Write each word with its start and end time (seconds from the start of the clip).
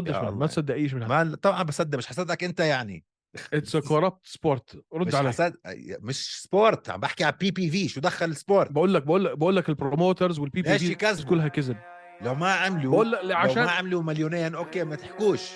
تردش. 0.00 0.32
ما 0.34 0.46
تصدق 0.46 0.74
اي 0.74 0.88
شيء 0.88 0.98
من 0.98 1.06
ما 1.06 1.36
طبعا 1.42 1.62
بصدق 1.62 1.98
مش 1.98 2.06
حصدقك 2.06 2.44
انت 2.44 2.60
يعني. 2.60 3.04
اتس 3.52 3.76
كوربت 3.76 4.26
سبورت 4.26 4.84
رد 4.94 5.06
مش 5.06 5.14
علي 5.14 5.28
حصد... 5.28 5.54
مش 6.00 6.42
سبورت 6.42 6.90
عم 6.90 7.00
بحكي 7.00 7.24
على 7.24 7.36
بي 7.40 7.50
بي 7.50 7.70
في 7.70 7.88
شو 7.88 8.00
دخل 8.00 8.26
السبورت 8.26 8.72
بقول 8.72 8.94
لك 8.94 9.02
بقول 9.02 9.24
لك 9.24 9.38
بقول 9.38 9.56
لك 9.56 9.68
البروموترز 9.68 10.38
والبي 10.38 10.62
بي 10.62 10.78
في؟ 10.78 11.24
كلها 11.24 11.48
كذب. 11.48 11.76
لو 12.20 12.34
ما 12.34 12.52
عملوا 12.52 12.92
بقول 12.92 13.12
لك 13.12 13.20
لو 13.22 13.36
عشان 13.36 13.64
ما 13.64 13.70
عملوا 13.70 14.02
مليونين 14.02 14.54
أوكي 14.54 14.84
ما 14.84 14.96
تحكوش. 14.96 15.50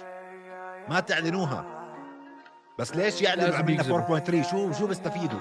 ما 0.88 1.00
تعلنوها. 1.00 1.78
بس 2.78 2.96
ليش 2.96 3.22
يعلنوا 3.22 3.44
لازم 3.44 3.58
عملنا 3.58 3.74
يكذبوا. 3.74 4.18
4.3 4.42 4.50
شو 4.50 4.72
شو 4.72 4.86
بيستفيدوا؟ 4.86 5.40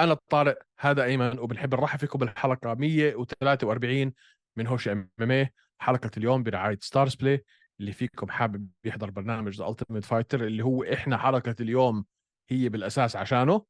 أنا 0.00 0.14
طارق 0.14 0.58
هذا 0.78 1.04
أيمن 1.04 1.38
وبنحب 1.38 1.74
نرحب 1.74 1.98
فيكم 1.98 2.18
بالحلقة 2.18 2.74
143 2.74 4.12
من 4.56 4.66
هوش 4.66 4.88
إم 4.88 5.10
إم 5.22 5.48
حلقة 5.78 6.10
اليوم 6.16 6.42
برعاية 6.42 6.78
ستارز 6.80 7.14
بلاي 7.14 7.44
اللي 7.80 7.92
فيكم 7.92 8.30
حابب 8.30 8.68
يحضر 8.84 9.10
برنامج 9.10 9.58
ذا 9.58 9.68
التيميت 9.68 10.04
فايتر 10.04 10.44
اللي 10.46 10.64
هو 10.64 10.82
إحنا 10.82 11.18
حلقة 11.18 11.54
اليوم 11.60 12.04
هي 12.50 12.68
بالأساس 12.68 13.16
عشانه. 13.16 13.64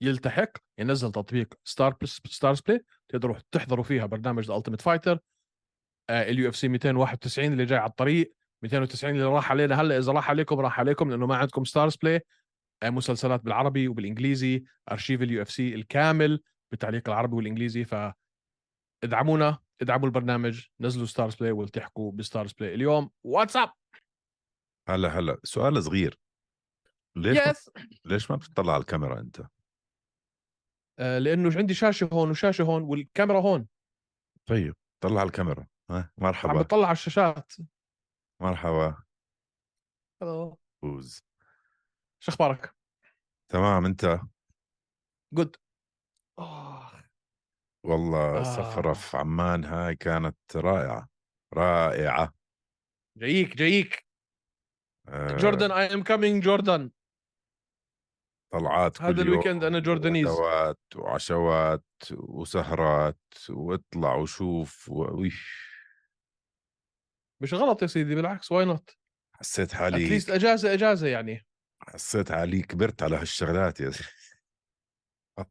يلتحق 0.00 0.50
ينزل 0.78 1.12
تطبيق 1.12 1.54
ستار 1.64 1.96
ستارز 2.04 2.60
بلاي 2.60 2.84
تقدروا 3.08 3.36
تحضروا 3.52 3.84
فيها 3.84 4.06
برنامج 4.06 4.44
The 4.44 4.56
Ultimate 4.56 4.80
Fighter 4.80 5.18
ال 6.10 6.48
UFC 6.48 6.68
291 6.68 7.52
اللي 7.52 7.64
جاي 7.64 7.78
على 7.78 7.90
الطريق 7.90 8.34
290 8.62 9.14
اللي 9.14 9.24
راح 9.24 9.50
علينا. 9.50 9.80
هلأ 9.80 9.98
إذا 9.98 10.12
راح 10.12 10.30
عليكم 10.30 10.60
راح 10.60 10.80
عليكم 10.80 11.10
لأنه 11.10 11.26
ما 11.26 11.36
عندكم 11.36 11.64
ستارز 11.64 11.96
بلاي 11.96 12.20
مسلسلات 12.84 13.40
بالعربي 13.40 13.88
وبالإنجليزي 13.88 14.64
أرشيف 14.92 15.22
ال 15.22 15.42
UFC 15.42 15.74
الكامل 15.74 16.42
بالتعليق 16.70 17.08
العربي 17.08 17.36
والإنجليزي 17.36 17.84
ف 17.84 17.94
ادعمونا 19.04 19.58
ادعموا 19.82 20.06
البرنامج 20.06 20.66
نزلوا 20.80 21.06
ستارز 21.06 21.34
بلاي 21.34 21.52
والتحقوا 21.52 22.12
بستارز 22.12 22.52
بلاي 22.52 22.74
اليوم. 22.74 23.10
واتساب! 23.24 23.72
هلا 24.88 25.08
هلا. 25.08 25.38
سؤال 25.44 25.82
صغير. 25.82 26.18
ليش 27.16 27.38
ما... 27.38 27.50
يس 27.50 27.70
ليش 28.04 28.30
ما 28.30 28.36
بتطلع 28.36 28.72
على 28.72 28.80
الكاميرا 28.80 29.20
أنت؟ 29.20 29.46
آه 30.98 31.18
لأنه 31.18 31.58
عندي 31.58 31.74
شاشة 31.74 32.08
هون 32.12 32.30
وشاشة 32.30 32.62
هون 32.62 32.82
والكاميرا 32.82 33.40
هون. 33.40 33.68
طيب 34.48 34.74
طلع 35.00 35.20
على 35.20 35.26
الكاميرا. 35.26 35.66
ها 35.90 35.96
عم 35.96 36.24
مرحبا 36.24 36.52
بطلع 36.52 36.86
على 36.86 36.92
الشاشات. 36.92 37.52
مرحبا. 38.42 39.02
هلو 40.22 40.58
فوز. 40.82 41.27
شو 42.20 42.32
أخبارك؟ 42.32 42.74
تمام 43.52 43.84
أنت؟ 43.84 44.20
جود 45.34 45.56
والله 47.86 48.36
آه. 48.36 48.40
السفرة 48.40 48.92
في 48.92 49.16
عمان 49.16 49.64
هاي 49.64 49.96
كانت 49.96 50.36
رائعة 50.56 51.08
رائعة. 51.54 52.34
جايك 53.16 53.56
جايك. 53.56 54.06
آه، 55.08 55.36
جوردن 55.36 55.70
I 55.70 55.94
am 55.94 56.02
coming 56.02 56.42
Jordan 56.42 56.90
طلعات 58.52 59.02
هذا 59.02 59.22
ال 59.22 59.27
weekend 59.27 59.64
أنا 59.64 59.78
جوردانيز. 59.78 60.26
وغدوات 60.26 60.78
وعشوات 60.96 61.84
وسهرات 62.12 63.20
واطلع 63.50 64.14
وشوف 64.14 64.88
و... 64.88 65.20
ويش. 65.20 65.68
مش 67.42 67.54
غلط 67.54 67.82
يا 67.82 67.86
سيدي 67.86 68.14
بالعكس 68.14 68.52
why 68.52 68.64
not 68.64 68.98
حسيت 69.34 69.72
حالي 69.72 70.06
at 70.06 70.13
least 70.13 70.30
أجازة 70.30 70.72
أجازة 70.72 71.08
يعني. 71.08 71.47
حسيت 71.80 72.32
حالي 72.32 72.62
كبرت 72.62 73.02
على 73.02 73.16
هالشغلات 73.16 73.80
يا. 73.80 73.90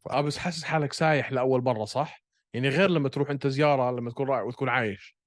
آه 0.09 0.21
بس 0.21 0.37
حاسس 0.37 0.63
حالك 0.63 0.93
سايح 0.93 1.31
لأول 1.31 1.63
مرة 1.63 1.85
صح؟ 1.85 2.23
يعني 2.53 2.69
غير 2.69 2.89
لما 2.89 3.09
تروح 3.09 3.29
أنت 3.29 3.47
زيارة 3.47 3.91
لما 3.91 4.11
تكون 4.11 4.27
رايح 4.29 4.43
وتكون 4.43 4.69
عايش. 4.69 5.17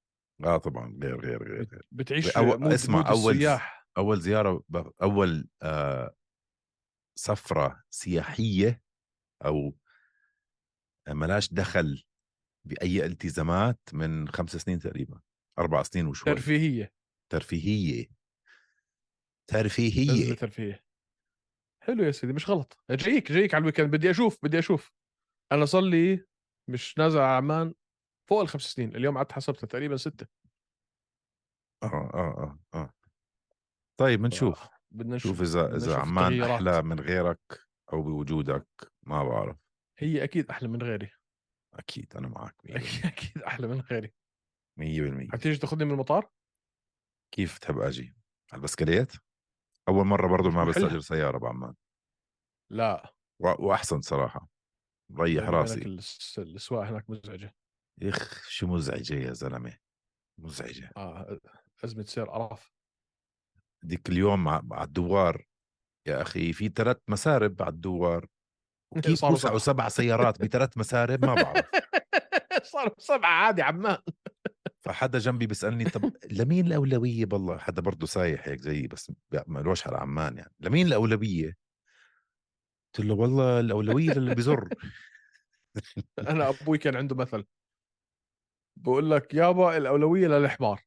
آه 0.44 0.56
طبعا. 0.56 0.98
غير 1.02 1.20
غير 1.20 1.42
غير, 1.42 1.68
غير. 1.72 1.86
بتعيش 1.92 2.30
أو- 2.30 2.38
mood 2.38 2.72
اسمع، 2.72 2.96
mood 2.98 3.06
أول- 3.06 3.28
السياح. 3.28 3.86
أول 3.98 4.20
زيارة 4.20 4.64
ب... 4.68 4.90
أول 5.02 5.48
آه 5.62 6.14
سفرة 7.18 7.82
سياحية 7.90 8.82
أو 9.44 9.76
ملاش 11.08 11.52
دخل 11.52 12.04
بأي 12.66 13.06
التزامات 13.06 13.80
من 13.92 14.28
خمس 14.28 14.56
سنين 14.56 14.78
تقريبا. 14.78 15.20
أربع 15.58 15.82
سنين 15.82 16.06
وشوي. 16.06 16.34
ترفيهية. 16.34 16.92
ترفيهية. 17.32 18.10
ترفيهية. 19.50 20.34
ترفيه 20.34 20.84
حلو 21.82 22.04
يا 22.04 22.10
سيدي 22.10 22.32
مش 22.32 22.50
غلط. 22.50 22.78
جايك 22.90 23.32
جايك 23.32 23.54
على 23.54 23.60
ال 23.62 23.65
weekend. 23.65 23.90
بدي 23.90 24.10
أشوف 24.10 24.38
بدي 24.42 24.58
أشوف. 24.58 24.92
أنا 25.52 25.64
صار 25.64 25.82
لي 25.82 26.26
مش 26.68 26.98
نازل 26.98 27.18
على 27.18 27.36
عمان 27.36 27.74
فوق 28.28 28.40
الخمس 28.40 28.62
سنين. 28.62 28.96
اليوم 28.96 29.16
قعدت 29.16 29.32
حسبتها 29.32 29.66
تقريبا 29.66 29.96
ستة. 29.96 30.26
آه 31.82 31.86
آه 31.86 32.58
آه 32.74 32.78
آه. 32.78 32.92
طيب 34.00 34.22
بنشوف. 34.22 34.62
آه، 34.62 34.70
بدنا 34.90 35.18
شوف 35.18 35.32
نشوف 35.32 35.56
إذا 35.56 35.76
اذا 35.76 35.96
عمان. 35.96 36.42
أحلى 36.42 36.82
من 36.82 37.00
غيرك 37.00 37.60
أو 37.92 38.02
بوجودك 38.02 38.66
ما 39.02 39.24
بعرف. 39.24 39.56
هي 39.98 40.24
أكيد 40.24 40.50
أحلى 40.50 40.68
من 40.68 40.82
غيري. 40.82 41.10
أكيد 41.74 42.16
أنا 42.16 42.28
معك 42.28 42.54
100% 42.64 43.06
أكيد 43.06 43.42
أحلى 43.42 43.66
من 43.66 43.80
غيري. 43.80 44.12
100% 44.76 45.32
حتيجي 45.32 45.58
تاخذني 45.58 45.84
من 45.84 45.90
المطار؟ 45.90 46.30
كيف 47.34 47.58
تحب 47.58 47.78
أجي؟ 47.78 48.16
على 48.52 48.58
البسكليت؟ 48.58 49.12
أول 49.90 50.06
مرة 50.06 50.28
برضو 50.28 50.50
ما. 50.50 50.64
بستاجر 50.64 51.00
سيارة 51.00 51.38
بعمان 51.38 51.74
لا. 52.70 53.14
وأحسن 53.40 54.00
صراحة. 54.00 54.48
ريح 55.18 55.48
راسي. 55.48 55.82
الس- 55.82 56.38
الاسواق 56.38 56.86
هناك 56.86 57.10
مزعجه 57.10 57.54
إخ 58.02 58.48
شو 58.48 58.66
مزعجة 58.66 59.14
يا 59.14 59.32
زلمة. 59.32 59.78
مزعجة. 60.38 60.90
آه 60.96 61.38
أزمة 61.84 62.02
سير 62.02 62.24
قرف. 62.24 62.72
ديك 63.82 64.08
اليوم 64.08 64.48
على 64.48 64.84
الدوار. 64.84 65.44
يا 66.06 66.22
أخي 66.22 66.52
في 66.52 66.68
ثلاث 66.68 66.96
مسارب 67.08 67.62
على 67.62 67.70
الدوار. 67.70 68.26
صاروا 69.14 69.34
وسعوا 69.34 69.58
سبعة. 69.58 69.58
سبع 69.58 69.88
سيارات 69.88 70.42
بثلاث 70.42 70.78
مسارب 70.78 71.24
ما 71.24 71.34
بعرف. 71.34 71.70
صاروا 72.72 72.94
سبعة 72.98 73.30
عادي 73.30 73.62
عمان 73.62 73.98
فحدا 74.92 75.18
جنبي 75.18 75.46
بيسألني 75.46 75.84
طب 75.84 76.02
لمين 76.30 76.66
الأولوية؟ 76.66 77.24
بالله 77.24 77.58
حدا 77.58 77.82
برضه 77.82 78.06
سايح 78.06 78.48
هيك 78.48 78.60
زيي 78.60 78.86
بس 78.86 79.12
مالوش 79.46 79.86
على 79.86 79.96
عمان 79.96 80.36
يعني. 80.36 80.52
لمين 80.60 80.86
الأولوية؟ 80.86 81.56
قلت 82.94 83.06
له 83.06 83.14
والله 83.14 83.60
الأولوية 83.60 84.10
للي 84.12 84.34
بزر 84.34 84.68
أنا 86.18 86.48
أبوي 86.48 86.78
كان 86.78 86.96
عنده 86.96 87.16
مثل. 87.16 87.44
بقول 88.76 89.10
لك 89.10 89.34
يابا 89.34 89.76
الأولوية 89.76 90.28
للحمار. 90.28 90.82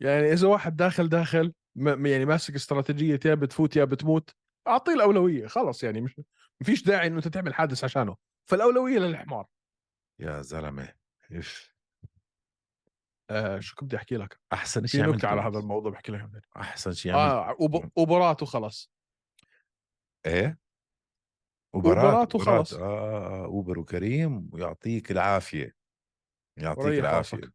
يعني 0.00 0.32
إذا 0.32 0.48
واحد 0.48 0.76
داخل 0.76 1.08
داخل 1.08 1.52
م- 1.76 2.06
يعني 2.06 2.24
ماسك 2.24 2.54
استراتيجية 2.54 3.20
يا 3.24 3.34
بتفوت 3.34 3.76
يا 3.76 3.84
بتموت 3.84 4.30
أعطيه 4.68 4.94
الأولوية 4.94 5.46
خلص 5.46 5.84
يعني 5.84 6.00
مش 6.00 6.20
مفيش 6.60 6.82
داعي 6.84 7.06
إنه 7.06 7.16
أنت 7.16 7.28
تعمل 7.28 7.54
حادث 7.54 7.84
عشانه. 7.84 8.16
فالأولوية 8.48 8.98
للحمار. 8.98 9.46
يا 10.18 10.42
زلمة 10.42 10.94
اف 11.32 11.71
آه 13.32 13.60
شو 13.60 13.74
كنت 13.74 13.84
بدي 13.88 13.96
أحكي 13.96 14.16
لك 14.16 14.40
أحسن 14.52 14.86
شيء 14.86 15.06
نكتة 15.06 15.28
على 15.28 15.40
عملته. 15.40 15.56
هذا 15.56 15.62
الموضوع 15.62 15.92
بحكي 15.92 16.12
لك. 16.12 16.46
أحسن 16.56 16.92
شيء 16.92 17.12
عملته 17.12 17.50
آه 17.50 17.54
أوب- 17.54 17.88
أوبرات 17.98 18.42
وخلص 18.42 18.92
إيه 20.26 20.58
أوبرات 21.74 22.34
وخلص. 22.34 22.74
آه, 22.74 22.82
آه, 22.82 23.26
آه 23.26 23.44
أوبر 23.44 23.78
وكريم 23.78 24.50
ويعطيك 24.52 25.10
العافية 25.10 25.76
يعطيك 26.58 26.98
العافية. 26.98 27.52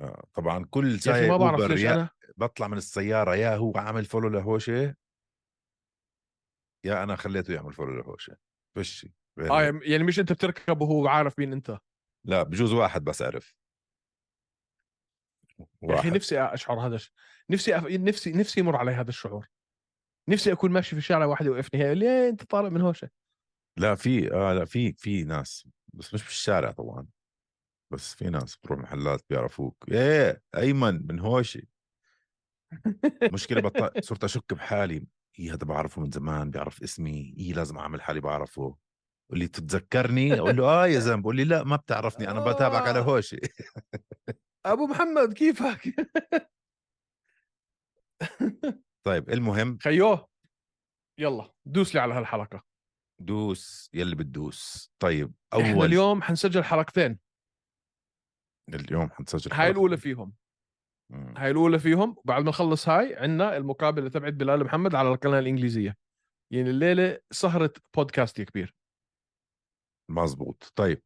آه 0.00 0.24
طبعا 0.34 0.64
كل 0.70 1.00
سايق 1.00 1.30
ما 1.30 1.36
بعرف 1.36 1.60
أوبر 1.60 1.72
ليش 1.72 1.82
يا 1.82 1.94
أنا 1.94 2.10
بطلع 2.36 2.68
من 2.68 2.76
السيارة 2.76 3.34
يا 3.36 3.56
هو 3.56 3.72
عامل 3.76 4.04
follow 4.04 4.28
لهوشة 4.28 4.94
يا 6.84 7.02
أنا 7.02 7.16
خليته 7.16 7.54
يعمل 7.54 7.72
follow 7.72 7.96
لهوشة 8.02 8.36
غير 9.38 9.52
آه. 9.52 9.80
يعني 9.82 10.04
مش 10.04 10.20
أنت 10.20 10.32
بتركب 10.32 10.80
وهو 10.80 11.08
عارف 11.08 11.38
مين 11.38 11.52
أنت 11.52 11.78
لا 12.26 12.42
بجوز 12.42 12.72
واحد 12.72 13.04
بس 13.04 13.22
عرف 13.22 13.54
يا 15.82 15.94
أخي. 15.94 16.10
نفسي 16.10 16.40
أشعر 16.40 16.80
هذا 16.86 16.94
الش... 16.94 17.12
نفسي 17.50 17.76
أف... 17.76 17.84
نفسي 17.86 18.32
نفسي 18.32 18.60
يمر 18.60 18.76
علي 18.76 18.92
هذا 18.92 19.08
الشعور. 19.08 19.48
نفسي 20.28 20.52
أكون 20.52 20.70
ماشي 20.70 20.90
في 20.90 20.98
الشارع 20.98 21.26
واحد 21.26 21.46
يوقفني 21.46 21.80
هي 21.82 21.94
ليه 21.94 22.28
أنت 22.28 22.44
طالع 22.44 22.68
من 22.68 22.80
هوشه 22.80 23.10
لا 23.76 23.94
في 23.94 24.32
آه 24.32 24.52
لا 24.52 24.64
في 24.64 24.92
في 24.92 25.24
ناس 25.24 25.68
بس 25.94 26.14
مش 26.14 26.22
بالشارع 26.24 26.70
طبعا. 26.70 27.06
بس 27.92 28.14
في 28.14 28.30
ناس 28.30 28.56
بتروح 28.56 28.78
محلات 28.78 29.20
بيعرفوك. 29.30 29.84
إيه 29.90 30.42
أيمن 30.56 31.06
من 31.06 31.20
هوشي. 31.20 31.68
مشكلة 33.32 33.60
بط... 33.60 33.98
صرت 34.08 34.24
أشك 34.24 34.54
بحالي. 34.54 35.06
إيه 35.38 35.54
هذا 35.54 35.64
بعرفه 35.64 36.02
من 36.02 36.10
زمان 36.10 36.50
بيعرف 36.50 36.82
اسمي. 36.82 37.34
إيه 37.38 37.52
لازم 37.52 37.78
أعمل 37.78 38.02
حالي 38.02 38.20
بعرفه. 38.20 38.76
اللي 39.32 39.48
تتذكرني؟ 39.48 40.38
أقول 40.38 40.56
له 40.56 40.64
آه 40.64 40.86
يا 40.86 40.98
زلمة. 41.06 41.22
بقول 41.22 41.36
لي 41.36 41.44
لا 41.44 41.64
ما 41.64 41.76
بتعرفني. 41.76 42.30
أنا 42.30 42.40
بتابعك 42.52 42.88
على 42.88 42.98
آه. 42.98 43.02
هوشي. 43.02 43.40
أبو 44.66 44.86
محمد 44.86 45.32
كيفك؟ 45.32 45.94
طيب 49.06 49.30
المهم 49.30 49.78
خيوه 49.78 50.28
يلا 51.20 51.52
دوس 51.66 51.94
لي 51.94 52.00
على 52.00 52.14
هالحلقة. 52.14 52.64
دوس 53.20 53.90
يلي 53.94 54.16
بتدوس. 54.16 54.90
طيب 55.02 55.34
إحنا 55.52 55.74
أول 55.74 55.86
اليوم 55.86 56.22
حنسجل 56.22 56.64
حلقتين. 56.64 57.18
اليوم 58.74 59.10
حنسجل 59.10 59.52
هاي. 59.52 59.70
الأولى 59.70 59.96
فيهم. 59.96 60.34
مم. 61.12 61.34
هاي 61.36 61.50
الأولى 61.50 61.78
فيهم 61.78 62.16
وبعد 62.18 62.42
ما 62.42 62.48
نخلص 62.48 62.88
هاي 62.88 63.16
عندنا 63.16 63.56
المقابلة 63.56 64.08
تبعت 64.08 64.32
بلال 64.32 64.64
محمد 64.64 64.94
على 64.94 65.08
القناة 65.08 65.38
الإنجليزية. 65.38 65.96
يعني 66.52 66.70
الليلة 66.70 67.20
سهره 67.30 67.72
بودكاست 67.96 68.40
كبير. 68.40 68.74
مزبوط. 70.10 70.72
طيب 70.76 71.02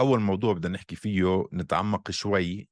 أول 0.00 0.20
موضوع 0.20 0.52
بدنا 0.52 0.74
نحكي 0.74 0.96
فيه 0.96 1.48
نتعمق 1.52 2.10
شوي 2.10 2.68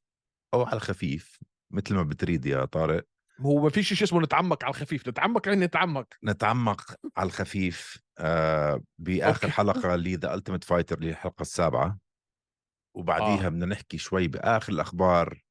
أو 0.54 0.62
على 0.62 0.76
الخفيف 0.76 1.38
مثل 1.70 1.94
ما 1.94 2.02
بتريد 2.02 2.46
يا 2.46 2.64
طارق 2.64 3.06
هو 3.40 3.62
ما 3.62 3.70
فيش 3.70 3.94
شيء 3.94 4.02
اسمه 4.02 4.20
نتعمق 4.20 4.64
على 4.64 4.70
الخفيف 4.70 5.08
نتعمق 5.08 5.48
يعني 5.48 5.64
نتعمق 5.64 6.06
نتعمق 6.24 6.94
على 7.16 7.26
الخفيف 7.26 7.98
آه 8.18 8.82
بآخر 8.98 9.44
أوكي. 9.44 9.56
حلقة 9.56 9.94
The 9.94 10.34
Ultimate 10.34 10.64
Fighter 10.64 10.98
اللي 10.98 11.10
الحلقة 11.10 11.42
السابعة 11.42 11.98
وبعديها 12.94 13.46
آه. 13.46 13.48
بدنا 13.48 13.66
نحكي 13.66 13.98
شوي 13.98 14.28
بآخر 14.28 14.72
الأخبار 14.72 15.42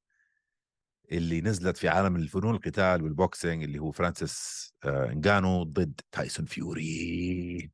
اللي 1.11 1.41
نزلت 1.41 1.77
في 1.77 1.87
عالم 1.89 2.15
الفنون 2.15 2.55
القتال 2.55 3.03
وال 3.03 3.18
boxing 3.18 3.63
اللي 3.63 3.79
هو 3.79 3.91
فرانسيس 3.91 4.69
آه 4.83 5.11
انجانو 5.11 5.63
ضد 5.63 6.01
تايسون 6.11 6.45
فيوري 6.45 7.71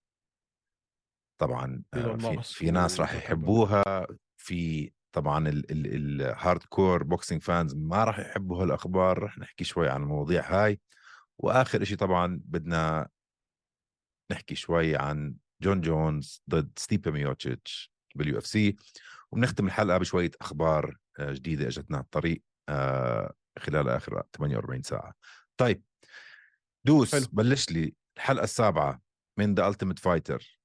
طبعا 1.38 1.84
آه 1.94 2.18
في, 2.18 2.56
في 2.56 2.72
ناس 2.72 3.00
راح. 3.00 3.14
يحبوها 3.14 4.08
في 4.38 4.92
طبعا 5.12 5.48
ال 5.70 6.64
hardcore 6.64 7.04
boxing 7.04 7.42
fans 7.42 7.76
ما 7.76 8.04
راح 8.04 8.20
يحبوا 8.20 8.64
هالأخبار 8.64 9.24
رح 9.24 9.38
نحكي 9.38 9.64
شوي 9.64 9.90
عن 9.90 10.04
المواضيع 10.04 10.66
هاي. 10.66 10.80
وآخر 11.38 11.84
شيء 11.84 11.98
طبعا 11.98 12.42
بدنا 12.46 13.10
نحكي 14.32 14.56
شوي 14.56 14.96
عن 14.96 15.36
جون 15.62 15.82
جونز 15.82 16.44
ضد 16.50 16.72
ستيبا 16.80 17.12
ميوتشيتش 17.12 17.92
بال 18.16 18.38
UFC. 18.38 18.76
وبنختم 19.32 19.66
الحلقة 19.66 19.98
بشوية 19.98 20.32
أخبار 20.42 20.98
آه، 21.20 21.34
جديدة 21.34 21.68
إجتنا 21.68 21.98
على 21.98 22.04
الطريق 22.04 22.44
آه، 22.70 23.34
خلال 23.60 23.90
آخر 23.90 24.24
48 24.34 24.82
ساعة. 24.82 25.14
طيب 25.58 25.84
دوس 26.86 27.16
حلو. 27.16 27.26
بلش 27.32 27.70
لي 27.72 27.96
الحلقة 28.18 28.44
السابعة 28.44 29.02
من 29.38 29.56
The 29.56 29.68
Ultimate 29.68 30.00
Fighter 30.00 30.62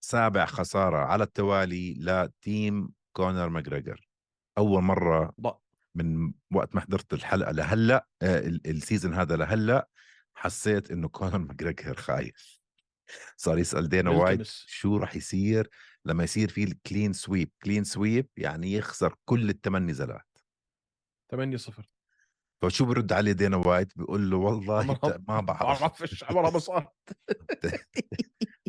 سابع 0.00 0.44
خسارة 0.44 0.96
على 0.96 1.24
التوالي 1.24 1.94
ل 1.98 2.16
team 2.16 2.88
كونر 3.12 3.48
ماجريجر. 3.48 4.08
أول 4.58 4.82
مرة 4.82 5.34
من 5.94 6.32
وقت 6.54 6.74
ما 6.74 6.80
حضرت 6.80 7.12
الحلقة 7.12 7.52
لهلأ 7.52 8.06
آه، 8.22 8.38
ال- 8.38 8.66
season 8.66 9.14
هذا 9.14 9.36
لهلأ 9.36 9.88
حسيت 10.34 10.90
إنه 10.90 11.08
كونر 11.08 11.38
ماجريجر 11.38 11.94
خايف. 11.96 12.60
صار 13.36 13.58
يسأل 13.58 13.88
دينا 13.88 14.10
وايت. 14.10 14.42
شو 14.46 14.96
راح 14.96 15.16
يصير 15.16 15.68
لما 16.04 16.24
يصير 16.24 16.48
في 16.48 16.64
ال 16.64 16.72
clean 16.72 17.12
sweep 17.12 17.50
clean 17.62 17.84
sweep 17.84 18.28
يعني 18.36 18.72
يخسر 18.72 19.14
كل 19.24 19.50
الثمان 19.50 19.86
نزالات 19.86 20.38
8 21.30 21.56
0 21.56 21.88
فشو 22.62 22.84
برد 22.84 23.12
عليه 23.12 23.32
دينا 23.32 23.56
وايت؟ 23.56 23.98
بيقول 23.98 24.30
له 24.30 24.36
والله 24.36 24.86
ما 25.28 25.40
بعرف. 25.40 25.80
بعرفش 25.82 26.24
عمرها 26.24 26.50
ما 26.50 26.58
صارت 26.58 26.88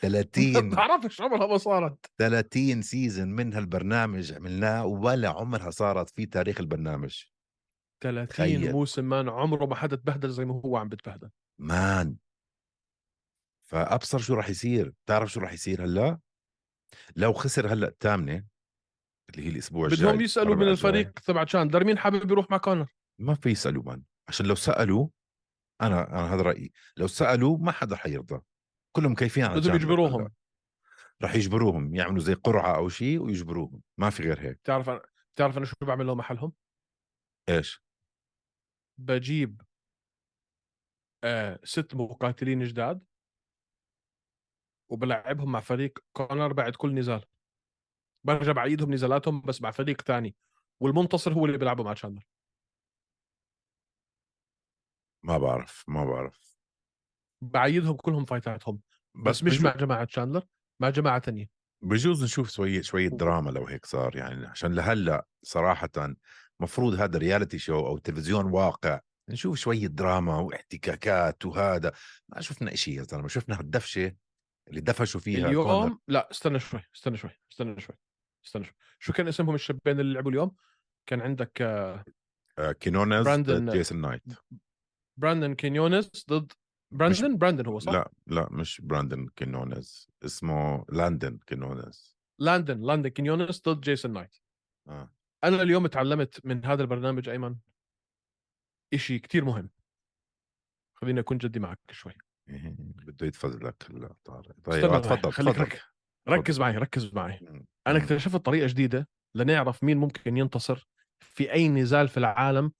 30 0.00 0.70
بعرفش 0.70 1.20
عمرها 1.22 1.46
ما 1.46 1.58
صارت. 1.58 2.06
30 2.18 2.82
season 2.82 3.28
من 3.28 3.54
هالبرنامج 3.54 4.32
عملناه 4.32 4.86
ولا 4.86 5.28
عمرها 5.28 5.70
صارت 5.70 6.10
في 6.10 6.26
تاريخ 6.26 6.60
البرنامج. 6.60 7.22
30 8.02 8.28
تخيل. 8.28 8.72
موسم 8.72 9.04
man 9.04 9.28
عمره 9.28 9.66
ما 9.66 9.74
حدا 9.74 9.96
تبهدل 9.96 10.30
زي 10.30 10.44
ما 10.44 10.60
هو 10.64 10.76
عم 10.76 10.88
بتبهدل. 10.88 11.30
man. 11.58 12.16
فأبصر 13.68 14.18
شو 14.18 14.34
راح 14.34 14.48
يصير. 14.48 14.92
بتعرف 15.04 15.32
شو 15.32 15.40
راح 15.40 15.52
يصير 15.52 15.84
هلا؟ 15.84 16.18
لو 17.16 17.32
خسر 17.32 17.72
هلا 17.72 17.88
الثامنة 17.88 18.44
اللي 19.30 19.46
هي 19.46 19.48
الأسبوع 19.48 19.86
الجاي. 19.86 20.08
بدهم 20.08 20.20
يسألوا 20.20 20.54
من 20.54 20.68
الفريق 20.68 21.10
تبع 21.10 21.44
تشاندلر 21.44 21.84
مين 21.84 21.98
حابب 21.98 22.30
يروح 22.30 22.50
مع 22.50 22.56
كونر؟ 22.58 22.86
ما 23.18 23.34
في 23.34 23.50
يسألوا 23.50 23.82
man. 23.82 24.02
عشان 24.28 24.46
لو 24.46 24.54
سألوا 24.54 25.08
أنا 25.82 26.08
أنا 26.08 26.34
هذا 26.34 26.42
رأيي. 26.42 26.72
لو 26.96 27.06
سألوا 27.06 27.58
ما 27.58 27.72
حدا 27.72 27.96
حيرضى 27.96 28.40
كلهم 29.00 29.14
كيفين 29.14 29.44
على 29.44 29.60
بدهم 29.60 29.76
يجبروهم. 29.76 30.30
رح 31.22 31.34
يجبروهم 31.34 31.94
يعملوا 31.94 32.20
زي 32.20 32.34
قرعة 32.34 32.76
أو 32.76 32.88
شيء 32.88 33.18
ويجبروهم. 33.18 33.82
ما 33.98 34.10
في 34.10 34.22
غير 34.22 34.40
هيك. 34.40 34.58
بتعرف 34.58 34.88
أنا 34.88 35.02
بتعرف 35.34 35.56
أنا 35.58 35.66
شو 35.66 35.74
بعمل 35.82 36.06
لهم 36.06 36.16
محلهم 36.16 36.52
إيش؟ 37.48 37.82
بجيب 38.98 39.62
آه 41.24 41.60
ست 41.64 41.94
مقاتلين 41.94 42.64
جداد 42.64 43.04
وبلعبهم 44.90 45.52
مع 45.52 45.60
فريق 45.60 45.98
كونر 46.12 46.52
بعد 46.52 46.76
كل 46.76 46.94
نزال. 46.94 47.24
برجع 48.24 48.52
بعيدهم 48.52 48.94
نزالاتهم 48.94 49.40
بس 49.40 49.62
مع 49.62 49.70
فريق 49.70 50.00
ثاني 50.00 50.36
والمنتصر 50.80 51.32
هو 51.32 51.46
اللي 51.46 51.58
بيلعبه 51.58 51.84
مع 51.84 51.92
تشاندلر 51.92 52.24
ما 55.22 55.38
بعرف 55.38 55.84
ما 55.88 56.04
بعرف. 56.04 56.57
بعيدهم 57.42 57.96
كلهم 57.96 58.24
فايتاتهم. 58.24 58.80
بس, 59.24 59.44
مش 59.44 59.58
بجو- 59.58 59.64
مع 59.64 59.76
جماعة 59.76 60.04
تشاندلر 60.04 60.42
مع 60.80 60.90
جماعة 60.90 61.18
تانية. 61.18 61.48
بجوز 61.82 62.24
نشوف 62.24 62.50
شوية 62.50 62.82
شوية 62.82 63.08
دراما 63.08 63.50
لو 63.50 63.66
هيك 63.66 63.86
صار 63.86 64.16
يعني 64.16 64.46
عشان 64.46 64.74
لهلأ 64.74 65.26
صراحة 65.42 66.14
مفروض 66.60 66.94
هذا 66.94 67.18
reality 67.18 67.58
show 67.58 67.86
أو 67.86 67.98
تلفزيون 67.98 68.44
واقع. 68.44 69.00
نشوف 69.28 69.56
شوية 69.58 69.86
دراما 69.86 70.36
واحتكاكات 70.38 71.46
وهذا. 71.46 71.92
ما 72.28 72.40
شفنا 72.40 72.72
إشي 72.72 72.94
يا 72.94 73.02
زلمة 73.02 73.28
شفنا 73.28 73.58
هالدفشة 73.58 74.16
اللي 74.68 74.80
دفشوا 74.80 75.20
فيها 75.20 75.52
كونر. 75.52 75.84
اليوم 75.86 75.98
لا 76.08 76.30
استنى 76.30 76.58
شوي 76.60 76.80
استنى 76.94 77.16
شوي 77.16 77.30
استنى 77.52 77.80
شوي 77.80 77.96
استنى 78.46 78.64
شوي. 78.64 78.74
شو 78.98 79.12
كان 79.12 79.28
اسمهم 79.28 79.54
الشابين 79.54 80.00
اللي 80.00 80.14
لعبوا 80.14 80.30
اليوم؟ 80.30 80.54
كان 81.06 81.20
عندك 81.20 81.62
آه، 81.62 82.04
آه 82.58 82.72
كينونز 82.72 83.24
براندن- 83.28 83.66
ضد 83.66 83.72
جيسون 83.72 84.00
نايت. 84.00 84.22
براندن 85.16 85.54
كينيونيز 85.54 86.10
ضد 86.30 86.52
براندن؟ 86.90 87.36
براندن 87.38 87.66
هو 87.66 87.78
صح؟ 87.78 87.92
لا 87.92 88.10
لا 88.26 88.48
مش 88.52 88.80
براندن 88.80 89.28
كينونز 89.36 90.08
اسمه 90.24 90.84
لاندن 90.88 91.38
كينونز 91.46 92.18
لاندن 92.40 92.80
لاندن 92.80 93.08
كينيونيز 93.08 93.62
ضد 93.68 93.80
جيسون 93.80 94.12
نايت. 94.12 94.36
آه. 94.88 95.12
أنا 95.44 95.62
اليوم 95.62 95.86
تعلمت 95.86 96.46
من 96.46 96.64
هذا 96.64 96.82
البرنامج 96.82 97.28
أيمن 97.28 97.56
إشي 98.94 99.18
كتير 99.18 99.44
مهم. 99.44 99.70
خليني 101.00 101.20
أكون 101.20 101.38
جدي 101.38 101.60
معك 101.60 101.78
شوي. 101.90 102.12
بده 103.06 103.26
يتفضلك 103.26 103.86
هلا 103.90 104.14
طارق. 104.24 104.56
طيب 104.64 105.02
تفضل 105.02 105.32
خليك 105.32 105.58
رك- 105.58 105.82
ركز 106.28 106.60
معي 106.60 106.76
ركز 106.76 107.14
معي. 107.14 107.38
أنا. 107.86 107.98
اكتشفت 107.98 108.36
طريقة 108.36 108.66
جديدة 108.66 109.08
لنعرف 109.36 109.84
مين 109.84 109.96
ممكن 109.98 110.36
ينتصر 110.36 110.88
في 111.24 111.52
أي 111.52 111.68
نزال 111.68 112.08
في 112.08 112.16
العالم 112.16 112.72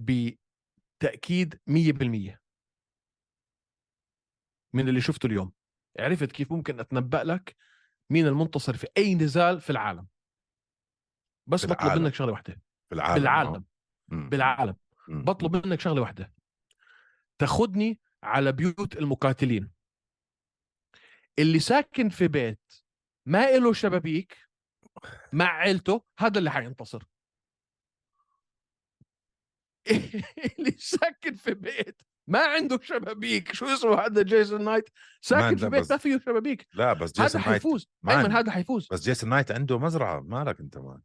بتأكيد 0.00 1.60
100% 1.70 2.38
من 4.72 4.88
اللي 4.88 5.00
شفته 5.00 5.26
اليوم. 5.26 5.52
عرفت 5.98 6.32
كيف 6.32 6.52
ممكن 6.52 6.80
أتنبأ 6.80 7.24
لك 7.24 7.56
مين 8.10 8.26
المنتصر 8.26 8.76
في 8.76 8.86
أي 8.96 9.14
نزال 9.14 9.60
في 9.60 9.70
العالم. 9.70 10.06
بس 11.46 11.60
في 11.60 11.66
بطلب 11.66 11.86
العالم. 11.86 12.02
منك 12.02 12.14
شغلة 12.14 12.32
واحدة. 12.32 12.60
بالعالم 12.90 13.64
آه. 14.12 14.28
بالعالم. 14.28 14.76
مم. 15.08 15.24
بطلب 15.24 15.66
منك 15.66 15.80
شغلة 15.80 16.00
واحدة. 16.00 16.32
تاخذني 17.38 18.00
على 18.22 18.52
بيوت 18.52 18.96
المقاتلين. 18.96 19.70
اللي 21.38 21.58
ساكن 21.58 22.08
في 22.08 22.28
بيت 22.28 22.60
ما 23.26 23.50
له 23.50 23.72
شبابيك 23.72 24.48
مع 25.32 25.44
عيلته 25.44 26.04
هذا 26.18 26.38
اللي 26.38 26.50
حينتصر. 26.50 27.02
اللي 30.58 30.70
ساكن 30.70 31.34
في 31.34 31.54
بيت 31.54 32.02
ما 32.28 32.46
عنده 32.46 32.78
شبابيك. 32.82 33.52
شو 33.52 33.66
اسمه 33.66 33.94
هذا 33.94 34.22
جيسون 34.22 34.64
نايت؟ 34.64 34.88
ساكن 35.20 35.56
في 35.56 35.68
بيت 35.68 35.92
ما 35.92 35.98
فيه 35.98 36.20
شبابيك. 36.26 36.66
لا 36.74 36.92
بس 36.92 37.20
هذا 37.20 37.26
جيسون 37.26 37.40
نايت 37.40 37.52
حيفوز. 37.52 37.88
أيمن 38.08 38.32
هذا 38.32 38.50
حيفوز. 38.50 38.88
بس 38.92 39.02
جيسون 39.02 39.30
نايت 39.30 39.52
عنده 39.52 39.78
مزرعة. 39.78 40.20
مالك 40.20 40.60
أنت 40.60 40.78
man؟ 40.78 41.00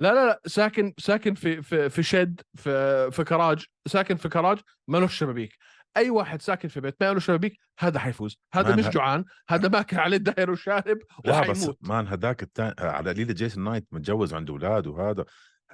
لا 0.00 0.14
لا 0.14 0.26
لا. 0.26 0.40
ساكن 0.46 0.94
ساكن 0.98 1.34
في 1.34 1.62
في 1.62 1.88
في 1.88 2.02
shed 2.02 2.40
في 2.54 3.10
في 3.10 3.24
كراج. 3.24 3.64
ساكن 3.88 4.16
في 4.16 4.28
كراج 4.28 4.58
ما 4.88 4.98
له 4.98 5.06
شبابيك. 5.06 5.58
أي 5.96 6.10
واحد 6.10 6.42
ساكن 6.42 6.68
في 6.68 6.80
بيت 6.80 6.96
ما 7.00 7.12
له 7.12 7.20
شبابيك 7.20 7.56
هذا 7.78 7.98
حيفوز. 7.98 8.38
هذا 8.54 8.76
مش 8.76 8.86
ه- 8.86 8.90
جوعان. 8.90 9.24
هذا 9.48 9.68
ماكل 9.68 9.98
عليه 9.98 10.16
دهر 10.16 10.50
وشارب 10.50 10.98
لا 11.24 11.50
بس 11.50 11.70
man 11.80 12.08
هداك 12.08 12.42
الثاني 12.42 12.74
على 12.78 13.10
قليل 13.10 13.34
جيسون 13.34 13.64
نايت 13.64 13.86
متجوز 13.92 14.32
وعنده 14.32 14.52
أولاد 14.52 14.86
وهذا. 14.86 15.24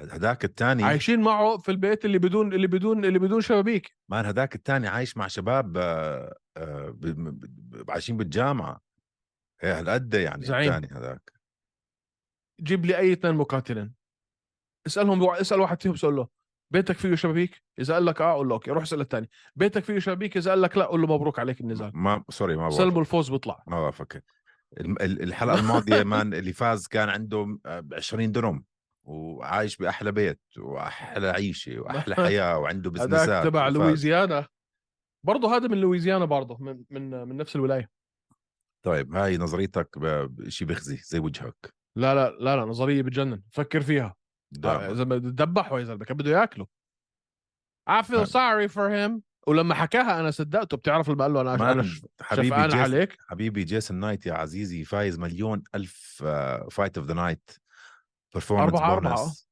هداك 0.01 0.45
الثاني 0.45 0.83
عايشين 0.85 1.21
معه 1.21 1.59
في 1.59 1.71
البيت 1.71 2.05
اللي 2.05 2.19
بدون 2.19 2.53
اللي 2.53 2.67
بدون 2.67 3.05
اللي 3.05 3.19
بدون 3.19 3.41
شبابيك. 3.41 3.97
man 4.09 4.27
هداك 4.27 4.55
الثاني 4.55 4.89
عايش 4.89 5.17
مع 5.17 5.27
شباب 5.27 5.77
آه، 5.77 6.37
آه، 6.57 6.97
عايشين 7.89 8.17
بالجامعة. 8.17 8.81
إيه 9.65 9.79
هالقد 9.79 10.15
يعني. 10.15 10.43
الثاني 10.43 10.87
هذاك. 10.93 11.33
جيب 12.61 12.85
لي 12.87 12.99
أي 12.99 13.13
اثنين 13.13 13.35
مقاتلين. 13.35 13.95
اسألهم 14.87 15.31
اسأل 15.31 15.61
واحد 15.61 15.83
فيهم 15.83 15.97
سؤال 15.97 16.17
له 16.17 16.29
بيتك 16.71 16.97
فيه 16.97 17.15
شبابيك؟ 17.15 17.63
إذا 17.79 17.95
قال 17.95 18.05
لك 18.07 18.21
آه 18.21 18.33
قول 18.33 18.49
له 18.49 18.55
okay 18.55 18.71
روح 18.71 18.83
اسأل 18.83 19.01
الثاني 19.01 19.31
بيتك 19.57 19.85
فيه 19.85 19.99
شبابيك؟ 19.99 20.37
إذا 20.37 20.51
قال 20.51 20.63
لك 20.63 20.77
لا 20.77 20.85
قول 20.85 21.01
له 21.01 21.07
مبروك 21.07 21.39
عليك 21.39 21.61
النزال 21.61 21.91
ما 21.95 22.25
سوري 22.31 22.57
ما 22.57 22.71
سلموا 22.71 23.01
الفوز 23.01 23.31
بيطلع. 23.31 23.63
ما 23.67 23.93
ال- 24.81 25.23
الحلقة 25.23 25.59
الماضية 25.61 26.03
مان 26.03 26.35
اللي 26.35 26.53
فاز 26.53 26.87
كان 26.87 27.09
عنده 27.09 27.59
آه، 27.67 27.85
20 27.93 28.33
درهم. 28.33 28.65
وعايش 29.09 29.77
بأحلى 29.77 30.13
بيت 30.13 30.41
وأحلى 30.59 31.29
عيشة 31.39 31.81
وأحلى 31.81 32.15
حياة 32.27 32.59
وعنده 32.59 32.91
هذاك 32.91 33.09
بزنسات 33.09 33.45
تبع 33.47 33.63
وفاز. 33.63 33.77
لويزيانا. 33.77 34.47
برضه 35.27 35.57
هذا 35.57 35.69
من 35.69 35.81
لويزيانا 35.81 36.25
برضه 36.25 36.57
من 36.61 36.85
من 36.91 37.11
من 37.29 37.37
نفس 37.37 37.57
الولاية. 37.57 37.91
طيب 38.85 39.15
هاي 39.15 39.39
نظريتك 39.39 39.89
شيء 40.49 40.69
بيخزي 40.69 40.97
زي 40.97 41.19
وجهك. 41.19 41.75
لا 41.97 42.15
لا 42.15 42.31
لا 42.31 42.57
لا 42.57 42.65
نظرية 42.65 43.03
بتجنن. 43.03 43.43
فكر 43.53 43.81
فيها. 43.81 44.15
دائما. 44.53 44.91
إذا 44.91 45.05
بده 45.05 45.45
ذبحوا 45.45 45.79
يا 45.79 45.85
زلمه 45.85 46.05
كان 46.05 46.17
بده 46.17 46.31
ياكله. 46.31 46.67
I 47.91 48.03
feel 48.03 48.27
sorry 48.27 48.69
for 48.69 48.91
him. 48.91 49.21
ولما 49.47 49.75
حكاها 49.75 50.21
أنا 50.21 50.31
صدقته 50.31 50.77
بتعرف 50.77 51.11
لما 51.11 51.25
قال 51.25 51.33
له 51.33 51.41
أنا 51.41 51.85
حبيبي 52.21 52.49
شفقان 52.49 52.73
عليك؟ 52.73 53.17
حبيبي 53.29 53.65
جيسون 53.65 54.01
نايت 54.01 54.27
يا 54.27 54.35
عزيزي 54.35 54.85
فايز 54.85 55.19
مليون 55.19 55.63
ألف 55.75 56.25
fight 56.71 56.99
of 56.99 57.07
the 57.07 57.15
night 57.15 57.51
performance 58.35 58.73
أربعة 58.75 58.93
أربعة. 58.95 59.15
بونس 59.25 59.49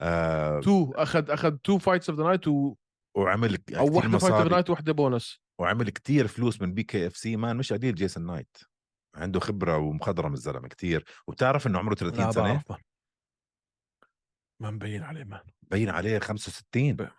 آه. 0.00 0.60
two 0.60 0.92
اخذ 0.92 1.30
اخذ 1.30 1.56
two 1.56 1.78
fights 1.78 2.10
of 2.10 2.18
the 2.18 2.24
night 2.24 2.48
و... 2.48 2.76
وعمل 3.16 3.58
أو 3.76 3.96
واحدة 3.96 4.18
fight 4.18 4.32
of 4.32 4.42
the 4.42 4.48
night 4.48 4.70
وواحده 4.70 4.92
بونس 4.92 5.40
وعمل 5.58 5.90
كتير 5.90 6.26
فلوس 6.26 6.60
من 6.62 6.74
BKFC 6.74 7.36
man 7.36 7.56
مش 7.56 7.72
قليل 7.72 7.94
جيسون 7.94 8.26
نايت 8.26 8.56
عنده 9.14 9.40
خبرة 9.40 9.76
ومخضرم 9.76 10.32
الزلمة 10.32 10.68
كتير. 10.68 11.04
وبتعرف 11.26 11.66
إنه 11.66 11.78
عمره 11.78 11.94
30 11.94 12.24
لا 12.24 12.30
سنة؟ 12.30 12.44
بعرف 12.44 12.80
ما 14.60 14.70
مبين 14.70 15.02
عليه 15.02 15.24
man 15.24 15.40
مبين 15.62 15.88
عليه 15.90 16.18
65 16.18 16.92
ب- 16.96 17.10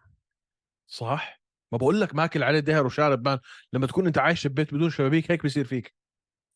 صح؟ 0.87 1.41
ما 1.71 1.77
بقول 1.77 2.01
لك 2.01 2.15
ماكل 2.15 2.43
عليه 2.43 2.59
دهر 2.59 2.85
وشارب 2.85 3.27
man. 3.27 3.39
لما 3.73 3.87
تكون 3.87 4.07
أنت 4.07 4.17
عايش 4.17 4.47
ببيت 4.47 4.73
بدون 4.73 4.89
شبابيك 4.89 5.31
هيك 5.31 5.41
بيصير 5.43 5.65
فيك. 5.65 5.93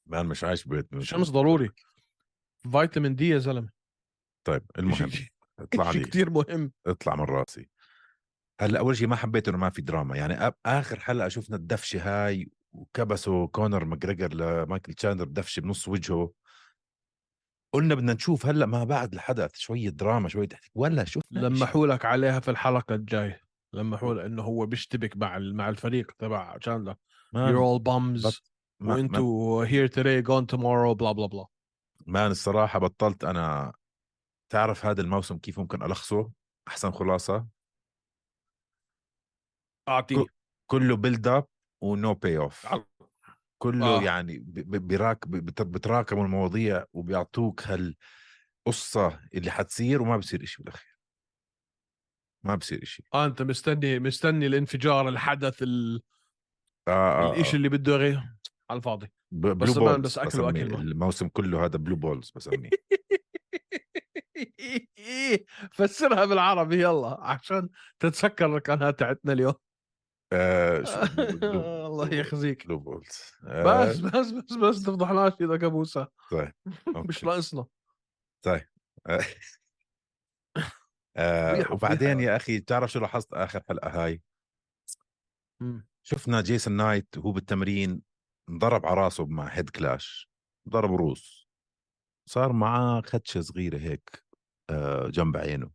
man 0.09 0.25
مش 0.25 0.43
عايش 0.43 0.67
بيت 0.67 0.93
الشمس 0.93 1.29
ضروري. 1.29 1.69
فيتامين 2.71 3.15
D 3.15 3.29
يا 3.29 3.37
زلمة. 3.37 3.69
طيب 4.45 4.63
المهم 4.79 5.11
اطلع 5.59 5.91
لي 5.91 5.99
كثير 6.03 6.29
مهم. 6.29 6.71
اطلع 6.87 7.15
من 7.15 7.23
راسي. 7.23 7.69
هلأ 8.61 8.79
أول 8.79 8.97
شيء 8.97 9.07
ما 9.07 9.15
حبيت 9.15 9.47
إنه 9.47 9.57
ما 9.57 9.69
في 9.69 9.81
دراما 9.81 10.17
يعني 10.17 10.53
آخر 10.65 10.99
حلقة 10.99 11.27
شفنا 11.27 11.55
الدفشة 11.55 11.99
هاي 12.03 12.49
وكبسوا 12.73 13.47
كونر 13.47 13.85
ماجريجر 13.85 14.33
لمايكل 14.33 14.93
تشاندلر 14.93 15.25
دفشه 15.25 15.59
بنص 15.59 15.87
وجهه. 15.87 16.31
قلنا 17.73 17.95
بدنا 17.95 18.13
نشوف 18.13 18.45
هلأ 18.45 18.65
ما 18.65 18.83
بعد 18.83 19.13
الحدث 19.13 19.55
شوية 19.57 19.89
دراما 19.89 20.29
شوية 20.29 20.47
تحكي 20.47 20.69
ولا 20.75 21.03
شفنا 21.03 21.47
إشي. 21.47 21.55
لمحوا 21.55 21.87
لك 21.87 22.05
عليها 22.05 22.39
في 22.39 22.51
الحلقة 22.51 22.95
الجايه 22.95 23.41
لمحوا 23.73 24.13
لك 24.13 24.25
إنه 24.25 24.41
هو 24.43 24.65
بيشتبك 24.65 25.17
مع 25.17 25.39
مع 25.39 25.69
الفريق 25.69 26.11
تبع 26.17 26.57
تشاندلر. 26.57 26.95
bums 27.79 28.25
بط- 28.25 28.43
ما- 28.79 28.87
ما- 28.89 28.95
وانتوا 28.95 29.65
here 29.65 29.89
today 29.89 30.25
gone 30.27 30.45
tomorrow 30.55 30.93
blah 30.93 31.11
blah 31.11 31.25
blah 31.27 31.45
man 32.05 32.31
الصراحة 32.31 32.79
بطلت 32.79 33.23
أنا 33.23 33.73
تعرف 34.55 34.85
هذا 34.85 35.01
الموسم 35.01 35.37
كيف 35.37 35.59
ممكن 35.59 35.83
ألخصه 35.83 36.31
أحسن 36.67 36.91
خلاصة 36.91 37.47
أعطيه 39.89 40.25
كله 40.69 40.95
build 40.95 41.27
up 41.27 41.47
و 41.83 42.13
no 42.13 42.37
payoff 42.37 42.67
كله 43.61 43.85
آه. 43.85 44.03
يعني 44.03 44.39
براك 44.65 45.27
بتراكموا 45.27 46.25
المواضيع 46.25 46.85
وبيعطوك 46.93 47.63
هالقصة 47.67 49.19
اللي 49.33 49.51
حتصير 49.51 50.01
وما 50.01 50.17
بصير 50.17 50.43
إشي 50.43 50.63
بالأخير 50.63 50.97
ما 52.45 52.55
بصير 52.55 52.83
إشي 52.83 53.03
آه 53.13 53.25
أنت 53.25 53.41
مستني 53.41 53.99
مستني 53.99 54.47
الانفجار 54.47 55.09
الحدث 55.09 55.63
ال... 55.63 56.01
آه 56.87 56.91
آه, 56.91 57.33
الإشي 57.33 57.51
آه. 57.51 57.55
اللي 57.55 57.69
بده 57.69 57.95
غير 57.95 58.35
على 58.69 58.77
الفاضي 58.77 59.11
بس 59.31 59.71
blue 59.71 59.85
balls 59.85 59.99
بس 59.99 60.17
وأكل 60.17 60.27
بسميه. 60.27 60.63
man. 60.63 60.87
الموسم 60.87 61.27
كله 61.27 61.65
هذا 61.65 61.77
blue 61.77 61.95
balls 61.95 62.31
بسميه 62.35 62.69
فسرها 65.73 66.25
بالعربي 66.25 66.81
يلا 66.81 67.17
عشان 67.21 67.69
تتسكر 67.99 68.45
القناة 68.45 68.91
تاعتنا 68.91 69.33
اليوم. 69.33 69.53
آه 70.33 70.83
الله 71.87 72.13
يخزيك. 72.13 72.67
بولز 72.67 73.31
بس 73.43 73.97
بس 73.97 74.31
بس 74.31 74.53
بس 74.53 74.83
تفضحناش 74.83 75.33
اذا 75.41 75.57
كابوسه 75.57 76.07
طيب 76.31 76.53
مش. 77.09 77.23
ناقصنا. 77.23 77.65
طيب. 78.41 78.67
آه، 79.07 79.19
آه 81.17 81.71
وبعدين. 81.73 82.19
يا 82.19 82.35
أخي 82.35 82.59
بتعرف 82.59 82.91
شو 82.91 82.99
لاحظت 82.99 83.33
آخر 83.33 83.61
حلقة 83.69 83.89
هاي. 83.89 84.21
شفنا 86.03 86.41
جيسون 86.41 86.73
نايت 86.73 87.17
وهو 87.17 87.31
بالتمرين 87.31 88.01
انضرب 88.49 88.85
على 88.85 89.01
راسه 89.01 89.25
مع 89.25 89.47
هيد 89.47 89.69
كلاش 89.69 90.29
ضرب 90.69 90.91
روس. 90.93 91.45
صار 92.29 92.53
معاه 92.53 93.01
خدشة 93.01 93.41
صغيرة 93.41 93.77
هيك. 93.77 94.24
آه 94.24 94.24
جنب 95.09 95.37
عينه 95.37 95.69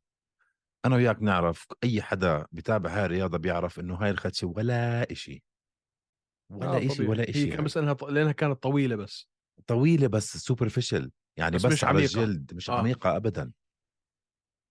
أنا 0.84 0.96
وياك 0.96 1.22
نعرف 1.22 1.66
أي 1.84 2.02
حدا 2.02 2.46
بتابع 2.52 2.90
هاي 2.90 3.04
الرياضة 3.04 3.38
بيعرف 3.38 3.80
إنه 3.80 3.94
هاي 3.94 4.10
الخدشه 4.10 4.46
ولا 4.46 5.12
إشي 5.12 5.44
ولا 6.50 6.76
آه، 6.76 6.86
إشي. 6.86 7.06
ولا 7.06 7.22
هي 7.22 7.28
إشي 7.30 7.42
كان 7.42 7.50
يعني. 7.50 7.62
بس 7.62 7.76
إنها 7.76 7.92
ط... 7.92 8.04
لأنها 8.04 8.32
كانت 8.32 8.62
طويلة 8.62 8.96
بس 8.96 9.28
طويلة 9.66 10.06
بس 10.06 10.36
superficial 10.36 11.10
يعني 11.36 11.56
بس 11.56 11.66
بس, 11.66 11.72
مش 11.72 11.84
على 11.84 11.98
عميقة. 11.98 12.22
الجلد 12.22 12.54
مش 12.54 12.70
آه. 12.70 12.78
عميقة 12.78 13.16
ابدا 13.16 13.52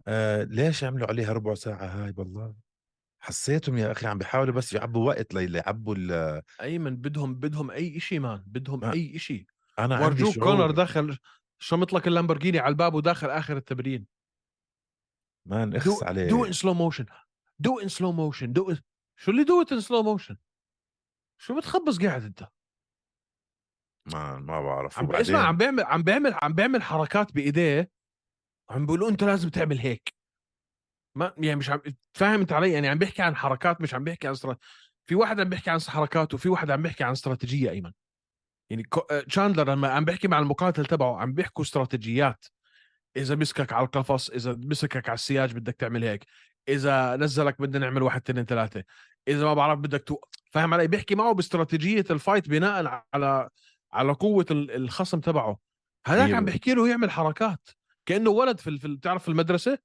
آه 0.08 0.44
ليش 0.44 0.84
عملوا 0.84 1.08
عليها 1.08 1.34
ربع 1.34 1.54
ساعة 1.54 1.86
هاي 1.86 2.12
بالله 2.12 2.56
حسيتهم 3.20 3.78
يا 3.78 3.92
أخي 3.92 4.08
عم 4.08 4.18
بيحاولوا 4.18 4.54
بس 4.54 4.74
يعبوا 4.74 5.08
وقت 5.08 5.34
ليعبوا 5.34 5.96
ال- 5.96 6.42
ايمن 6.62 6.96
بدهم 6.96 7.36
بدهم 7.36 7.72
أي 7.72 8.00
شيء 8.00 8.20
man 8.20 8.44
بدهم 8.46 8.84
آه. 8.84 8.94
أي 8.94 9.20
شيء 9.20 9.46
أنا 9.80 9.96
عندي 9.96 10.24
ورجوك 10.24 10.44
كونر 10.44 10.72
دخل 10.72 11.18
شمط 11.60 11.94
لك 11.94 12.08
اللامبورجيني 12.08 12.60
على 12.60 12.72
الباب 12.72 12.94
وداخل 12.94 13.30
آخر 13.30 13.58
التمرين؟ 13.58 14.08
man 15.46 15.76
اخس 15.76 16.04
عليه. 16.04 16.30
do 16.30 16.46
in 16.46 16.52
slow 16.52 16.74
motion 16.74 17.06
do 17.60 17.80
in 17.80 17.88
slow 17.88 18.12
motion 18.12 18.54
do 18.54 18.76
شو 19.18 19.32
اللي 19.32 19.44
do 19.44 19.66
in 19.72 19.80
slow 19.80 20.04
motion 20.04 20.38
شو 21.42 21.58
بتخبص 21.58 22.00
قاعد 22.00 22.24
أنت؟ 22.24 22.48
ما 24.14 24.40
ما 24.40 24.62
بعرف. 24.62 25.00
عم 25.00 25.16
اسمع 25.16 25.40
عم 25.40 25.58
بيعمل 25.58 25.84
عم 25.84 26.04
بيعمل 26.04 26.36
عم 26.42 26.54
بيعمل 26.54 26.84
حركات 26.84 27.32
بإيديه 27.32 27.92
عم 28.70 28.86
بيقولوا 28.86 29.10
أنت 29.10 29.24
لازم 29.24 29.50
تعمل 29.50 29.80
هيك. 29.80 30.14
ما 31.16 31.34
يعني 31.38 31.56
مش 31.56 31.70
عم 31.70 31.82
فاهم 32.14 32.40
أنت 32.40 32.54
علي؟ 32.54 32.72
يعني 32.72 32.88
عم 32.88 32.98
بيحكي 32.98 33.22
عن 33.22 33.36
حركات 33.36 33.82
مش 33.82 33.94
عم 33.94 34.04
بيحكي 34.04 34.28
عن 34.28 34.34
استرا... 34.34 34.58
في 35.06 35.16
واحد 35.16 35.40
عم 35.40 35.50
بيحكي 35.50 35.70
عن 35.70 35.80
حركات 35.82 36.34
وفي 36.34 36.50
واحد 36.50 36.72
عم 36.72 36.82
بيحكي 36.82 37.04
عن 37.04 37.12
استراتيجية 37.12 37.70
أيمن. 37.70 37.92
يعني 38.70 38.84
كو... 38.84 39.00
آه، 39.00 39.22
تشاندلر 39.22 39.72
لما 39.72 39.88
عم 39.88 40.06
بيحكي 40.06 40.28
مع 40.28 40.40
المقاتل 40.40 40.86
تبعه 40.86 41.18
عم 41.18 41.34
بيحكوا 41.34 41.64
استراتيجيات. 41.64 42.46
إذا 43.18 43.36
مسكك 43.36 43.74
على 43.74 43.86
القفص 43.86 44.30
إذا 44.30 44.56
مسكك 44.58 45.10
على 45.10 45.16
السياج 45.16 45.54
بدك 45.54 45.76
تعمل 45.76 46.04
هيك. 46.04 46.26
إذا 46.70 47.16
نزلك 47.16 47.62
بدنا 47.62 47.80
نعمل 47.80 48.04
واحد 48.04 48.22
اثنين 48.30 48.46
ثلاثة. 48.46 48.84
إذا 49.28 49.46
ما 49.46 49.54
بعرف 49.54 49.80
بدك 49.80 50.04
تو... 50.04 50.18
فاهم 50.52 50.74
علي؟ 50.74 50.88
بيحكي 50.88 51.16
معه 51.16 51.32
باستراتيجية 51.32 52.06
ال 52.10 52.17
fight 52.17 52.50
بناء 52.50 53.04
على 53.14 53.50
على 53.92 54.12
قوة 54.12 54.46
ال- 54.52 54.72
الخصم 54.72 55.20
تبعه. 55.20 55.60
هذاك 56.08 56.34
عم 56.34 56.46
بيحكي 56.46 56.74
له 56.74 56.90
يعمل 56.90 57.12
حركات. 57.12 57.70
كأنه 58.06 58.30
ولد 58.30 58.60
في 58.60 58.72
بتعرف 58.72 59.24
في 59.24 59.30
المدرسة؟ 59.30 59.78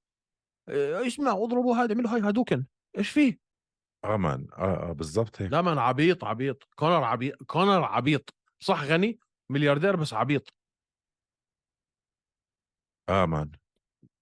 إيه، 0.68 1.06
اسمع 1.06 1.32
اضربوا 1.32 1.76
هذا 1.76 1.92
اعملوا 1.92 2.10
هاي 2.10 2.20
هادوكن. 2.20 2.64
إيش 2.98 3.10
فيه؟ 3.10 3.38
آه 4.04 4.16
man. 4.16 4.46
آه, 4.58 4.90
آه 4.90 4.92
بالضبط 4.92 5.42
هيك. 5.42 5.52
لا 5.52 5.62
من 5.62 5.78
عبيط 5.78 6.24
عبيط. 6.24 6.68
كونر 6.76 7.04
عبيط 7.04 7.42
كونر 7.42 7.84
عبيط. 7.84 8.34
صح 8.64 8.84
غني؟ 8.84 9.18
ملياردير 9.50 9.96
بس 9.96 10.14
عبيط. 10.14 10.54
آه 13.08 13.26
man. 13.26 13.50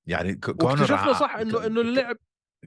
يعني 0.07 0.35
كونر 0.35 0.65
واكتشفنا 0.65 0.97
ع- 0.99 1.13
صح 1.13 1.35
انه 1.35 1.67
إنه 1.67 1.81
اللعب 1.81 2.17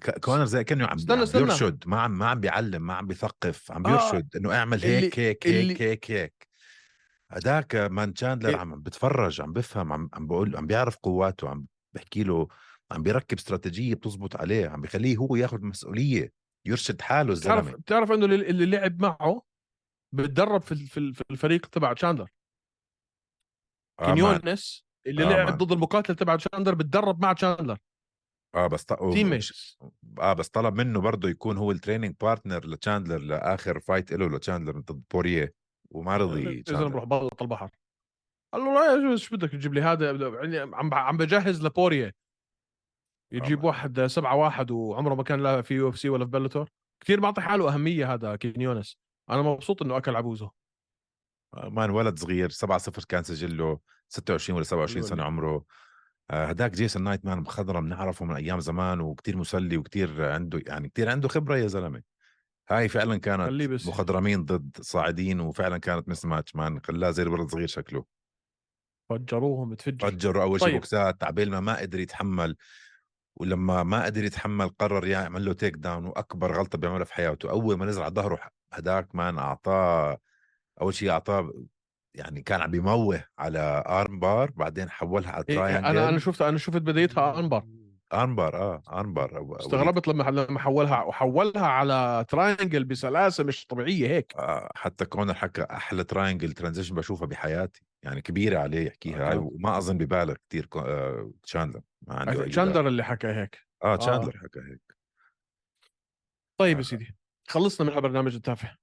ك- 0.01 0.20
كونر 0.20 0.46
زي 0.46 0.63
كأنه 0.63 0.86
عم, 0.88 0.98
استنى- 0.98 1.12
عم 1.12 1.22
استنى. 1.22 1.44
بيرشد 1.46 1.84
ما 1.88 2.01
عم 2.01 2.17
ما 2.17 2.25
عم 2.29 2.39
بيعلم 2.39 2.82
ما 2.88 2.94
عم 2.94 3.08
بيثقف 3.08 3.72
عم 3.72 3.88
آه، 3.88 3.89
بيرشد 4.12 4.36
إنه 4.36 4.53
اعمل 4.55 4.74
اللي- 4.77 4.88
هيك 4.88 5.20
هيك 5.20 5.48
هيك 5.48 5.82
هيك 5.82 6.12
هيك. 6.12 6.48
هداك 7.32 7.75
man 7.75 8.13
تشاندلر 8.13 8.50
إيه. 8.50 8.55
عم 8.58 8.82
بتفرج 8.82 9.41
عم 9.41 9.53
بفهم 9.53 9.94
عم 9.94 10.10
عم 10.13 10.27
بقول 10.27 10.55
عم 10.58 10.67
بيعرف 10.67 10.96
قواته 10.98 11.50
عم 11.50 11.65
بحكي 11.94 12.24
له 12.24 12.48
عم 12.91 13.03
بيركب 13.03 13.38
استراتيجية 13.38 13.94
بتزبط 13.96 14.36
عليه 14.36 14.67
عم 14.70 14.82
بيخليه 14.82 15.17
هو 15.17 15.36
ياخذ 15.36 15.62
مسؤولية 15.62 16.32
يرشد 16.65 17.01
حاله 17.01 17.34
بتعرف 17.34 17.60
الزلمة. 17.65 17.77
بتعرف 17.82 18.12
إنه 18.12 18.25
اللي 18.25 18.50
اللي 18.50 18.65
لعب 18.65 19.01
معه 19.01 19.41
بتدرب 20.15 20.62
في 20.62 20.75
في 20.75 20.98
ال- 20.98 21.13
في 21.13 21.24
الفريق 21.31 21.65
تبع 21.65 21.93
تشاندلر 21.93 22.29
آه. 24.00 24.05
كينيونس 24.05 24.86
اللي 25.07 25.24
آه، 25.24 25.29
لعب. 25.45 25.57
ضد 25.57 25.72
المقاتل 25.72 26.15
تبع 26.15 26.36
تشاندلر 26.36 26.75
بتدرب 26.75 27.22
مع 27.22 27.34
تشاندلر 27.34 27.77
آه 28.55 28.67
بس 28.67 28.86
ط... 28.86 28.93
team 28.94 29.39
آه 30.19 30.34
بس 30.34 30.50
طلب 30.50 30.75
منه 30.75 31.01
برضه 31.01 31.29
يكون 31.29 31.57
هو 31.57 31.72
ال 31.72 31.76
training 31.76 32.15
partner 32.22 32.67
لتشاندلر 32.67 33.17
لآخر 33.17 33.79
fight 33.79 34.13
له 34.13 34.27
لتشاندلر 34.27 34.79
ضد 34.79 35.03
بوريه 35.13 35.53
وما 35.91 36.17
رضي 36.17 36.60
إذا 36.69 36.88
بروح 36.88 37.03
بلط 37.03 37.41
البحر 37.41 37.69
قال 38.53 38.62
له 38.62 38.74
لا 38.74 38.91
يا 38.93 39.10
جوز 39.10 39.19
شو 39.19 39.36
بدك 39.36 39.51
تجيب 39.51 39.74
لي 39.74 39.81
هذا 39.81 40.12
يعني 40.12 40.57
عم 40.75 40.93
عم 40.93 41.17
بجهز 41.17 41.65
لبوريه 41.65 42.15
يجيب 43.34 43.60
آه. 43.60 43.65
واحد 43.65 44.01
سبعة 44.05 44.36
واحد 44.36 44.72
وعمره 44.72 45.15
ما 45.15 45.24
كان 45.24 45.43
لا 45.43 45.62
في 45.62 45.74
UFC 45.74 46.10
ولا 46.10 46.25
في 46.25 46.31
Bellator 46.32 46.70
كثير 47.03 47.22
معطي 47.22 47.41
حاله 47.41 47.74
أهمية 47.74 48.13
هذا 48.13 48.36
كينيونس 48.36 48.98
أنا 49.29 49.41
مبسوط 49.41 49.82
إنه 49.82 49.98
أكل 49.98 50.15
عبوزة. 50.15 50.51
آه، 51.53 51.70
man 51.70 51.89
ولد 51.89 52.20
صغير 52.20 52.50
7 52.50 52.77
0 52.77 53.03
كان 53.05 53.24
سجل 53.24 53.58
له 53.58 53.79
26 54.10 54.55
ولا 54.55 54.63
27 54.65 55.03
سنة. 55.03 55.24
عمره. 55.24 55.65
آه، 56.32 56.46
هداك 56.46 56.72
جيسون 56.72 57.03
نايت 57.03 57.25
man 57.25 57.39
مخضرم 57.39 57.86
بنعرفه 57.86 58.25
من 58.25 58.36
أيام 58.36 58.60
زمان 58.60 59.01
وكتير 59.01 59.38
مسلي 59.38 59.77
وكتير 59.77 60.32
عنده 60.32 60.62
يعني 60.67 60.89
كتير 60.89 61.10
عنده 61.10 61.27
خبرة 61.27 61.58
يا 61.58 61.67
زلمة. 61.67 62.01
هاي 62.70 62.88
فعلا 62.89 63.17
كانت 63.17 63.50
مخضرمين 63.88 64.46
ضد 64.46 64.77
صاعدين 64.82 65.39
وفعلا 65.39 65.77
كانت 65.77 66.10
mismatch 66.10 66.55
man. 66.55 66.79
خلاه 66.82 67.12
زي 67.12 67.24
الولد 67.24 67.50
صغير 67.51 67.67
شكله. 67.67 68.05
فجروهم 69.10 69.74
تفجر 69.74 70.10
فجروا 70.12 70.44
أول 70.44 70.60
شيء 70.60 70.67
طيب. 70.67 70.75
بوكسات 70.75 71.22
تعبيل 71.22 71.51
ما 71.51 71.60
ما 71.60 71.77
قدر 71.79 72.00
يتحمل. 72.00 72.55
ولما 73.36 73.84
ما 73.84 74.05
قدر 74.05 74.24
يتحمل 74.24 74.70
قرر 74.70 75.08
يعمل 75.08 75.46
له 75.46 75.53
takedown 75.53 76.05
وأكبر 76.05 76.58
غلطة 76.58 76.77
بيعملها 76.77 77.03
في 77.05 77.13
حياته 77.13 77.50
أول 77.50 77.77
ما 77.77 77.86
نزل 77.86 78.01
على 78.01 78.13
ظهره 78.13 78.39
هداك 78.79 79.15
man 79.15 79.38
اعطاه 79.38 80.17
أول 80.82 80.94
شيء 80.94 81.10
أعطاه 81.10 81.53
يعني 82.13 82.41
كان 82.41 82.62
عم 82.62 82.72
بيموه 82.72 83.24
على 83.39 83.84
armbar 83.88 84.51
بعدين 84.51 84.89
حولها 84.89 85.32
على 85.32 85.46
إيه، 85.50 85.55
triangle 85.55 85.86
أنا 85.86 86.10
أنا 86.10 86.20
شفت 86.20 86.41
أنا 86.41 86.58
شفت 86.58 86.77
بدايتها 86.77 87.39
انبر 87.39 87.63
armbar 88.13 88.55
آه 88.55 88.84
armbar 88.89 89.58
استغربت 89.60 90.08
لما 90.08 90.24
لما 90.24 90.60
حولها 90.60 91.03
وحولها 91.03 91.67
على 91.67 92.25
triangle 92.29 92.84
بسلاسة 92.84 93.44
مش 93.44 93.65
طبيعية 93.65 94.08
هيك. 94.08 94.34
آه 94.38 94.72
حتى 94.75 95.05
كونر 95.05 95.34
حكى 95.34 95.62
أحلى 95.62 96.03
triangle 96.03 96.51
transition 96.51 96.96
بشوفها 96.96 97.27
بحياتي. 97.27 97.84
يعني 98.03 98.22
كبيرة 98.22 98.60
عليه 98.60 98.88
يحكيها. 98.88 99.34
آه. 99.34 99.38
وما 99.38 99.77
أظن 99.77 99.98
ببالغ 99.98 100.36
كثير 100.50 100.70
آه 100.75 101.32
تشاندلر 101.44 101.82
ما 102.08 102.15
عنده. 102.15 102.46
تشاندر 102.46 102.88
اللي 102.88 103.03
حكى 103.03 103.27
هيك. 103.27 103.60
آه 103.84 103.96
تشاندلر 103.96 104.38
حكى 104.38 104.60
هيك. 104.60 104.96
طيب 106.58 106.75
آه. 106.75 106.79
يا 106.79 106.84
سيدي. 106.84 107.15
خلصنا 107.48 107.90
من 107.90 107.98
البرنامج 107.98 108.36
التافه. 108.36 108.78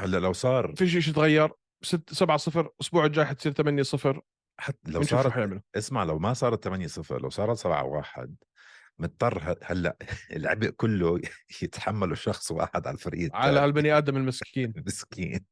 هلأ 0.00 0.18
لو 0.18 0.32
صار 0.32 0.74
في 0.76 0.88
شيء 0.88 1.14
تغير؟ 1.14 1.50
6 1.82 2.14
7 2.14 2.36
0 2.36 2.60
الأسبوع 2.60 3.06
الجاي 3.06 3.24
حتصير 3.24 3.52
8 3.52 3.82
0 3.82 4.20
حتى 4.60 4.90
لو 4.90 5.02
صارت 5.02 5.62
اسمع 5.76 6.04
لو 6.04 6.18
ما 6.18 6.34
صارت 6.34 6.64
8 6.64 6.86
0 6.86 7.22
لو 7.22 7.30
صارت 7.30 7.58
7 7.58 7.84
1 7.84 8.36
مضطر 8.98 9.56
هلأ 9.62 9.96
العبء 10.36 10.70
كله 10.70 11.20
يتحمله 11.62 12.14
شخص 12.14 12.50
واحد 12.50 12.86
على 12.86 12.94
الفريق 12.94 13.36
على 13.36 13.60
هالبني 13.60 13.98
آدم 13.98 14.16
المسكين. 14.16 14.72
مسكين. 14.86 15.44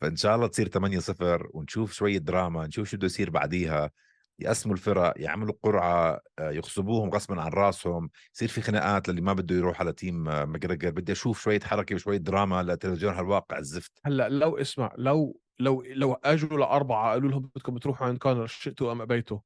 فإن 0.00 0.16
شاء 0.16 0.34
الله 0.36 0.46
تصير 0.46 0.68
8 0.68 0.98
0 0.98 1.50
ونشوف 1.54 1.92
شوية 1.92 2.18
دراما 2.18 2.66
نشوف 2.66 2.88
شو 2.88 2.96
بده 2.96 3.06
يصير 3.06 3.30
بعديها. 3.30 3.90
يقسموا 4.38 4.74
الفرق 4.74 5.14
يعملوا 5.16 5.54
قرعة 5.62 6.20
آه، 6.38 6.50
يغصبوهم 6.50 7.10
غصبا 7.10 7.42
عن 7.42 7.50
راسهم 7.50 8.10
يصير 8.34 8.48
في 8.48 8.60
خناقات 8.60 9.08
للي 9.08 9.20
ما 9.20 9.32
بده 9.32 9.54
يروح 9.54 9.80
على 9.80 9.92
team 9.92 10.28
آه، 10.28 10.44
ماجريجر 10.44 10.90
بدي 10.90 11.12
أشوف 11.12 11.40
شوية 11.42 11.60
حركة 11.60 11.94
وشوية 11.94 12.16
دراما 12.16 12.62
لتلفزيون 12.62 13.14
هالواقع 13.14 13.58
الزفت. 13.58 13.92
هلأ 14.06 14.28
لو 14.28 14.56
اسمع 14.58 14.92
لو 14.98 15.40
لو 15.58 15.82
لو 15.82 16.12
أجوا 16.12 16.58
لأربعة 16.58 17.10
قالوا 17.10 17.30
لهم 17.30 17.42
بدكم 17.42 17.78
تروحوا 17.78 18.06
عند 18.06 18.18
كونر 18.18 18.46
شئتوا 18.46 18.92
أم 18.92 19.02
أبيتوا؟ 19.02 19.38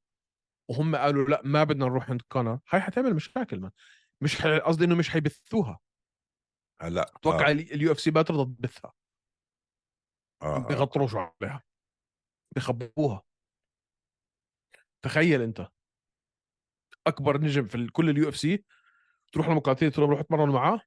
وهم 0.69 0.95
قالوا 0.95 1.25
لأ 1.29 1.41
ما 1.45 1.63
بدنا 1.63 1.85
نروح 1.85 2.09
عند 2.09 2.21
كونر 2.21 2.59
هاي 2.69 2.81
حتعمل 2.81 3.13
مشاكل 3.13 3.59
ما 3.59 3.71
مش 4.21 4.41
قصدي 4.45 4.85
إنه 4.85 4.95
مش 4.95 5.09
حيبثوها. 5.09 5.79
هلأ 6.81 7.11
أتوقع 7.15 7.47
آه. 7.49 7.51
ال 7.51 7.91
UFC 7.91 8.11
ما 8.11 8.21
ترضى 8.21 8.55
تبثها. 8.55 8.93
آه. 10.41 10.55
آه. 10.55 10.67
بيغطروشوا 10.67 11.19
عليها. 11.41 11.63
بخبوها. 12.55 13.28
تخيل 15.01 15.41
أنت. 15.41 15.67
أكبر 17.07 17.41
نجم 17.41 17.67
في 17.67 17.87
كل 17.87 18.09
ال 18.09 18.29
UFC 18.29 18.65
تروح 19.31 19.49
لمقاتل 19.49 19.91
تقول 19.91 20.09
روح 20.09 20.19
أتمرن 20.19 20.49
معاه 20.49 20.81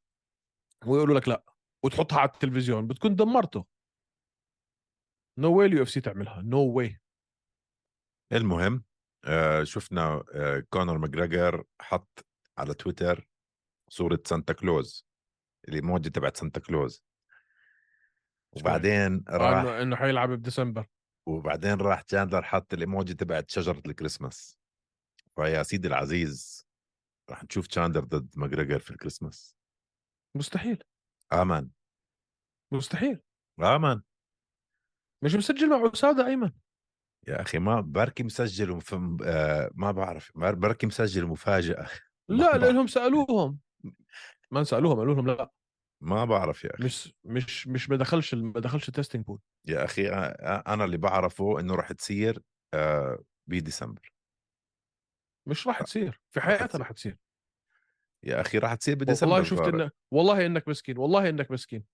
ويقولوا 0.87 1.21
لك 1.21 1.29
لأ 1.29 1.45
وتحطها 1.85 2.19
على 2.19 2.31
التلفزيون 2.31 2.87
بتكون 2.87 3.17
دمرته. 3.17 3.67
no 5.39 5.59
way 5.59 5.67
ال 5.67 5.83
UFC 5.83 6.01
تعملها. 6.01 6.43
no 6.43 6.59
way 6.59 7.01
المهم 8.33 8.85
آه 9.25 9.65
شفنا 9.65 10.25
آه 10.35 10.67
كونر 10.71 10.99
ماجريجر 10.99 11.65
حط 11.81 12.27
على 12.59 12.75
تويتر 12.75 13.29
صورة 13.89 14.23
سانتا 14.25 14.53
كلوز 14.53 15.07
الإيموجي 15.69 16.11
تبعت 16.11 16.37
سانتا 16.37 16.61
كلوز. 16.61 17.05
وبعدين 18.53 19.25
راح 19.29 19.61
إنه 19.61 19.83
إنه 19.83 19.97
حيلعب 19.97 20.31
بديسمبر. 20.31 20.87
وبعدين 21.27 21.81
راح 21.81 22.01
تشاندلر 22.01 22.43
حط 22.43 22.75
الإيموجي 22.75 23.15
تبعت 23.15 23.51
شجرة 23.51 23.83
الكريسماس. 23.87 24.59
فيا 25.37 25.63
سيدي 25.63 25.89
العزيز 25.89 26.67
راح 27.31 27.45
نشوف 27.45 27.67
تشاندلر 27.67 28.05
ضد 28.05 28.39
ماجريجر 28.39 28.79
في 28.79 28.91
الكريسماس. 28.91 29.57
مستحيل. 30.37 30.85
أمان 31.33 31.71
مستحيل. 32.73 33.21
أمان 33.61 34.03
مش 35.25 35.35
مسجل 35.35 35.71
مع 35.71 35.91
اساده 35.93 36.27
أيمن. 36.27 36.51
يا 37.29 37.43
أخي 37.43 37.59
ما 37.59 37.81
بركي 37.81 38.23
مسجل 38.23 38.71
ومف... 38.71 38.95
آه 39.25 39.71
ما 39.75 39.91
بعرف 39.91 40.33
بر- 40.35 40.55
بركي 40.55 40.87
مسجل 40.87 41.27
مفاجأة. 41.27 41.89
لا 42.29 42.59
لأنهم 42.59 42.87
سألوهم. 42.87 43.59
ما 44.51 44.65
سألوهم 44.65 44.99
قالوا 44.99 45.15
لهم 45.15 45.27
لا. 45.27 45.51
ما 46.03 46.25
بعرف 46.25 46.65
يا 46.65 46.75
أخي. 46.75 46.85
مش 46.85 47.13
مش 47.25 47.67
مش 47.69 47.91
ما 47.91 47.97
دخلش 47.97 48.35
ما 48.35 48.61
دخلش 48.61 48.89
التستنج 48.89 49.25
بول 49.25 49.41
يا 49.69 49.85
أخي 49.85 50.09
أنا 50.67 50.85
اللي 50.85 50.97
بعرفه 50.97 51.61
إنه 51.61 51.75
راح 51.75 51.93
تصير 51.93 52.43
آه 52.75 53.19
بديسمبر 53.47 54.13
مش 55.49 55.67
راح 55.67 55.83
تصير 55.83 56.21
في 56.31 56.41
حياتها. 56.41 56.79
راح 56.79 56.93
تصير. 56.93 57.17
يا 58.25 58.41
أخي 58.41 58.59
راح 58.59 58.75
تصير 58.75 58.95
بديسمبر 58.95 59.33
والله 59.33 59.49
شفت. 59.49 59.61
انك 59.75 59.93
والله 60.11 60.47
إنك 60.47 60.69
مسكين 60.69 60.99
والله 60.99 61.29
إنك 61.29 61.51
مسكين. 61.51 61.85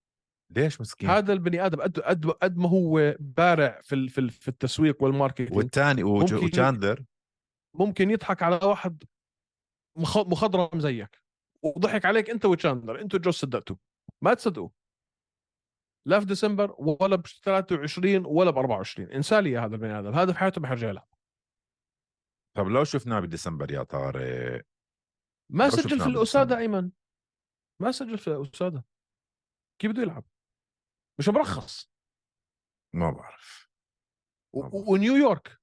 ليش 0.50 0.80
مسكين؟ 0.80 1.10
هذا 1.10 1.32
البني 1.32 1.66
آدم 1.66 1.80
قد 1.82 2.00
قد 2.00 2.26
قد 2.26 2.56
ما 2.56 2.68
هو 2.68 3.16
بارع 3.20 3.80
في 3.82 3.94
ال- 3.94 4.08
في 4.08 4.18
ال- 4.20 4.30
في 4.30 4.48
التسويق 4.48 5.02
وال 5.02 5.12
marketing 5.12 5.52
والثاني 5.56 6.02
وتشاندلر 6.02 7.04
ممكن 7.74 8.10
يضحك 8.10 8.42
على 8.42 8.60
واحد 8.62 9.04
مخ- 9.96 10.26
مخضرم 10.26 10.80
زيك 10.80 11.22
وضحك 11.62 12.04
عليك 12.04 12.30
أنت 12.30 12.44
وتشاندلر 12.44 13.00
أنتوا 13.00 13.18
جوز 13.20 13.30
صدقتوا. 13.30 13.76
ما 14.22 14.34
تصدقوا؟ 14.34 14.68
لا 16.06 16.20
في 16.20 16.26
ديسمبر 16.26 16.74
ولا 16.78 17.16
ب 17.16 17.26
23 17.26 18.26
ولا 18.26 18.50
ب 18.50 18.58
24 18.58 19.12
انسى 19.12 19.40
لي 19.40 19.58
هذا 19.58 19.74
البني 19.74 19.98
آدم. 19.98 20.14
هذا 20.14 20.32
في 20.32 20.38
حياته 20.38 20.60
ما 20.60 20.68
حيرجع 20.68 20.88
يلعب 20.88 21.08
طب 22.56 22.66
لو 22.66 22.84
شفناه 22.84 23.20
بديسمبر 23.20 23.70
يا 23.72 23.82
طارق؟ 23.82 24.64
ما 25.50 25.70
سجل 25.70 25.82
في 25.82 25.94
بديسمبر. 25.94 26.56
أيمن. 26.58 26.90
ما 27.80 27.92
سجل 27.92 28.18
في 28.18 28.26
ال 28.30 28.39
USADA 28.39 28.84
كيف 29.80 29.90
بده 29.92 30.02
يلعب؟ 30.02 30.24
مش 31.18 31.28
مرخص. 31.28 31.90
ما 32.94 33.10
بعرف. 33.10 33.68
و- 34.54 34.92
ونيويورك 34.92 35.58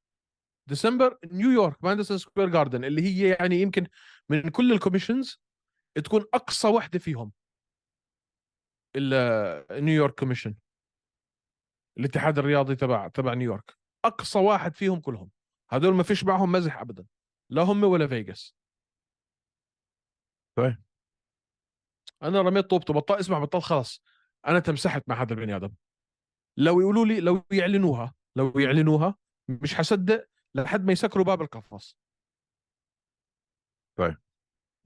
ديسمبر 0.69 1.19
نيويورك 1.25 1.83
ماديسون 1.83 2.17
سكوير 2.17 2.49
جاردن 2.49 2.83
اللي 2.83 3.01
هي 3.01 3.29
يعني 3.39 3.55
يمكن 3.55 3.87
من 4.29 4.49
كل 4.49 4.71
ال 4.73 4.79
commissions 4.79 5.41
تكون 6.05 6.25
أقصى 6.33 6.67
وحدة 6.67 6.99
فيهم. 6.99 7.31
ال- 8.95 9.83
نيويورك 9.85 10.19
commission 10.19 10.55
الاتحاد 11.97 12.39
الرياضي 12.39 12.75
تبع 12.75 13.07
تبع 13.07 13.33
نيويورك 13.33 13.77
أقصى 14.05 14.39
واحد 14.39 14.75
فيهم 14.75 14.99
كلهم. 15.01 15.31
هذول 15.71 15.93
ما 15.95 16.03
فيش 16.03 16.23
معهم 16.23 16.51
مزح 16.51 16.77
ابدا. 16.77 17.05
لا 17.49 17.61
هم 17.61 17.83
ولا 17.83 18.07
فيغاس 18.07 18.55
طيب. 20.57 20.83
أنا 22.23 22.41
رميت 22.41 22.65
طوبته 22.65 22.93
بطل 22.93 23.15
اسمع 23.15 23.39
بطل 23.39 23.61
خلاص. 23.61 24.03
أنا 24.47 24.59
تمسحت 24.59 25.09
مع 25.09 25.21
هذا 25.21 25.33
البني 25.33 25.55
آدم. 25.55 25.75
لو 26.57 26.79
يقولوا 26.79 27.05
لي 27.05 27.19
لو 27.19 27.43
يعلنوها 27.51 28.15
لو 28.35 28.59
يعلنوها 28.59 29.15
مش 29.47 29.75
حصدق 29.75 30.27
لحد 30.55 30.85
ما 30.85 30.91
يسكروا 30.91 31.25
باب 31.25 31.41
القفص. 31.41 31.97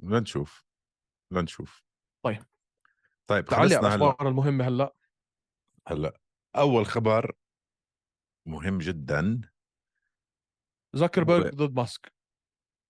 لنشوف. 0.04 0.65
لنشوف. 1.32 1.84
طيب. 2.24 2.45
طيب 3.30 3.46
تعالي 3.46 3.76
على 3.76 3.88
الأخبار 3.88 4.28
المهمة 4.28 4.68
هلأ. 4.68 4.96
هلأ 5.88 6.20
أول 6.56 6.86
خبر 6.86 7.32
مهم 8.46 8.78
جدا. 8.78 9.42
زكربرج 10.94 11.56
ضد 11.56 11.76
ماسك. 11.76 12.13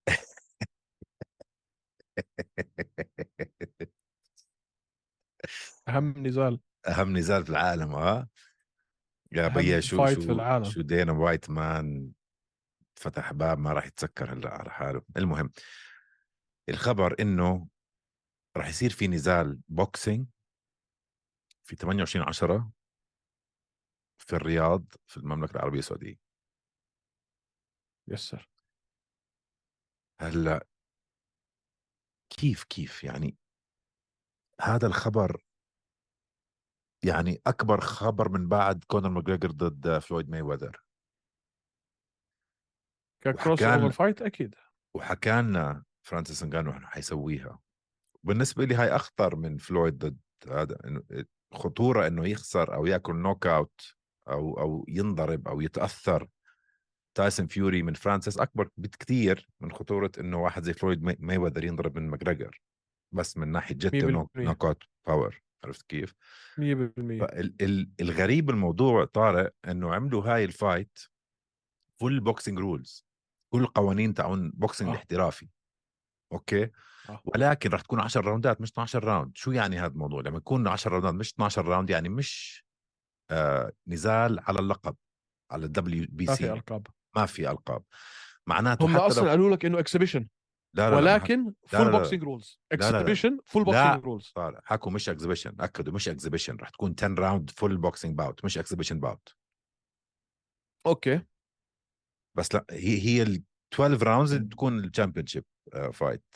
اهم 5.88 6.28
نزال 6.28 6.60
اهم 6.88 7.18
نزال 7.18 7.44
في 7.44 7.50
العالم 7.50 7.96
آه. 7.96 8.30
يا 9.32 9.48
بيا 9.48 9.80
شو 9.80 10.08
شو 10.08 10.22
في 10.22 10.32
العالم. 10.32 10.64
شو 10.64 10.82
دينا 10.82 11.12
وايت 11.12 11.50
man 11.50 12.12
فتح 12.96 13.34
باب 13.34 13.60
ما 13.60 13.74
راح 13.74 13.86
يتسكر 13.86 14.34
هلأ 14.34 14.50
على 14.50 14.72
حاله. 14.72 15.02
المهم 15.18 15.52
الخبر 16.70 17.16
إنه 17.20 17.68
راح 18.60 18.68
يصير 18.68 18.90
في 18.90 19.08
نزال 19.08 19.62
boxing 19.68 20.28
في 21.64 21.76
28 21.76 22.28
10 22.28 22.72
في 24.18 24.36
الرياض 24.36 24.86
في 25.08 25.18
المملكة 25.18 25.56
العربية 25.56 25.80
السعودية. 25.80 26.20
يسر 28.08 28.50
هلأ 30.22 30.68
كيف 32.30 32.64
كيف 32.64 33.04
يعني 33.04 33.38
هذا 34.62 34.88
الخبر 34.88 35.44
يعني 37.06 37.42
أكبر 37.48 37.82
خبر 37.82 38.30
من 38.30 38.48
بعد 38.48 38.84
كونر 38.84 39.10
ماجريجر 39.10 39.52
ضد 39.52 40.00
فلويد 40.00 40.30
ماي 40.30 40.42
وذر 40.42 40.84
ك 43.22 43.64
crossover 43.64 43.92
fight 43.92 44.22
أكيد. 44.22 44.56
وحكى 44.96 45.42
لنا 45.42 45.86
فرانسيس 46.02 46.44
انغانو 46.44 46.88
حيسويها. 46.88 47.62
بالنسبة 48.24 48.66
لي 48.66 48.76
هاي 48.76 48.96
أخطر 48.96 49.36
من 49.36 49.58
فلويد 49.58 49.98
ضد 49.98 50.18
هذا 50.52 50.78
خطورة 51.54 52.08
إنه 52.08 52.28
يخسر 52.28 52.74
أو 52.76 52.86
يأكل 52.86 53.16
knockout 53.16 53.82
أو 54.30 54.60
أو 54.60 54.86
ينضرب 54.88 55.48
أو 55.48 55.62
يتأثر 55.62 56.28
تايسون 57.18 57.48
فيوري 57.48 57.84
من 57.84 57.94
فرانسيس 57.94 58.38
أكبر 58.38 58.70
بكثير 58.78 59.50
من 59.62 59.72
خطورة 59.72 60.12
إنه 60.20 60.42
واحد 60.44 60.64
زي 60.64 60.74
فلويد 60.74 61.04
ماي- 61.04 61.18
مايوذر 61.20 61.64
ينضرب 61.64 61.98
من 62.00 62.08
ماجريجر 62.10 62.62
بس 63.12 63.38
من 63.38 63.48
ناحية 63.48 63.76
100%. 63.76 64.38
knockout 64.38 64.84
power 65.08 65.42
عرفت 65.64 65.82
كيف؟ 65.90 66.14
100% 66.58 67.20
فال- 67.20 67.56
ال- 67.62 67.90
الغريب 68.02 68.46
بالموضوع 68.46 69.06
طارق 69.06 69.54
إنه 69.68 69.94
عملوا 69.96 70.24
هاي 70.24 70.44
الفايت 70.44 71.00
full 72.00 72.20
boxing 72.20 72.60
rules 72.60 73.06
كل 73.54 73.62
القوانين 73.62 74.14
تاعون 74.14 74.52
boxing 74.52 74.90
آه. 74.90 74.94
الاحترافي 74.94 75.48
okay. 76.32 76.70
ولكن 77.26 77.70
رح 77.70 77.82
تكون 77.82 78.00
10 78.00 78.22
راوندات 78.22 78.62
مش 78.62 78.72
12 78.72 79.04
round. 79.04 79.38
شو 79.38 79.52
يعني 79.52 79.80
هذا 79.80 79.94
الموضوع؟ 79.94 80.22
لما 80.22 80.38
يكون 80.38 80.68
10 80.68 80.92
راوندات 80.92 81.14
مش 81.14 81.34
12 81.34 81.66
round 81.66 81.90
يعني 81.90 82.10
مش 82.10 82.64
آه 83.32 83.72
نزال 83.88 84.40
على 84.40 84.60
اللقب 84.60 84.96
على 85.52 85.66
الدبليو 85.66 86.08
بي 86.10 86.26
ما 86.26 86.36
في 86.36 86.44
سي 86.44 86.54
ألقاب. 86.54 86.88
ما 87.16 87.26
في 87.26 87.52
ألقاب. 87.52 87.84
معناته 88.48 88.86
هم 88.86 88.98
أصلا 88.98 89.24
لو 89.24 89.30
قالوا 89.30 89.56
لك 89.56 89.66
إنه 89.66 89.80
exhibition 89.80 90.28
لا 90.76 90.90
لا 90.90 90.98
ولكن 90.98 91.46
لا 91.46 91.54
full. 91.68 91.92
boxing 91.92 92.24
rules. 92.24 92.60
exhibition 92.72 93.38
full. 93.46 93.64
boxing 93.64 94.04
rules 94.04 94.34
حكوا 94.64 94.92
مش 94.92 95.10
exhibition 95.10 95.56
أكدوا 95.60 95.94
مش 95.94 96.10
exhibition 96.10 96.56
رح 96.56 96.70
تكون 96.70 96.96
10 96.98 97.14
round 97.20 97.50
full 97.50 97.78
boxing 97.78 98.18
bout 98.18 98.46
مش 98.46 98.58
exhibition 98.58 99.00
bout 99.00 99.36
okay. 100.88 101.22
بس 102.38 102.56
لا 102.56 102.66
هي 102.72 103.02
هي 103.02 103.22
ال 103.22 103.44
12 103.74 104.08
rounds 104.08 104.36
تكون 104.36 104.80
ال 104.80 105.28
championship 105.28 105.46
fight 105.94 106.36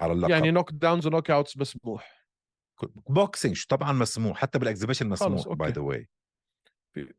على 0.00 0.12
اللقب 0.12 0.30
يعني 0.30 0.50
knockdowns 0.50 1.06
و 1.06 1.30
knockouts 1.30 1.58
مسموح 1.58 2.22
boxing 3.06 3.64
طبعا 3.68 3.92
مسموح 3.92 4.36
حتى 4.38 4.58
بال 4.58 4.66
exhibition 4.66 5.08
مسموح. 5.08 5.48
by 5.48 5.70
the 5.70 5.80
way 5.82 6.08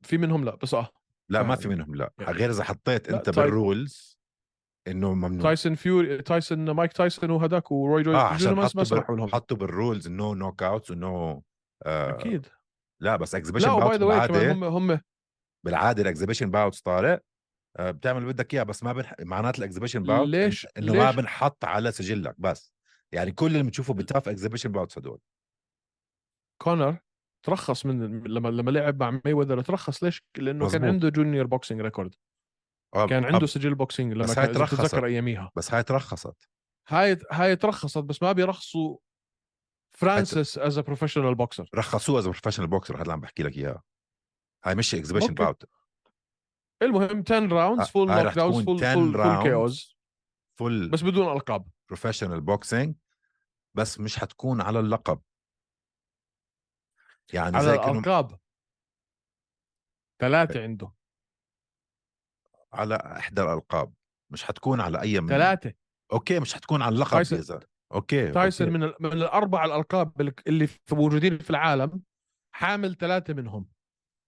في, 0.02 0.18
منهم 0.18 0.46
لا 0.46 0.56
بس 0.56 0.74
آه 0.74 0.90
لا 1.30 1.44
ما 1.44 1.56
فاهم. 1.56 1.62
في 1.62 1.68
منهم 1.68 1.96
لا 1.96 2.14
يعني- 2.20 2.32
غير 2.38 2.50
إذا 2.50 2.64
حطيت 2.64 3.10
أنت. 3.10 3.30
بال 3.30 3.56
rules 3.56 4.20
إنه 4.88 5.14
ممنوع 5.14 5.42
تايسون 5.44 5.76
فيوري 5.76 6.22
تايسون 6.22 6.72
مايك 6.72 6.94
تايسون 6.94 7.30
وهداك 7.32 7.72
وروي 7.72 8.04
جونز 8.04 8.16
آه 8.16 8.20
عشان 8.24 8.64
حطوا. 8.66 9.16
لهم 9.16 9.28
حطوا 9.30 9.58
بال 9.58 9.72
rules 9.72 10.08
no 10.08 10.34
knockouts 10.34 10.92
و 10.92 11.09
no 11.09 11.44
آه 11.86 12.10
أكيد 12.10 12.48
لا 13.02 13.16
بس 13.16 13.36
exhibition 13.36 13.68
bouts 13.68 13.98
بالعادة 13.98 14.52
هم 14.52 14.64
هم 14.64 15.00
بالعادة 15.66 16.02
ال 16.02 16.06
exhibition 16.06 16.52
bouts 16.52 16.82
طارق 16.82 17.22
بتعمل 17.80 18.22
اللي 18.22 18.34
بدك 18.34 18.54
إياه 18.54 18.64
بس 18.64 18.84
ما 18.84 18.94
بنح... 18.94 19.14
معنات 19.22 19.60
ال 19.60 19.64
exhibition 19.64 20.04
bout 20.04 20.28
ليش- 20.28 20.68
إنه 20.78 20.94
ما 20.94 21.06
ليش؟ 21.08 21.16
بنحط 21.16 21.66
على 21.66 21.92
سجلك 21.92 22.36
بس. 22.38 22.74
يعني 23.12 23.32
كل 23.32 23.46
اللي 23.48 23.64
بتشوفه 23.64 23.94
بتاف 23.94 24.30
exhibition 24.30 24.72
bouts 24.72 24.98
هدول. 24.98 25.20
كونر 26.62 26.98
ترخص 27.46 27.86
من 27.86 28.24
لما 28.24 28.50
لما 28.50 28.72
لعب 28.72 29.04
مع 29.04 29.20
ماي 29.26 29.34
وذر 29.34 29.62
ترخص. 29.62 30.04
ليش؟ 30.04 30.24
لأنه 30.38 30.60
كان 30.60 30.66
مظبوط. 30.82 30.84
عنده 30.84 31.10
junior 31.10 31.46
boxing 31.48 31.82
record 31.82 32.16
آه، 32.96 33.08
كان 33.08 33.24
آه، 33.24 33.28
عنده 33.34 33.46
سجل 33.48 33.76
boxing 33.76 34.14
لما 34.14 34.24
بس 34.24 34.36
كان 34.36 34.46
هاي 34.46 34.54
ترخصت. 34.54 34.82
بتتذكر 34.82 35.06
أياميها. 35.06 35.52
بس 35.56 35.74
هاي 35.74 35.84
ترخصت. 35.84 36.50
هاي 36.88 37.18
هاي 37.32 37.56
ترخصت 37.56 37.98
بس 38.04 38.24
ما 38.24 38.32
بيرخصوا 38.32 38.98
فرانسيس 39.98 40.58
as 40.58 40.80
professional 40.80 41.36
boxer 41.36 41.70
رخصوها 41.76 42.20
as 42.20 42.24
professional 42.28 42.68
boxer 42.68 42.96
هذا 42.96 43.02
اللي 43.02 43.14
عم 43.14 43.20
بحكي 43.20 43.44
لك 43.44 43.58
إياه. 43.58 43.82
هاي 44.66 44.76
مش 44.76 44.96
exhibition 44.96 45.28
okay. 45.28 45.44
bout 45.44 45.64
المهم 46.86 47.24
10 47.28 47.48
rounds 47.48 47.88
full 47.88 48.08
knockdowns 48.08 48.66
full 48.66 48.84
10 48.84 48.94
full 48.94 49.14
full 49.14 49.24
rounds. 49.24 49.44
K 49.44 49.54
Os 49.54 49.98
full 50.60 50.90
بس 50.90 51.02
بدون 51.02 51.32
ألقاب. 51.32 51.68
professional 51.88 52.42
boxing 52.42 52.96
بس 53.74 54.00
مش 54.00 54.20
حتكون 54.20 54.62
على 54.62 54.80
اللقب. 54.80 55.22
يعني 57.34 57.58
على 57.58 57.66
زي 57.66 57.74
الألقاب. 57.76 58.40
ثلاثة 60.22 60.64
عنده. 60.64 60.94
على 62.74 62.96
إحدى 62.96 63.42
الألقاب. 63.42 63.94
مش 64.30 64.44
حتكون 64.44 64.82
على 64.82 65.02
أي 65.02 65.20
من 65.20 65.30
ثلاثة. 65.30 65.74
okay 66.14 66.40
مش 66.40 66.54
حتكون 66.54 66.82
على 66.82 66.96
اللقب 66.96 67.22
زلمة. 67.24 67.62
okay 67.94 68.32
تايسون. 68.32 68.70
من 68.70 68.84
ال- 68.84 68.96
من 69.00 69.12
الأربع 69.14 69.66
الألقاب 69.66 70.22
اللي- 70.48 70.70
موجودين 70.92 71.38
في 71.38 71.50
العالم 71.50 72.02
حامل 72.56 72.96
ثلاثة 72.98 73.34
منهم. 73.34 73.68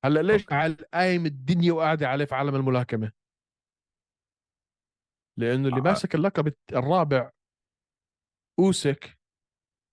هلا 0.06 0.20
ليش 0.22 0.46
قايم 0.94 1.26
الدنيا 1.26 1.74
وقاعدة 1.74 2.08
عليه 2.08 2.26
في 2.26 2.36
عالم 2.36 2.56
الملاكمة؟ 2.56 3.12
لأنه 5.38 5.68
اللي 5.68 5.80
آه. 5.80 5.84
ماسك 5.84 6.15
اللقب 6.15 6.54
الرابع 6.74 7.32
أوسك 8.60 9.18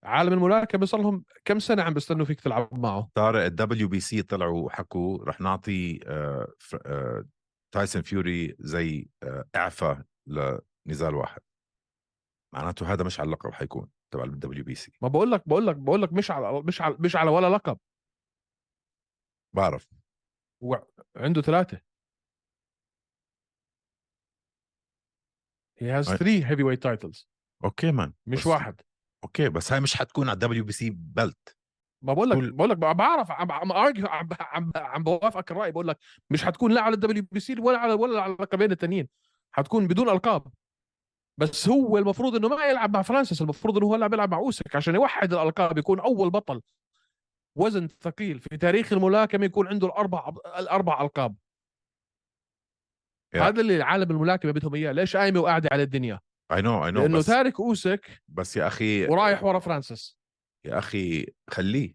عالم 0.05 0.33
الملاكمة 0.33 0.87
صار 0.87 1.01
لهم 1.01 1.25
كم 1.44 1.59
سنة 1.59 1.83
عم 1.83 1.94
بيستنوا 1.94 2.25
فيك 2.27 2.40
تلعب 2.40 2.75
معه؟ 2.75 3.11
طارق 3.14 3.44
ال 3.44 3.88
WBC 3.88 4.22
طلعوا 4.22 4.66
وحكوا 4.66 5.25
رح 5.25 5.40
نعطي 5.40 6.01
آه، 6.07 6.53
ف- 6.59 6.75
آه، 6.87 7.25
تايسون 7.75 8.03
فيوري 8.03 8.57
زي 8.61 9.09
آه، 9.22 9.44
إعفاء 9.57 10.03
لنزال 10.27 11.14
واحد. 11.14 11.40
معناته 12.55 12.92
هذا 12.92 13.05
مش 13.05 13.20
على 13.20 13.27
اللقب 13.27 13.53
حيكون 13.53 13.90
تبع 14.12 14.25
ال 14.24 14.64
WBC 14.64 14.92
ما 15.03 15.09
بقول 15.09 15.31
لك 15.31 15.48
بقول 15.48 15.66
لك 15.66 15.77
بقول 15.77 16.03
لك 16.03 16.12
مش 16.12 16.31
على 16.31 16.62
مش 16.62 16.81
على 16.81 16.96
مش 17.01 17.16
على 17.16 17.31
ولا 17.31 17.51
لقب. 17.57 17.79
بعرف. 19.55 20.01
عنده 21.16 21.42
ثلاثة. 21.42 21.81
He 25.81 25.85
has 25.85 26.07
a- 26.09 26.18
three 26.18 26.42
heavyweight 26.51 26.81
titles. 26.81 27.27
okay 27.64 27.92
man 27.92 28.12
مش 28.27 28.38
بس- 28.40 28.46
واحد. 28.46 28.81
okay 29.24 29.48
بس 29.48 29.72
هاي 29.72 29.81
مش 29.81 29.96
حتكون 29.96 30.29
على 30.29 30.35
ال 30.35 30.64
WBC 30.64 30.90
belt 30.90 31.57
ما 32.05 32.12
بقول 32.12 32.31
لك 32.31 32.37
كل- 32.37 32.53
بقول 32.53 32.70
لك 32.70 32.77
بعرف 32.77 33.31
عم 33.31 33.53
عم 33.53 33.72
عم 33.72 34.29
عم 34.40 34.72
عم 34.77 35.03
بوافقك 35.05 35.51
الرأي. 35.51 35.72
بقول 35.72 35.88
لك 35.88 35.98
مش 36.31 36.44
حتكون 36.44 36.72
لا 36.72 36.81
على 36.81 36.94
ال 36.94 37.26
WBC 37.33 37.61
ولا 37.61 37.79
على 37.79 37.92
ولا 37.92 38.22
على 38.22 38.33
اللقبين 38.33 38.70
التانيين. 38.72 39.09
حتكون 39.53 39.87
بدون 39.87 40.09
ألقاب. 40.09 40.53
بس 41.38 41.68
هو 41.68 41.98
المفروض 41.98 42.35
إنه 42.37 42.48
ما 42.48 42.64
يلعب 42.64 42.94
مع 42.94 43.03
فرانسيس 43.03 43.42
المفروض 43.42 43.77
إنه 43.77 43.87
هو 43.87 43.96
لا 43.96 44.07
بيلعب 44.07 44.31
مع 44.31 44.38
أوسك 44.38 44.77
عشان 44.77 44.94
يوحد 44.94 45.33
الألقاب 45.33 45.79
يكون 45.79 46.01
أول 46.01 46.31
بطل. 46.31 46.62
وزن 47.56 47.88
ثقيل. 48.00 48.40
في 48.40 48.56
تاريخ 48.56 48.92
الملاكمه 48.92 49.44
يكون 49.44 49.66
عنده 49.68 49.86
الأربع 49.86 50.28
الأربع 50.58 51.02
ألقاب. 51.02 51.36
yeah. 53.35 53.42
هذا 53.42 53.60
اللي 53.60 53.82
عالم 53.82 54.10
الملاكمه 54.10 54.52
بدهم 54.52 54.74
إياه. 54.74 54.92
ليش 54.92 55.16
قايمة 55.16 55.40
وقاعدة 55.40 55.68
على 55.72 55.82
الدنيا؟ 55.82 56.20
اي 56.52 56.62
نو 56.62 56.86
اي 56.86 56.90
نو 56.90 57.00
لأنه 57.02 57.18
بس 57.18 57.26
تارك 57.26 57.60
أوسك 57.60 58.22
بس 58.28 58.56
يا 58.56 58.66
أخي 58.66 59.06
ورايح 59.06 59.44
ورا 59.44 59.58
فرانسيس. 59.58 60.18
يا 60.66 60.78
أخي 60.78 61.26
خليه. 61.50 61.94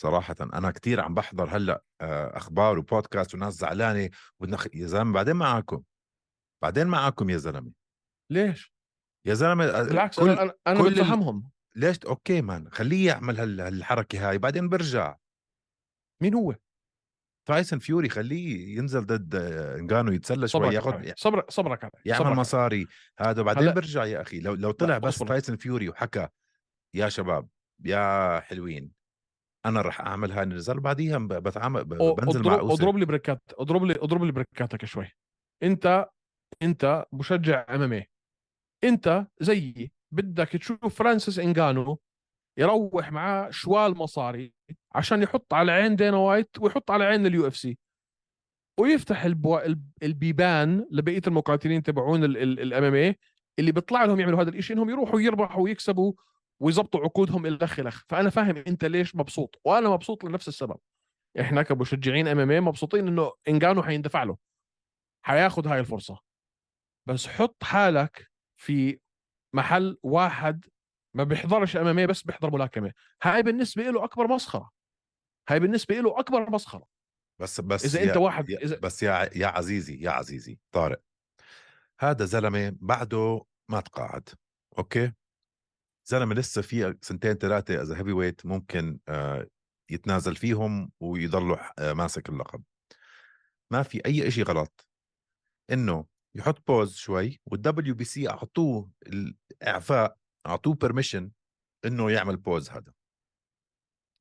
صراحة 0.00 0.36
أنا 0.40 0.70
كتير 0.70 1.00
عم 1.00 1.14
بحضر 1.14 1.56
هلأ 1.56 1.82
آه، 2.00 2.36
أخبار 2.36 2.78
وبودكاست 2.78 3.34
وناس 3.34 3.54
زعلانة 3.54 4.10
بدنا 4.40 4.56
خ- 4.56 4.66
يا 4.74 4.86
زلمة 4.86 5.12
بعدين 5.12 5.36
معاكم. 5.36 5.82
بعدين 6.62 6.86
معاكم 6.86 7.30
يا 7.30 7.36
زلمة. 7.36 7.72
ليش؟ 8.32 8.72
يا 9.26 9.34
زلمة 9.34 9.64
آه، 9.64 9.82
بالعكس 9.82 10.20
كل 10.20 10.28
أنا, 10.30 10.52
أنا 10.66 10.82
كل 10.82 10.90
بتفهمهم 10.90 11.50
ليش 11.76 11.98
okay 12.06 12.42
man 12.42 12.70
خليه 12.70 13.06
يعمل 13.06 13.36
هال- 13.40 13.60
هالحركة 13.60 14.28
هاي 14.30 14.38
بعدين 14.38 14.68
برجع 14.68 15.16
مين 16.22 16.34
هو؟ 16.34 16.54
تايسون 17.48 17.78
فيوري 17.78 18.08
خليه 18.08 18.78
ينزل 18.78 19.06
ضد 19.06 19.34
انجانو 19.78 20.12
يتسلى 20.12 20.48
شوي 20.48 20.74
ياخذ. 20.74 21.12
صبرك 21.16 21.50
صبرك 21.50 21.84
علي 21.84 21.92
يعمل 22.04 22.24
صبرك. 22.24 22.38
مصاري 22.38 22.86
هذا 23.18 23.42
بعدين 23.42 23.72
برجع 23.74 24.04
يا 24.04 24.20
أخي 24.22 24.40
لو 24.40 24.54
لو 24.54 24.70
طلع 24.70 24.98
بس. 24.98 25.18
تايسون 25.18 25.56
فيوري 25.56 25.88
وحكى 25.88 26.28
يا 26.94 27.08
شباب 27.08 27.48
يا 27.84 28.40
حلوين 28.40 28.92
أنا 29.66 29.80
رح 29.82 30.00
أعمل 30.00 30.32
هاي 30.32 30.42
النزال 30.42 30.80
بعديها 30.80 31.18
بتعامل 31.18 31.84
بنزل 31.84 32.42
مع 32.46 32.54
اوسك 32.54 32.82
اضرب 32.82 32.96
لي 32.96 33.04
بريكات 33.06 33.42
اضرب 33.58 33.84
لي 33.84 33.94
اضرب 33.94 34.24
لي 34.24 34.32
بريكاتك 34.32 34.84
شوي 34.84 35.10
أنت 35.62 36.08
أنت 36.62 37.04
مشجع 37.12 37.66
MMA 37.70 38.04
أنت 38.84 39.26
زيي 39.40 39.92
بدك 40.16 40.48
تشوف 40.48 40.84
فرانسيس 40.84 41.38
انجانو 41.38 41.98
يروح 42.58 43.12
معاه 43.12 43.50
شوال 43.50 43.96
مصاري 43.96 44.52
عشان 44.94 45.22
يحط 45.22 45.54
على 45.54 45.72
عين 45.72 45.96
دينا 45.96 46.16
وايت 46.16 46.50
ويحط 46.60 46.90
على 46.90 47.04
عين 47.04 47.26
ال 47.26 47.46
UFC. 47.46 47.78
ويفتح 48.80 49.24
البو... 49.24 49.58
الب- 49.58 49.90
البيبان 50.02 50.86
لبقية 50.90 51.20
المقاتلين 51.26 51.82
تبعون 51.82 52.24
ال 52.24 52.84
MMA 52.84 53.16
اللي 53.58 53.72
بيطلع 53.72 54.04
لهم 54.04 54.20
يعملوا 54.20 54.42
هذا 54.42 54.50
الشيء 54.50 54.76
إنهم 54.76 54.90
يروحوا 54.90 55.20
يربحوا 55.20 55.62
ويكسبوا 55.62 56.12
ويظبطوا 56.62 57.00
عقودهم 57.00 57.46
الخ 57.46 57.78
الخ 57.78 58.02
فأنا 58.08 58.30
فاهم 58.30 58.56
أنت 58.56 58.84
ليش 58.84 59.16
مبسوط 59.16 59.60
وأنا 59.64 59.88
مبسوط 59.88 60.24
لنفس 60.24 60.48
السبب. 60.48 60.76
إحنا 61.40 61.62
كمشجعين 61.62 62.28
MMA 62.28 62.60
مبسوطين 62.60 63.08
إنه 63.08 63.32
انجانو 63.48 63.82
حيندفع 63.82 64.22
له 64.22 64.36
حياخذ 65.22 65.68
هاي 65.68 65.80
الفرصة. 65.80 66.18
بس 67.08 67.26
حط 67.26 67.64
حالك 67.64 68.30
في 68.56 68.98
محل 69.56 69.98
واحد 70.02 70.64
ما 71.14 71.24
بيحضرش 71.24 71.76
MMA 71.76 72.06
بس 72.06 72.22
بيحضر 72.22 72.50
ملاكمة. 72.50 72.92
هاي 73.22 73.42
بالنسبة 73.42 73.82
له 73.82 74.04
أكبر 74.04 74.28
مسخرة. 74.28 74.70
هاي 75.48 75.60
بالنسبة 75.60 75.94
له 75.94 76.18
أكبر 76.20 76.50
مسخرة. 76.50 76.86
بس 77.40 77.60
بس 77.60 77.84
إذا 77.84 78.00
يا 78.00 78.08
أنت 78.08 78.16
واحد 78.16 78.50
يا 78.50 78.58
إذا 78.58 78.78
بس 78.78 79.02
يا 79.02 79.30
يا 79.36 79.46
عزيزي 79.46 80.02
يا 80.02 80.10
عزيزي 80.10 80.58
طارق. 80.72 81.00
هذا 82.00 82.24
زلمة 82.24 82.76
بعده 82.80 83.44
ما 83.70 83.80
تقاعد. 83.80 84.28
أوكي؟ 84.78 85.12
زلمة 86.08 86.34
لسه 86.34 86.62
في 86.62 86.96
سنتين 87.02 87.34
ثلاثة 87.34 87.82
اذا 87.82 87.98
heavyweight 87.98 88.46
ممكن 88.46 88.98
آه، 89.08 89.46
يتنازل 89.90 90.36
فيهم 90.36 90.92
ويضله 91.00 91.70
آه، 91.78 91.92
ماسك 91.92 92.28
اللقب. 92.28 92.62
ما 93.72 93.82
في 93.82 94.06
أي 94.06 94.30
شيء 94.30 94.44
غلط. 94.44 94.88
إنه 95.72 96.06
يحط 96.38 96.66
pause 96.66 96.96
شوي 96.96 97.40
وال 97.46 97.94
WBC 97.94 98.30
أعطوه 98.30 98.90
الاعفاء 99.06 100.18
أعطوه 100.46 100.74
permission 100.74 101.30
إنه 101.84 102.10
يعمل 102.10 102.36
pause 102.36 102.70
هذا. 102.70 102.92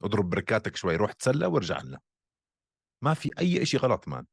اضرب 0.03 0.29
بركاتك 0.29 0.75
شوي 0.75 0.95
روح 0.95 1.11
تسلى 1.11 1.45
وارجع 1.45 1.81
لنا. 1.81 1.99
ما 3.03 3.13
في 3.13 3.29
أي 3.39 3.65
شيء 3.65 3.79
غلط 3.79 4.07
مان. 4.07 4.25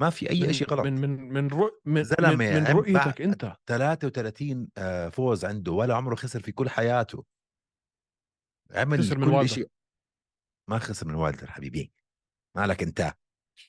ما 0.00 0.10
في 0.10 0.30
أي 0.30 0.54
شيء 0.54 0.68
غلط. 0.68 0.86
من 0.86 0.92
من 0.92 1.32
من, 1.32 1.48
رؤ... 1.48 1.80
من, 1.84 2.04
زلمة 2.04 2.36
من, 2.36 2.62
من 2.62 2.66
رؤيتك 2.66 3.22
أنت. 3.22 3.56
33 3.66 4.68
آه، 4.78 5.08
فوز 5.08 5.44
عنده 5.44 5.72
ولا 5.72 5.96
عمره 5.96 6.14
خسر 6.14 6.42
في 6.42 6.52
كل 6.52 6.68
حياته. 6.70 7.24
عمل 8.70 8.98
خسر 8.98 9.18
من 9.18 9.40
كل. 9.40 9.48
شيء 9.48 9.70
ما 10.70 10.78
خسر 10.78 11.08
من 11.08 11.14
والدر 11.14 11.50
حبيبي. 11.50 11.92
مالك 12.56 12.82
أنت؟ 12.82 13.14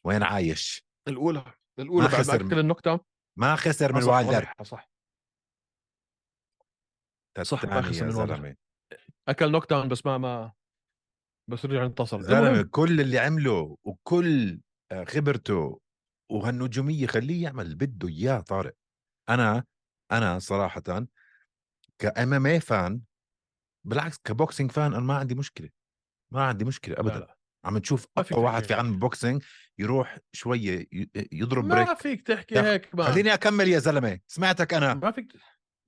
وين 0.03 0.23
عايش؟ 0.23 0.85
الأولى. 1.07 1.53
الأولى 1.81 2.03
ما 2.03 2.11
بعد 2.11 2.17
ما 2.17 2.23
خسر 2.23 2.47
اكل 2.47 2.59
النوك 2.59 2.85
داون 2.85 2.99
ما 3.37 3.55
خسر 3.55 3.93
من 3.93 4.03
والله، 4.03 4.53
صح 4.63 4.89
صح، 7.43 7.65
ما 7.65 7.81
خسر 7.81 8.05
من. 8.05 8.11
زلمة. 8.11 8.55
أكل 9.27 9.51
knockdown 9.51 9.87
بس 9.87 10.05
ما 10.05 10.17
ما 10.17 10.53
بس 11.49 11.65
رجع 11.65 11.85
انتصر. 11.85 12.21
زلمة 12.21 12.61
كل 12.61 13.01
اللي 13.01 13.19
عمله 13.19 13.77
وكل 13.83 14.61
آه، 14.91 15.03
خبرته 15.03 15.79
وهالنجومية 16.31 17.07
خليه 17.07 17.43
يعمل 17.43 17.65
اللي 17.65 17.75
بده 17.75 18.07
إياه 18.07 18.39
طارق. 18.39 18.73
أنا 19.29 19.63
أنا 20.11 20.39
صراحة 20.39 20.81
ك 22.01 22.33
MMA 22.33 22.45
fan 22.45 23.01
بالعكس 23.87 24.17
ك 24.17 24.25
boxing 24.25 24.71
fan 24.71 24.93
أنا 24.93 24.99
ما 25.03 25.17
عندي 25.17 25.35
مشكلة. 25.35 25.69
ما 26.33 26.43
عندي 26.43 26.65
مشكلة 26.65 26.95
لا، 26.95 27.01
ابدا. 27.01 27.19
لا. 27.19 27.37
عم 27.65 27.77
تشوف 27.77 28.07
أقوى 28.17 28.43
واحد 28.43 28.63
في 28.63 28.73
عالم 28.73 28.93
ال 28.93 29.00
boxing 29.00 29.43
يروح 29.81 30.17
شوية 30.33 30.87
يضرب 31.31 31.67
break 31.67 31.87
ما 31.87 31.93
فيك 31.93 32.27
تحكي 32.27 32.55
أخ- 32.55 32.65
هيك 32.65 32.95
ما 32.95 33.03
خليني 33.03 33.33
أكمل 33.33 33.67
يا 33.67 33.79
زلمة 33.79 34.19
سمعتك 34.27 34.73
أنا. 34.73 34.93
ما 34.93 35.11
فيك 35.11 35.33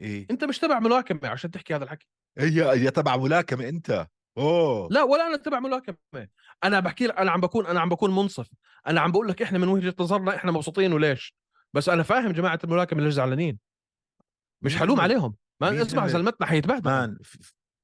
إيه. 0.02 0.28
أنت 0.32 0.44
مش 0.44 0.60
تبع 0.60 0.80
ملاكمة 0.80 1.30
عشان 1.30 1.52
تحكي 1.52 1.76
هذا 1.76 1.84
الحكي. 1.84 2.08
هي 2.38 2.56
يا 2.84 2.90
تبع 2.90 3.18
ملاكمة 3.18 3.70
أنت. 3.70 4.08
أوه. 4.38 4.88
لا 4.92 5.04
ولا 5.04 5.28
أنا 5.28 5.38
تبع 5.38 5.60
ملاكمة. 5.60 5.98
أنا 6.64 6.80
بحكي 6.80 7.08
لك 7.08 7.18
أنا 7.18 7.32
عم 7.32 7.42
بكون 7.42 7.66
أنا 7.66 7.80
عم 7.80 7.90
بكون 7.90 8.16
منصف. 8.16 8.50
أنا 8.88 9.02
عم 9.02 9.12
بقول 9.12 9.28
لك 9.28 9.42
إحنا 9.42 9.60
من 9.60 9.68
وجهة 9.68 9.96
نظرنا 10.00 10.36
إحنا 10.36 10.52
مبسوطين 10.52 10.94
وليش؟ 10.94 11.36
بس 11.74 11.90
أنا 11.90 12.04
فاهم 12.04 12.32
جماعة 12.32 12.60
الملاكمة 12.64 13.00
اللي 13.00 13.12
زعلانين. 13.12 13.60
مش 14.64 14.76
حلوم 14.78 14.98
هم؟ 14.98 15.02
عليهم. 15.04 15.36
ما 15.62 15.82
اسمع؟ 15.82 16.08
زلمتنا 16.08 16.48
حيتبهدل. 16.48 16.90
مان 16.90 17.18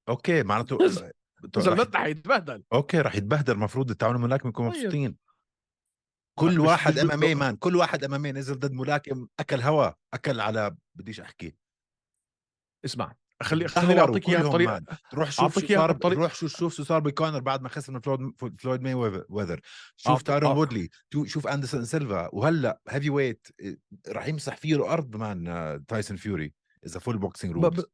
أوكي 0.10 0.43
معناته 0.43 0.78
زلمتنا 1.58 2.00
حيتبهدل. 2.00 2.63
أوكي 2.74 3.02
رح 3.02 3.15
يتبهدل 3.15 3.54
المفروض 3.54 3.89
التعاون 3.89 4.15
الملاكم 4.15 4.50
يكونوا 4.50 4.72
طيب. 4.72 4.80
مبسوطين. 4.80 5.15
كل 6.39 6.60
واحد 6.60 6.97
ام 6.99 7.12
ام 7.12 7.23
اي 7.23 7.36
مان 7.36 7.56
كل 7.56 7.75
واحد 7.75 8.04
MMA 8.04 8.32
نزل 8.32 8.60
ضد 8.60 8.71
ملاكم 8.73 9.28
أكل 9.39 9.62
هوا 9.62 9.91
أكل 10.13 10.39
على 10.39 10.75
بديش 10.95 11.19
أحكي. 11.19 11.56
اسمع 12.86 13.15
خلي 13.43 13.67
خليني 13.67 13.99
أعطيك 13.99 14.30
إياها 14.30 14.43
بطريقة. 14.43 14.82
روح 15.13 15.32
شوف 15.32 15.60
شو 15.60 15.67
صار 15.67 15.93
بطريقة- 15.93 16.06
روح 16.17 16.36
شو 16.36 16.47
شوف 16.47 16.73
شو 16.75 16.84
صار 16.84 16.99
بكونر 16.99 17.39
بعد 17.39 17.62
ما 17.62 17.69
خسر 17.69 17.93
من 17.93 17.99
فلويد 17.99 18.32
فلويد 18.62 18.82
ماي 18.82 18.93
ويذر 19.30 19.60
شوف 19.95 20.21
تايرون 20.21 20.58
وودلي. 20.58 20.89
شوف 21.25 21.47
أندرسون 21.47 21.86
سيلفا. 21.86 22.30
وهلأ 22.36 22.82
heavyweight 22.89 23.47
راح 24.08 24.28
يمسح 24.28 24.58
فيه 24.58 24.75
الأرض 24.75 25.15
man 25.15 25.47
آه، 25.47 25.84
تايسون 25.88 26.17
فيوري 26.17 26.54
إذا 26.86 26.99
full 26.99 27.17
boxing 27.17 27.54
rules 27.54 27.86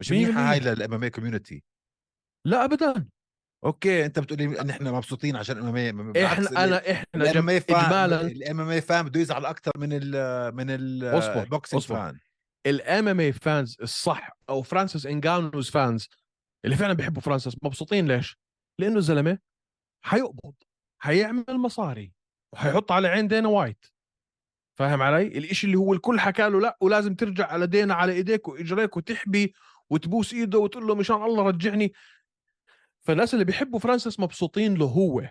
مش 0.00 0.12
منيحة. 0.12 0.50
هاي 0.52 0.60
لل 0.60 0.94
MMA 0.94 1.02
community 1.02 1.64
لا 2.46 2.64
ابدا. 2.64 3.08
okay 3.64 4.06
أنت 4.06 4.18
بتقولي 4.18 4.60
إن 4.60 4.70
إحنا 4.70 4.92
مبسوطين 4.92 5.36
عشان 5.36 5.58
MMA 5.58 6.26
إحنا 6.26 6.64
أنا 6.64 6.90
إحنا 6.90 7.06
ال 7.14 7.50
MMA 7.50 7.60
fan 7.60 7.76
اجمالا 7.76 8.20
ال 8.20 8.60
MMA 8.60 8.68
fan 8.68 9.04
بده 9.04 9.20
يزعل 9.20 9.46
أكثر 9.46 9.72
من 9.76 9.88
ال 9.92 10.54
من 10.54 10.66
ال 10.70 10.84
boxing. 10.84 11.82
fan 11.82 12.18
ال 12.66 13.08
MMA 13.08 13.20
fans 13.20 13.76
الصح 13.82 14.30
أو 14.48 14.62
فرانسيس 14.62 15.06
إنجانو's 15.06 15.70
fans 15.70 16.08
اللي 16.64 16.76
فعلا 16.76 16.92
بيحبوا 16.92 17.22
فرانسيس 17.22 17.56
مبسوطين 17.62 18.08
ليش؟ 18.08 18.38
لأنه 18.78 18.96
الزلمة 18.96 19.38
حيقبض 20.04 20.54
حيعمل 20.98 21.44
مصاري 21.48 22.12
وحيحط 22.52 22.92
على 22.92 23.08
عين 23.08 23.28
دانا 23.28 23.48
وايت 23.48 23.86
فاهم 24.78 25.02
علي؟ 25.02 25.26
الإشي 25.26 25.66
اللي 25.66 25.78
هو 25.78 25.92
الكل 25.92 26.20
حكى 26.20 26.48
له 26.48 26.60
لا 26.60 26.78
ولازم 26.80 27.14
ترجع 27.14 27.46
على 27.46 27.66
دانا 27.66 27.94
على 27.94 28.12
إيديك 28.12 28.48
وإجريك 28.48 28.96
وتحبي 28.96 29.54
وتبوس 29.90 30.32
إيده 30.34 30.58
وتقول 30.58 30.86
له 30.86 30.94
مشان 30.94 31.16
الله 31.22 31.42
رجعني 31.42 31.92
فالناس 33.02 33.34
اللي 33.34 33.44
بيحبوا 33.44 33.78
فرانسيس 33.78 34.20
مبسوطين 34.20 34.74
له 34.74 34.86
هو. 34.86 35.28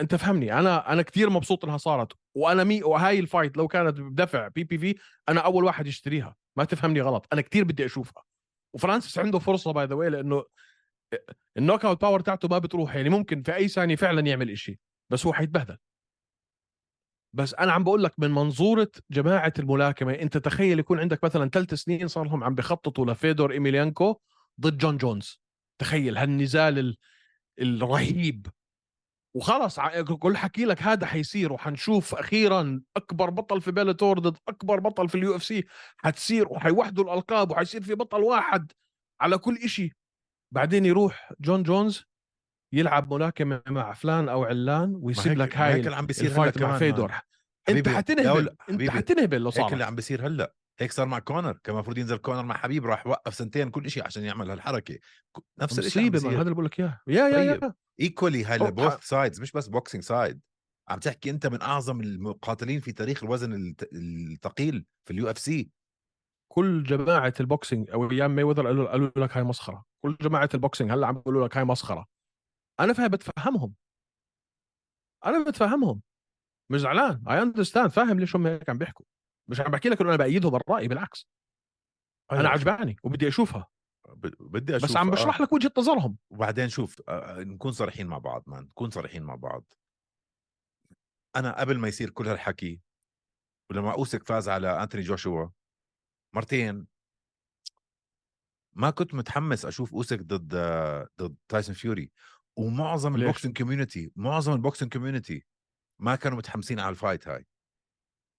انت 0.00 0.14
فهمني 0.14 0.58
أنا 0.58 0.92
أنا 0.92 1.02
كثير 1.02 1.30
مبسوط 1.30 1.64
انها 1.64 1.76
صارت 1.76 2.12
وأنا 2.34 2.64
مي 2.64 2.82
وهاي 2.82 3.18
ال 3.18 3.24
fight 3.24 3.56
لو 3.56 3.68
كانت 3.68 4.00
بدفع 4.00 4.48
بي 4.48 4.64
بي 4.64 4.78
في 4.78 4.94
أنا 5.28 5.40
اول 5.40 5.64
واحد 5.64 5.86
يشتريها. 5.86 6.36
ما 6.56 6.64
تفهمني 6.64 7.00
غلط 7.00 7.26
أنا 7.32 7.40
كثير 7.40 7.64
بدي 7.64 7.84
اشوفها. 7.84 8.22
وفرانسيس 8.74 9.18
عنده 9.18 9.38
فرصة 9.38 9.72
by 9.72 9.86
the 9.86 9.94
way 9.94 10.10
لأنه 10.10 10.44
ال 11.56 11.84
knockout 11.84 12.00
power 12.00 12.20
تاعته 12.20 12.48
ما 12.48 12.58
بتروح 12.58 12.94
يعني 12.94 13.08
ممكن 13.08 13.42
في 13.42 13.54
أي 13.54 13.68
ثانية 13.68 13.96
فعلا 13.96 14.26
يعمل 14.26 14.50
إشي 14.50 14.80
بس 15.10 15.26
هو 15.26 15.32
حيتبهدل. 15.32 15.76
بس 17.32 17.54
أنا 17.54 17.72
عم 17.72 17.84
بقول 17.84 18.04
لك 18.04 18.12
من 18.18 18.30
منظورة 18.30 18.90
جماعة 19.10 19.52
الملاكمة 19.58 20.12
أنت 20.12 20.36
تخيل 20.36 20.78
يكون 20.78 21.00
عندك 21.00 21.24
مثلا 21.24 21.50
ثلاث 21.50 21.74
سنين 21.74 22.08
صار 22.08 22.24
لهم 22.24 22.44
عم 22.44 22.54
بخططوا 22.54 23.06
لفيدور 23.06 23.52
إيميليانكو 23.52 24.20
ضد 24.60 24.78
جون 24.78 24.96
جونز. 24.96 25.40
تخيل 25.78 26.18
هالنزال 26.18 26.78
ال- 26.78 26.96
الرهيب. 27.60 28.46
وخلص 29.36 29.80
كل 30.18 30.36
حكي 30.36 30.64
لك 30.64 30.82
هذا 30.82 31.06
حيصير 31.06 31.52
وحنشوف 31.52 32.14
أخيرا 32.14 32.80
أكبر 32.96 33.30
بطل 33.30 33.60
في 33.60 33.72
بيلاتور 33.72 34.18
ضد 34.18 34.36
أكبر 34.48 34.80
بطل 34.80 35.08
في 35.08 35.14
ال 35.14 35.36
UFC 35.36 35.64
حتصير 35.96 36.48
وحيوحدوا 36.48 37.04
الألقاب 37.04 37.50
وحيصير 37.50 37.82
في 37.82 37.94
بطل 37.94 38.20
واحد 38.20 38.72
على 39.20 39.38
كل 39.38 39.56
إشي. 39.56 39.92
بعدين 40.54 40.84
يروح 40.86 41.32
جون 41.40 41.62
جونز 41.62 42.04
يلعب 42.74 43.14
ملاكمة 43.14 43.62
مع 43.68 43.92
فلان 43.92 44.28
أو 44.28 44.44
علان 44.44 44.98
ويسيب 45.02 45.38
لك 45.38 45.56
هاي 45.56 45.74
هيك 45.74 45.86
اللي 45.86 45.96
عم 45.96 46.06
بيصير 46.06 46.24
هلأ 46.26 46.32
الفايت 46.36 46.58
مع 46.58 46.66
كمان 46.66 46.78
فيدور. 46.78 47.12
أنت 47.68 47.88
حتنهبل 47.88 48.56
أنت 48.70 48.90
حتنهبل 48.90 49.40
لو 49.40 49.48
هيك 49.50 49.58
اللي 49.58 49.68
صار 49.70 49.82
عم 49.82 49.94
بيصير 49.94 50.26
هلأ. 50.26 50.54
هيك 50.80 50.92
صار 50.92 51.06
مع 51.06 51.18
كونر 51.18 51.52
كان 51.52 51.74
المفروض 51.74 51.98
ينزل 51.98 52.16
كونر 52.16 52.42
مع 52.42 52.56
حبيب 52.56 52.86
راح 52.86 53.06
وقف 53.06 53.34
سنتين 53.34 53.70
كل 53.70 53.90
شيء 53.90 54.04
عشان 54.04 54.24
يعمل 54.24 54.50
هالحركة. 54.50 54.98
نفس 55.58 55.78
الشيء 55.78 56.12
مصيبة 56.12 56.34
هذا 56.34 56.42
اللي 56.42 56.52
بقول 56.54 56.64
لك 56.64 56.80
إياه. 56.80 57.00
يا 57.06 57.28
يا. 57.28 57.38
يا. 57.38 57.74
ايكولي 58.00 58.44
هاي 58.44 58.90
ح- 58.90 59.00
سايدز 59.00 59.40
مش 59.40 59.52
بس 59.52 59.68
بوكسينج 59.68 60.04
سايد 60.04 60.40
عم 60.88 60.98
تحكي 60.98 61.30
أنت 61.30 61.46
من 61.46 61.62
أعظم 61.62 62.00
المقاتلين 62.00 62.80
في 62.80 62.92
تاريخ 62.92 63.24
الوزن 63.24 63.74
الثقيل 63.92 64.86
في 65.04 65.12
ال 65.12 65.30
UFC 65.30 65.70
كل 66.52 66.82
جماعة 66.82 67.34
ال 67.40 67.47
boxing 67.47 67.90
أو 67.90 68.10
أيام 68.10 68.30
ماي 68.30 68.44
وذر 68.44 68.66
قالوا 68.66 68.90
قالوا 68.90 69.10
لك 69.16 69.36
هاي 69.36 69.44
مسخرة. 69.44 69.84
كل 70.02 70.16
جماعة 70.20 70.48
ال 70.54 70.59
boxing 70.59 70.92
هلأ 70.92 71.06
عم 71.06 71.14
بيقولوا 71.14 71.46
لك 71.46 71.56
هاي 71.56 71.64
مسخرة. 71.64 72.06
أنا 72.80 72.92
فاهم 72.92 73.08
بتفهمهم. 73.08 73.74
أنا 75.26 75.44
بتفهمهم. 75.44 76.02
مش 76.70 76.80
زعلان. 76.80 77.24
I 77.28 77.42
understand 77.42 77.90
فاهم 77.90 78.20
ليش 78.20 78.36
هم 78.36 78.46
هيك 78.46 78.70
عم 78.70 78.78
بيحكوا. 78.78 79.06
مش 79.48 79.60
عم 79.60 79.70
بحكي 79.70 79.88
لك 79.88 80.00
إنه 80.00 80.08
أنا 80.08 80.18
بأيدهم 80.18 80.54
الراي 80.54 80.88
بالعكس. 80.88 81.26
أنا 82.32 82.48
عجباني 82.48 82.96
وبدي 83.02 83.28
أشوفها. 83.28 83.68
بدي 84.40 84.76
أشوف 84.76 84.90
بس 84.90 84.96
عم 84.96 85.08
آه. 85.08 85.12
بشرح 85.12 85.40
لك 85.40 85.52
وجهة 85.52 85.72
نظرهم. 85.78 86.16
وبعدين 86.30 86.68
شوف 86.68 87.02
آه، 87.08 87.40
آه، 87.40 87.44
نكون 87.44 87.72
صريحين 87.72 88.06
مع 88.06 88.18
بعض 88.18 88.42
man 88.46 88.64
نكون 88.64 88.90
صريحين 88.90 89.22
مع 89.22 89.34
بعض. 89.34 89.64
أنا 91.36 91.60
قبل 91.60 91.78
ما 91.78 91.88
يصير 91.88 92.10
كل 92.10 92.28
هالحكي 92.28 92.80
ولما 93.70 93.92
أوسك 93.92 94.22
فاز 94.22 94.48
على 94.48 94.82
أنتوني 94.82 95.04
جوشوا 95.04 95.48
مرتين 96.34 96.86
ما 98.72 98.90
كنت 98.90 99.14
متحمس 99.14 99.64
أشوف 99.64 99.94
أوسك 99.94 100.22
ضد 100.22 100.54
ضد 101.20 101.36
تايسون 101.48 101.74
فيوري. 101.74 102.10
ومعظم؟ 102.56 103.14
ال 103.14 103.20
boxing 103.20 103.58
community 103.58 104.12
معظم 104.16 104.52
ال 104.52 104.58
boxing 104.58 104.92
community 104.92 105.46
ما 105.98 106.16
كانوا 106.16 106.38
متحمسين 106.38 106.80
على 106.80 106.90
ال 106.90 106.96
fight 106.96 107.28
هاي. 107.28 107.46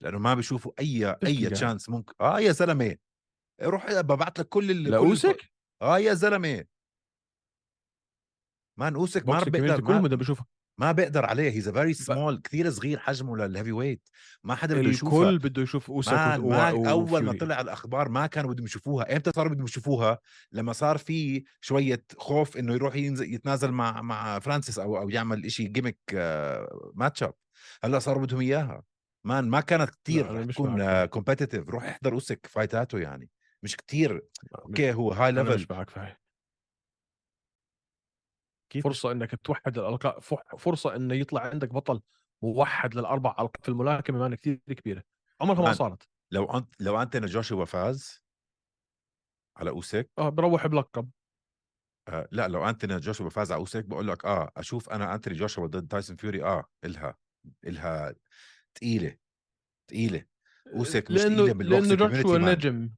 لأنه 0.01 0.19
ما 0.19 0.33
بيشوفوا 0.33 0.71
أي 0.79 1.15
أي. 1.25 1.49
chance 1.49 1.89
ممكن. 1.89 2.13
آه 2.21 2.39
يا 2.39 2.51
زلمة. 2.51 2.95
روح 3.61 3.91
ببعث 4.01 4.39
لك 4.39 4.47
كل 4.49 4.71
ال... 4.71 4.83
كل 4.83 4.91
لاوسك 4.91 5.51
آه 5.81 5.99
يا 5.99 6.13
زلمة. 6.13 6.65
man 8.79 8.95
اوسك 8.95 9.27
ما 9.27 9.43
بيقدر 9.43 9.81
كلهم 9.81 10.01
ما, 10.01 10.07
بدهم 10.07 10.21
يشوفوا 10.21 10.45
ما 10.79 10.91
بيقدر 10.91 11.25
عليه. 11.25 11.51
he's 11.51 11.69
very 11.69 11.93
small 11.93 12.41
كثير 12.41 12.69
صغير 12.69 12.99
حجمه 12.99 13.37
لل 13.37 13.71
heavyweight 13.71 14.09
ما 14.43 14.55
حدا 14.55 14.75
بده 14.81 14.89
يشوفها 14.89 15.29
الكل 15.29 15.49
بده 15.49 15.61
يشوف 15.61 15.91
أوسك 15.91 16.13
man 16.13 16.39
و- 16.41 16.89
أول 16.89 17.23
ما. 17.23 17.33
طلع 17.37 17.61
الأخبار 17.61 18.09
ما 18.09 18.27
كانوا 18.27 18.53
بدهم 18.53 18.65
يشوفوها. 18.65 19.15
إمتى 19.15 19.31
صاروا 19.35 19.51
بدهم 19.51 19.65
يشوفوها؟ 19.65 20.19
لما 20.51 20.73
صار 20.73 20.97
في 20.97 21.43
شوية 21.61 22.05
خوف 22.17 22.57
إنه 22.57 22.73
يروح 22.73 22.95
ينزل 22.95 23.33
يتنازل 23.33 23.71
مع 23.71 24.01
مع 24.01 24.39
فرانسيس 24.39 24.79
أو 24.79 24.97
أو 24.97 25.09
يعمل 25.09 25.45
إشي 25.45 25.63
gimmick 25.63 25.97
matchup 26.93 27.33
هلأ 27.83 27.99
صاروا 27.99 28.23
بدهم 28.25 28.41
إياها. 28.41 28.83
man 29.23 29.49
ما 29.49 29.61
كانت 29.61 29.89
مش 30.09 30.55
تكون. 30.55 31.05
competitive 31.07 31.69
روح 31.69 31.83
احضر 31.83 32.13
أوسك 32.13 32.47
فايتاته 32.47 32.99
يعني. 32.99 33.29
مش 33.63 33.77
كتير. 33.77 34.27
أوكي 34.55 34.93
هو 34.93 35.11
هاي 35.11 35.31
ليفل 35.31 35.55
مش 35.55 35.71
معك 35.71 35.97
هاي 35.97 36.17
كيف؟ 38.69 38.83
فرصة 38.83 39.11
إنك 39.11 39.35
توحد 39.35 39.77
الالقاب 39.77 40.19
فرصة 40.57 40.95
انه 40.95 41.15
يطلع 41.15 41.41
عندك 41.41 41.69
بطل 41.69 42.01
موحد 42.43 42.95
للأربع 42.95 43.29
القاب 43.29 43.63
في 43.63 43.69
الملاكمة 43.69 44.19
مان 44.19 44.35
كثير 44.35 44.59
كبيرة. 44.67 45.03
عمرها 45.41 45.61
ما. 45.61 45.73
صارت. 45.73 46.09
لو 46.31 46.45
انت 46.51 46.81
لو 46.81 47.01
أنت 47.01 47.17
جوشوا 47.17 47.65
فاز 47.65 48.23
على 49.57 49.69
أوسك 49.69 50.09
آه 50.17 50.29
بروح 50.29 50.67
بلقب. 50.67 51.09
آه 52.07 52.27
لا 52.31 52.47
لو 52.47 52.69
انتوني 52.69 52.97
جوشوا 52.97 53.29
فاز 53.29 53.51
على 53.51 53.59
أوسك 53.59 53.85
بقول 53.85 54.07
لك 54.07 54.25
آه 54.25 54.51
أشوف 54.57 54.89
أنا 54.89 55.15
انتوني 55.15 55.37
جوشوا 55.37 55.67
ضد 55.67 55.87
تايسون 55.87 56.15
فيوري 56.15 56.43
آه 56.43 56.65
إلها 56.85 57.17
إلها 57.65 58.15
ثقيله 58.77 59.17
ثقيله 59.91 60.25
أوسك 60.75 61.11
مش 61.11 61.19
ثقيله 61.19 61.53
بالبوكسينج 61.53 62.01
لأنه 62.01 62.37
مان 62.37 62.51
نجم. 62.51 62.89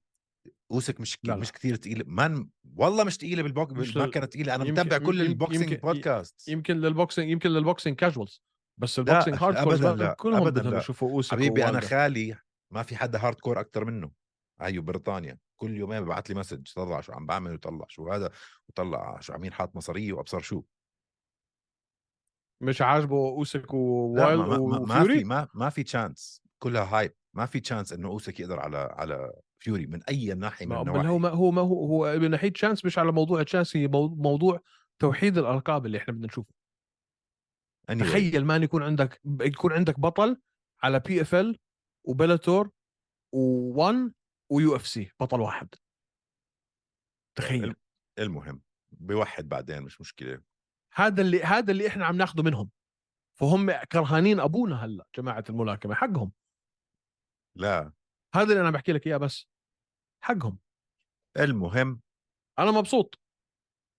أوسك 0.71 1.01
مش 1.01 1.17
لا، 1.23 1.31
لا. 1.33 1.35
مش 1.39 1.51
كثير 1.51 1.75
ثقيله 1.75 2.03
مان 2.07 2.49
والله 2.75 3.03
مش 3.03 3.13
ثقيله 3.15 3.43
بالبوك 3.43 3.71
مش 3.71 3.97
ما 3.97 4.07
كانت 4.07 4.33
ثقيله 4.33 4.55
أنا 4.55 4.63
متابع 4.63 4.97
كل 4.97 5.21
البوكسينج 5.21 5.71
يمكن- 5.71 5.87
بودكاست 5.87 6.47
يمكن 6.49 6.77
للبوكسينج 6.77 7.29
يمكن 7.29 7.49
للبوكسينج 7.49 7.95
كاجوالز 7.97 8.41
بس 8.77 8.99
البوكسينج 8.99 9.37
هارد 9.39 9.55
أبداً 9.57 9.95
لا، 9.95 10.13
كلهم 10.13 10.43
بدهم 10.43 10.73
لا. 10.73 10.77
يشوفوا 10.79 11.09
أوسك 11.11 11.31
حبيبي 11.31 11.65
أنا. 11.65 11.79
خالي 11.79 12.35
ما 12.73 12.83
في 12.83 12.95
حدا 12.95 13.19
هارد 13.19 13.35
كور 13.39 13.59
أكثر 13.59 13.85
منه. 13.85 14.11
هيو 14.61 14.81
بريطانيا 14.81 15.37
كل 15.55 15.77
يومين 15.77 16.01
ببعث 16.01 16.29
لي 16.31 16.35
مسج 16.35 16.67
طلع 16.75 17.01
شو 17.01 17.13
عم 17.13 17.25
بعمل 17.25 17.53
وطلع 17.53 17.85
شو 17.89 18.11
هذا 18.11 18.31
وطلع 18.69 19.19
شو 19.19 19.33
عمين 19.33 19.53
حاط 19.53 19.75
مصارية 19.75 20.13
وأبصر 20.13 20.39
شو. 20.39 20.63
مش 22.61 22.81
عاجبه 22.81 23.15
اوسك 23.15 23.73
ووايلدر 23.73 24.39
ما, 24.39 24.57
ما, 24.57 24.79
ما, 24.79 25.03
في 25.03 25.23
ما 25.23 25.47
ما 25.53 25.69
في 25.69 25.83
chance 25.83 26.41
كلها 26.59 26.83
hype 26.83 27.13
ما 27.33 27.45
في 27.45 27.59
chance 27.59 27.93
إنه 27.93 28.07
اوسك 28.07 28.39
يقدر 28.39 28.59
على 28.59 28.77
على 28.77 29.31
فيوري 29.59 29.87
من 29.87 30.03
أي 30.03 30.33
ناحية 30.33 30.65
من 30.65 30.71
النواحي. 30.81 31.07
هو 31.07 31.17
ما 31.19 31.29
هو 31.29 31.51
ما 31.51 31.61
هو 31.61 31.85
هو 31.85 32.19
من 32.19 32.31
ناحية 32.31 32.49
chance 32.49 32.85
مش 32.85 32.97
على 32.99 33.11
موضوع 33.11 33.43
chance 33.43 33.77
هي 33.77 33.87
مو- 33.87 34.07
موضوع 34.15 34.59
توحيد 34.99 35.37
الألقاب 35.37 35.85
اللي 35.85 35.97
إحنا 35.97 36.13
بدنا 36.13 36.27
نشوفه. 36.27 36.53
Anyway, 37.91 37.99
تخيل 37.99 38.45
مان 38.45 38.63
يكون 38.63 38.83
عندك 38.83 39.21
يكون 39.41 39.73
عندك 39.73 39.99
بطل 39.99 40.41
على 40.83 40.99
PFL 40.99 41.59
وبلاتور 42.07 42.69
و1 43.35 44.11
ويو 44.51 44.75
إف 44.75 44.87
سي 44.87 45.11
بطل 45.19 45.39
واحد. 45.41 45.69
تخيل. 47.37 47.75
المهم 48.19 48.61
بيوحد 48.91 49.49
بعدين 49.49 49.81
مش 49.81 50.01
مشكلة. 50.01 50.41
هذا 50.93 51.21
اللي 51.21 51.43
هذا 51.43 51.71
اللي 51.71 51.87
إحنا 51.87 52.05
عم 52.05 52.15
ناخده 52.15 52.43
منهم. 52.43 52.69
فهم 53.39 53.71
كرهانين 53.71 54.39
أبونا 54.39 54.85
هلأ 54.85 55.05
جماعة 55.17 55.43
الملاكمة 55.49 55.95
حقهم. 55.95 56.31
لا. 57.55 57.93
هذا 58.35 58.49
اللي 58.49 58.61
أنا 58.61 58.71
بحكي 58.71 58.91
لك 58.91 59.07
إياه 59.07 59.17
بس. 59.17 59.47
حقهم. 60.23 60.59
المهم. 61.37 62.01
أنا 62.59 62.71
مبسوط. 62.71 63.19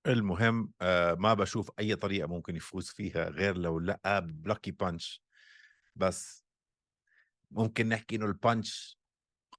المهم 0.07 0.72
آه 0.81 1.14
ما 1.14 1.35
بشوف 1.35 1.70
أي 1.78 1.96
طريقة 1.96 2.26
ممكن 2.26 2.57
يفوز 2.57 2.88
فيها 2.88 3.28
غير 3.28 3.59
لو 3.59 3.81
لقى 3.81 4.26
بلاكي 4.26 4.70
بانش 4.70 5.22
بس 5.96 6.44
ممكن 7.50 7.88
نحكي 7.88 8.16
إنه 8.16 8.26
البانش 8.26 8.98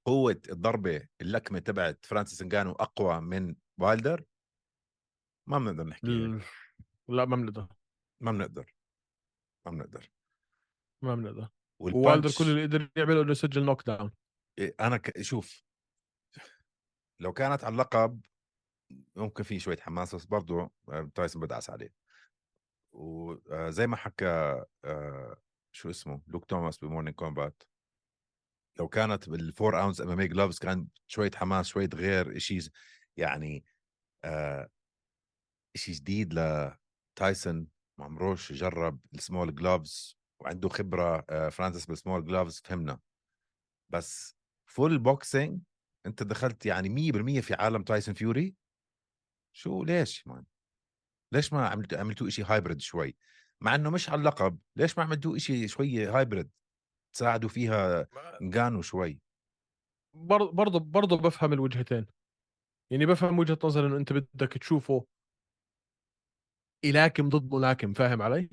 قوة 0.04 0.40
الضربة 0.50 1.08
اللكمة 1.20 1.58
تبعت 1.58 2.06
فرانسيس 2.06 2.42
انجانو 2.42 2.72
أقوى 2.72 3.20
من 3.20 3.56
وايلدر؟ 3.78 4.24
ما 5.46 5.58
بنقدر 5.58 5.84
نحكي 5.84 6.38
لا 7.08 7.24
ما 7.24 7.36
بنقدر. 7.36 7.66
ما 8.20 8.32
بنقدر. 8.32 8.74
ما 9.66 9.70
بنقدر. 9.72 10.10
ما 11.02 11.14
بنقدر. 11.14 11.48
وال 11.82 11.96
punch- 11.96 12.38
كل 12.38 12.44
اللي 12.44 12.62
قدر 12.62 12.90
يعمله 12.96 13.22
إنه 13.22 13.30
يسجل 13.30 13.64
knockdown 13.64 14.12
إيه، 14.58 14.74
أنا 14.80 14.96
ك... 14.96 15.20
شوف. 15.22 15.64
لو 17.20 17.32
كانت 17.32 17.64
على 17.64 17.72
اللقب 17.72 18.20
ممكن 19.16 19.42
في 19.42 19.60
شوية 19.60 19.76
حماس 19.76 20.14
بس 20.14 20.24
برضه 20.24 20.70
آه، 20.88 21.10
تايسون 21.14 21.42
بدعس 21.42 21.70
عليه. 21.70 21.94
وزي 22.92 23.86
ما 23.86 23.96
حكى 23.96 24.64
آه، 24.84 25.36
شو 25.72 25.90
اسمه 25.90 26.22
لوك 26.26 26.44
توماس 26.44 26.78
ب 26.78 26.83
Morning 26.83 27.14
Kombat 27.14 27.62
لو 28.78 28.88
كانت 28.88 29.28
بال 29.30 29.47
four 29.47 29.80
ounce 29.82 30.00
MMA 30.00 30.20
gloves 30.20 30.58
كان 30.58 30.88
شوية 31.08 31.30
حماس 31.34 31.66
شوية 31.66 31.88
غير 31.94 32.38
شيء 32.38 32.60
يعني 33.16 33.64
آه 34.24 34.70
شيء 35.76 35.94
جديد 35.94 36.34
لتايسون 37.14 37.66
ما 37.98 38.04
عمروش 38.04 38.52
جرب 38.52 39.00
ال 39.14 39.21
small 39.21 39.54
gloves 39.54 40.18
وعنده 40.40 40.68
خبرة 40.68 41.24
آه 41.30 41.48
فرانسيس 41.48 41.86
بال 41.86 41.97
small 41.97 42.24
gloves 42.24 42.62
فهمنا. 42.64 43.00
بس 43.92 44.36
full 44.66 44.98
boxing 44.98 45.60
انت 46.06 46.22
دخلت 46.22 46.66
يعني 46.66 46.88
100% 46.88 47.40
في 47.40 47.54
عالم 47.54 47.82
تايسون 47.82 48.14
فيوري؟ 48.14 48.54
شو 49.56 49.84
ليش 49.84 50.26
مان 50.26 50.44
ليش 51.32 51.52
ما 51.52 51.68
عملتوا 51.68 51.98
عملتوا 51.98 52.28
شيء 52.28 52.44
هايبرد 52.44 52.80
شوي؟ 52.80 53.16
مع 53.60 53.74
إنه 53.74 53.90
مش 53.90 54.10
على 54.10 54.18
اللقب 54.18 54.58
ليش 54.76 54.98
ما 54.98 55.04
عملتوا 55.04 55.38
شيء 55.38 55.66
شوي 55.66 56.06
هايبرد 56.06 56.50
تساعدوا 57.14 57.48
فيها 57.48 58.08
نقانوا 58.42 58.82
شوي. 58.82 59.20
برضه 60.14 60.52
برضه 60.52 60.78
برضه 60.78 61.16
بفهم 61.16 61.52
الوجهتين. 61.52 62.06
يعني 62.90 63.06
بفهم 63.06 63.38
وجهة 63.38 63.58
نظر 63.64 63.86
إنه 63.86 63.96
أنت 63.96 64.12
بدك 64.12 64.52
تشوفه 64.52 65.06
يلاكم 66.84 67.28
ضد 67.28 67.54
ملاكم 67.54 67.92
فاهم 67.92 68.22
علي؟ 68.22 68.50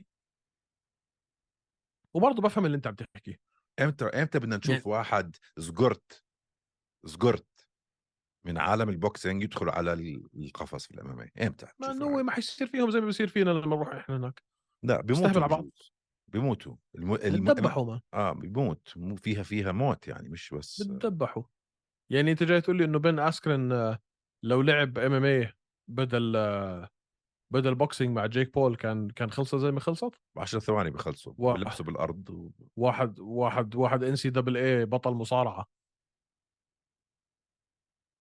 وبرضه 2.14 2.42
بفهم 2.42 2.66
اللي 2.66 2.78
أنت 2.78 2.88
عم 2.88 2.96
تحكيه. 2.96 3.40
إمتى 3.80 4.06
إمتى 4.06 4.40
بدنا 4.40 4.58
نشوف 4.58 4.70
يعني- 4.76 4.84
واحد 4.86 5.36
زقرت 5.58 6.24
زقرت 7.06 7.46
من 8.46 8.58
عالم 8.58 8.90
البوكسينج 8.90 9.44
يدخل 9.44 9.70
على 9.70 9.94
ال- 9.94 10.28
القفص 10.36 10.88
في 10.88 10.94
الامامي 10.94 11.30
إمتى؟ 11.42 11.68
ما 11.80 11.88
نشوف؟ 11.94 12.02
هو 12.04 12.24
ما 12.24 12.32
حيصير 12.32 12.68
فيهم 12.68 12.92
زي 12.92 13.00
ما 13.00 13.06
بيصير 13.06 13.28
فينا 13.28 13.50
لما 13.50 13.76
نروح 13.76 13.88
إحنا 13.96 14.18
هناك. 14.18 14.44
لا 14.84 15.02
بيموتوا 15.02 15.42
على 15.42 15.48
بعض. 15.48 15.70
بيموتوا. 16.28 16.76
الم... 16.96 17.14
الم... 17.16 17.46
بتدبحوا 17.46 17.86
ما. 17.86 18.02
آه 18.14 18.34
بيموت. 18.34 18.94
مو 18.98 19.16
فيها 19.16 19.44
فيها 19.44 19.72
موت 19.72 20.08
يعني 20.08 20.30
مش 20.30 20.54
بس 20.54 20.82
بتدبحوا. 20.82 21.44
يعني 22.12 22.32
أنت 22.32 22.44
جاي 22.44 22.62
تقول 22.62 22.78
لي 22.78 22.86
إنه 22.86 23.00
بين 23.00 23.20
اسكرين 23.20 23.72
آه، 23.72 24.00
لو 24.44 24.62
لعب 24.62 24.98
إم 24.98 25.14
إم 25.14 25.24
اي 25.26 25.54
بدل 25.90 26.36
آه، 26.36 26.90
بدل 27.52 27.76
بوكسينج 27.76 28.16
مع 28.16 28.26
جيك 28.26 28.54
بول 28.54 28.76
كان 28.76 29.10
كان 29.10 29.32
خلصت 29.32 29.56
زي 29.56 29.72
ما 29.72 29.80
خلصت 29.80 30.22
10 30.38 30.60
ثواني 30.60 30.90
بخلصوا 30.90 31.34
واحد. 31.38 31.60
بلبسوا 31.60 31.86
بالأرض 31.86 32.30
و... 32.30 32.50
واحد 32.76 33.20
واحد 33.20 33.76
واحد 33.76 34.04
ان 34.04 34.16
سي 34.16 34.30
دبل 34.30 34.58
اي 34.58 34.86
بطل 34.86 35.12
مصارعة 35.12 35.66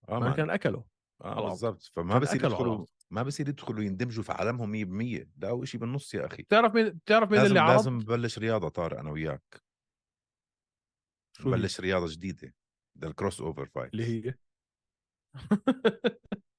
آه 0.08 0.18
ما. 0.18 0.32
كان 0.32 0.50
أكله 0.50 0.84
آه. 1.24 1.48
بالضبط 1.48 1.82
فما 1.82 2.18
بصير 2.18 2.44
يدخلوا. 2.44 2.86
ما 3.10 3.22
بصير 3.22 3.48
يدخلوا 3.48 3.82
يندمجوا 3.84 4.24
في 4.24 4.32
عالمهم 4.32 4.72
100% 4.72 5.28
لا 5.36 5.64
شيء 5.64 5.80
بالنص 5.80 6.14
يا 6.14 6.26
أخي 6.26 6.42
بتعرف 6.42 6.74
مين 6.74 6.88
بتعرف 6.88 7.30
مين 7.30 7.40
اللي 7.40 7.58
عرض 7.60 7.72
لازم 7.76 7.94
نبلش 7.96 8.38
رياضة 8.38 8.68
طارق 8.68 8.98
أنا 8.98 9.10
وياك 9.10 9.62
شو؟ 11.38 11.48
نبلش 11.48 11.80
رياضة 11.80 12.06
جديدة 12.12 12.54
ده 12.96 13.08
ال 13.08 13.40
crossover 13.40 13.66
fight 13.66 13.92
اللي 13.92 14.04
هي 14.04 14.34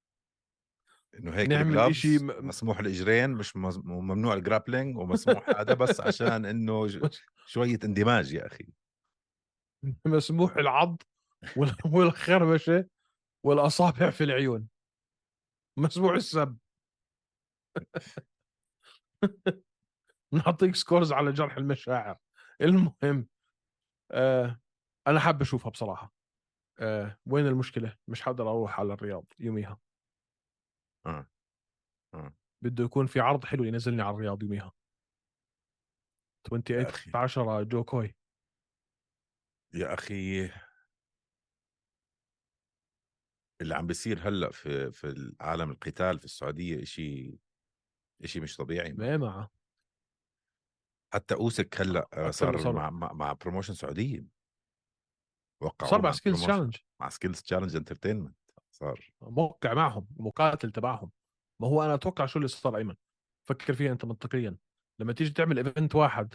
إنه 1.20 1.36
هيك 1.36 1.49
نعمل 1.49 1.78
إشي 1.78 2.18
م- 2.18 2.47
مسموح 2.47 2.80
الإجرين 2.80 3.30
مش 3.30 3.55
ممنوع 3.55 4.34
ال 4.34 4.40
grappling 4.40 4.98
ومسموح 4.97 5.49
هذا 5.49 5.74
بس 5.74 6.01
عشان 6.07 6.45
إنه 6.45 6.88
شوية 7.45 7.80
اندماج 7.84 8.34
يا 8.34 8.47
أخي. 8.47 8.68
مسموح 10.05 10.57
العض 10.57 11.01
وال- 11.57 11.76
والخربشة 11.86 12.88
والأصابع 13.45 14.09
في 14.09 14.24
العيون. 14.24 14.68
مسموح 15.80 16.14
السب. 16.14 16.57
نعطيك 20.34 20.76
سكورز 20.76 21.14
على 21.14 21.32
جرح 21.32 21.57
المشاعر. 21.57 22.18
المهم 22.62 23.28
آه 24.12 24.59
أنا 25.07 25.20
حاب 25.20 25.41
أشوفها 25.41 25.70
بصراحة. 25.72 26.14
آه 26.80 27.18
وين 27.26 27.47
المشكلة؟ 27.47 27.97
مش 28.07 28.22
حقدر 28.22 28.49
أروح 28.49 28.80
على 28.80 28.93
الرياض 28.93 29.26
يوميها. 29.39 29.80
آه 31.06 31.28
آه. 32.14 32.34
بده 32.64 32.84
يكون 32.84 33.06
في 33.06 33.20
عرض 33.20 33.45
حلو 33.45 33.64
ينزلني 33.64 34.02
على 34.02 34.16
الرياض 34.16 34.43
يوميها. 34.43 34.74
28 36.49 36.86
أخي. 36.86 37.12
10 37.16 37.64
جو 37.64 37.84
كوي. 37.84 38.16
يا 39.74 39.93
أخي. 39.93 40.52
اللي 43.62 43.76
عم 43.76 43.88
بيصير 43.88 44.28
هلأ 44.28 44.52
في 44.52 44.91
في 44.91 45.08
العالم 45.08 45.72
القتال 45.72 46.20
في 46.20 46.26
السعودية 46.26 46.84
شيء 46.84 47.39
شيء 48.26 48.41
مش 48.41 48.58
طبيعي 48.58 48.93
ما. 48.93 49.18
معه. 49.18 49.52
حتى 51.14 51.36
أوسك 51.36 51.82
هلأ 51.82 52.10
آه، 52.14 52.32
صار. 52.32 52.74
مع 52.74 52.89
مع, 52.89 53.14
مع 53.14 53.34
بروموشن 53.34 53.74
سعودية. 53.74 54.26
وقع 55.62 55.88
صار 55.88 56.02
مع 56.02 56.12
سكيلز 56.12 56.43
تشالنج 56.43 56.78
مع 57.02 57.10
سكيلز 57.10 57.41
تشالنج 57.41 57.76
انترتينمنت 57.76 58.38
صار. 58.82 59.12
موقع 59.22 59.74
معهم 59.74 60.08
مقاتل 60.18 60.72
تبعهم. 60.72 61.12
ما 61.62 61.68
هو 61.68 61.84
أنا 61.84 61.94
أتوقع 61.94 62.26
شو 62.26 62.40
اللي 62.40 62.48
صار 62.48 62.78
أيمن؟ 62.78 62.96
فكر 63.48 63.74
فيها 63.74 63.92
أنت 63.92 64.06
منطقيا. 64.06 64.58
لما 65.00 65.14
تيجي 65.14 65.30
تعمل 65.30 65.58
event 65.58 65.96
واحد 65.96 66.34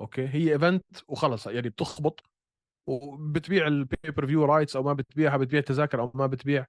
أوكي؟ 0.00 0.28
هي 0.28 0.52
event 0.52 0.84
وخلص 1.08 1.46
يعني 1.46 1.68
بتخبط 1.68 2.30
وبتبيع 2.86 3.66
ال 3.66 4.26
pay-per-view 4.26 4.44
rights 4.44 4.76
أو 4.76 4.82
ما 4.82 4.92
بتبيعها 4.92 5.36
بتبيع 5.36 5.60
تذاكر 5.60 6.00
أو 6.00 6.12
ما 6.14 6.26
بتبيع. 6.26 6.66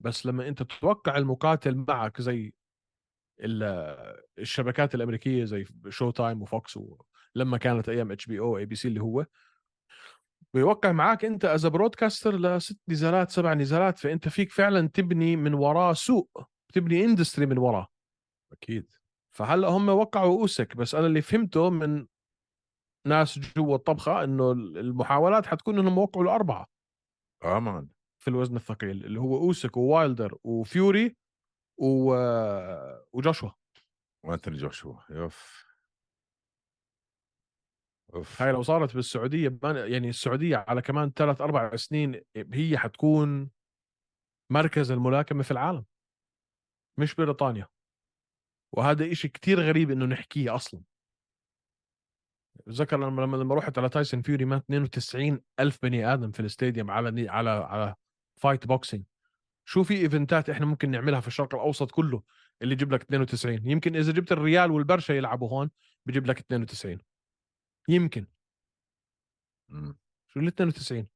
بس 0.00 0.26
لما 0.26 0.48
أنت 0.48 0.62
تتوقع 0.62 1.16
المقاتل 1.16 1.84
معك 1.88 2.20
زي 2.20 2.54
ال- 3.40 4.22
الشبكات 4.38 4.94
الأمريكية 4.94 5.44
زي 5.44 5.64
Showtime 5.88 6.42
و 6.42 6.51
Fox 6.51 6.78
لما 7.34 7.58
كانت 7.58 7.88
أيام 7.88 8.12
HBO 8.12 8.58
ABC 8.58 8.88
اللي 8.88 9.00
هو 9.00 9.26
بيوقع 10.54 10.92
معاك 10.92 11.24
أنت 11.24 11.44
as 11.44 11.66
broadcaster 11.66 12.34
لست 12.34 12.80
نزالات 12.88 13.30
سبع 13.30 13.54
نزالات 13.54 13.98
فأنت 13.98 14.28
فيك 14.28 14.52
فعلا 14.52 14.88
تبني 14.88 15.36
من 15.36 15.54
وراه 15.54 15.92
سوق 15.92 16.42
تبني 16.74 17.04
industry 17.04 17.46
من 17.46 17.58
وراه 17.58 17.88
أكيد. 18.52 18.92
فهلأ 19.36 19.68
هم 19.68 19.88
وقعوا 19.88 20.40
اوسك 20.40 20.76
بس 20.76 20.94
أنا 20.94 21.06
اللي 21.06 21.20
فهمته 21.20 21.70
من 21.70 22.06
ناس 23.06 23.38
جوا 23.38 23.76
الطبخة 23.76 24.24
إنه 24.24 24.52
المحاولات 24.52 25.46
حتكون 25.46 25.78
إنهم 25.78 25.98
يوقعوا 25.98 26.24
الأربعة. 26.24 26.66
آه 27.44 27.58
مان 27.58 27.88
في 28.22 28.28
الوزن 28.28 28.56
الثقيل 28.56 29.04
اللي 29.04 29.20
هو 29.20 29.36
اوسك 29.36 29.76
ووايلدر 29.76 30.38
وفيوري 30.44 31.16
و... 31.78 32.14
وجوشوا. 33.12 33.50
وأنتوني 34.24 34.56
جوشوا. 34.56 34.94
يوف. 35.10 35.71
أوف. 38.14 38.42
هاي 38.42 38.52
لو 38.52 38.62
صارت 38.62 38.94
بالسعودية 38.94 39.58
يعني 39.64 40.08
السعودية 40.08 40.64
على 40.68 40.82
كمان 40.82 41.10
ثلاث 41.10 41.40
أربع 41.40 41.76
سنين 41.76 42.20
هي 42.36 42.78
حتكون 42.78 43.50
مركز 44.50 44.90
الملاكمة 44.90 45.42
في 45.42 45.50
العالم 45.50 45.84
مش 46.98 47.14
بريطانيا. 47.14 47.68
وهذا 48.72 49.12
إشي 49.12 49.28
كتير 49.28 49.60
غريب 49.60 49.90
إنه 49.90 50.04
نحكيه 50.04 50.54
أصلا. 50.54 50.82
ذكر 52.68 52.96
لما 52.96 53.36
لما 53.36 53.54
رحت 53.54 53.78
على 53.78 53.88
تايسون 53.88 54.22
فيوري 54.22 54.44
مات 54.44 54.62
92 54.62 55.40
ألف 55.60 55.78
بني 55.82 56.12
آدم 56.12 56.30
في 56.30 56.40
ال 56.40 56.46
stadium 56.46 56.90
على 56.90 57.28
على 57.30 57.50
على 57.50 57.94
fight 58.36 58.66
boxing. 58.66 59.04
شو 59.64 59.82
في 59.82 59.94
event 59.94 60.41
ات 60.41 60.50
إحنا 60.50 60.66
ممكن 60.66 60.90
نعملها 60.90 61.20
في 61.20 61.28
الشرق 61.28 61.54
الأوسط 61.54 61.90
كله 61.90 62.22
اللي 62.62 62.72
يجيب 62.74 62.92
لك 62.92 63.02
92 63.02 63.70
يمكن 63.70 63.96
إذا 63.96 64.12
جبت 64.12 64.32
الريال 64.32 64.70
والبرشا 64.70 65.12
يلعبوا 65.12 65.48
هون 65.48 65.70
بجيب 66.06 66.26
لك 66.26 66.38
92 66.38 66.98
يمكن. 67.88 68.26
شو 70.26 70.40
ال 70.40 70.46
92 70.46 71.08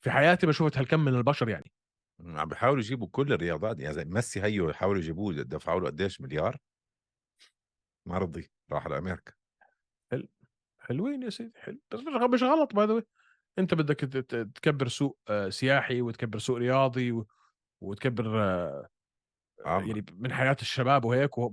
في 0.00 0.10
حياتي 0.10 0.46
ما 0.46 0.52
شفت 0.52 0.78
هالكم 0.78 1.00
من 1.00 1.14
البشر 1.14 1.48
يعني 1.48 1.72
مم. 2.18 2.38
عم 2.38 2.48
بيحاولوا 2.48 2.78
يجيبوا 2.82 3.08
كل 3.12 3.32
الرياضات 3.32 3.80
يعني 3.80 3.94
زي 3.94 4.04
ميسي 4.04 4.42
هيو 4.42 4.70
يحاولوا 4.70 5.00
يجيبوه 5.00 5.32
دفعوا 5.34 5.80
له 5.80 5.86
قديش 5.86 6.20
مليار 6.20 6.58
ما 8.06 8.18
رضي 8.18 8.50
راح 8.72 8.86
لأمريكا 8.86 9.32
حلوين 10.78 11.22
يا 11.22 11.30
سيدي 11.30 11.52
حلو 11.56 11.80
بس 11.90 12.00
مش 12.34 12.42
غلط 12.42 12.74
by 12.74 12.86
the 12.86 13.02
أنت 13.58 13.74
بدك 13.74 13.96
تكبر 14.54 14.88
سوق 14.88 15.18
آه، 15.28 15.48
سياحي 15.48 16.02
وتكبر 16.02 16.38
سوق 16.38 16.56
رياضي 16.58 17.12
و- 17.12 17.26
وتكبر 17.80 18.42
آه، 18.42 18.88
آه. 19.66 19.80
يعني 19.82 20.04
من 20.12 20.32
حياة 20.32 20.56
الشباب 20.62 21.04
وهيك 21.04 21.38
و... 21.38 21.52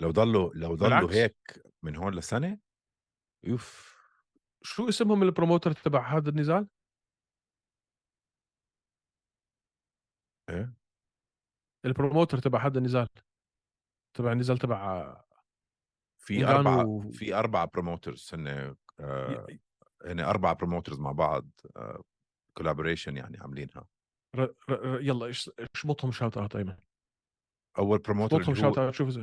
لو 0.00 0.10
ضلوا 0.10 0.50
لو 0.54 0.74
ضلوا. 0.74 1.12
هيك 1.12 1.36
من 1.82 1.96
هون 1.96 2.14
لسنة 2.14 2.58
يوف. 3.44 4.00
شو 4.62 4.88
اسمهم 4.88 5.22
ال 5.22 5.28
promoter 5.28 5.72
تبع 5.72 6.16
هذا 6.16 6.30
النزال؟ 6.30 6.68
إيه. 10.50 10.72
ال 11.84 11.90
promoter 11.90 12.38
تبع 12.38 12.66
هذا 12.66 12.78
النزال. 12.78 13.08
تبع 14.16 14.32
النزال 14.32 14.58
تبع 14.58 15.14
في 16.18 16.44
أربعة 16.46 16.86
و- 16.86 17.10
في 17.10 17.34
أربعة 17.34 17.70
promoters 17.74 18.30
هن 18.34 18.76
آه 19.00 19.46
هن 20.06 20.20
أربعة 20.20 20.54
promoters 20.54 20.98
مع 21.00 21.12
بعض 21.12 21.48
collaboration 22.54 23.16
يعني 23.16 23.38
عاملينها. 23.40 23.86
ر... 24.36 24.42
ر... 24.70 25.00
يلا 25.00 25.32
اشبطهم 25.74 26.12
shout 26.12 26.38
out 26.38 26.56
أيمن؟ 26.56 26.76
أول 27.78 27.98
بروموتر 27.98 28.40
اشبطهم 28.40 28.64
هو 28.64 28.84
اوت 28.86 28.94
شوف 28.94 29.18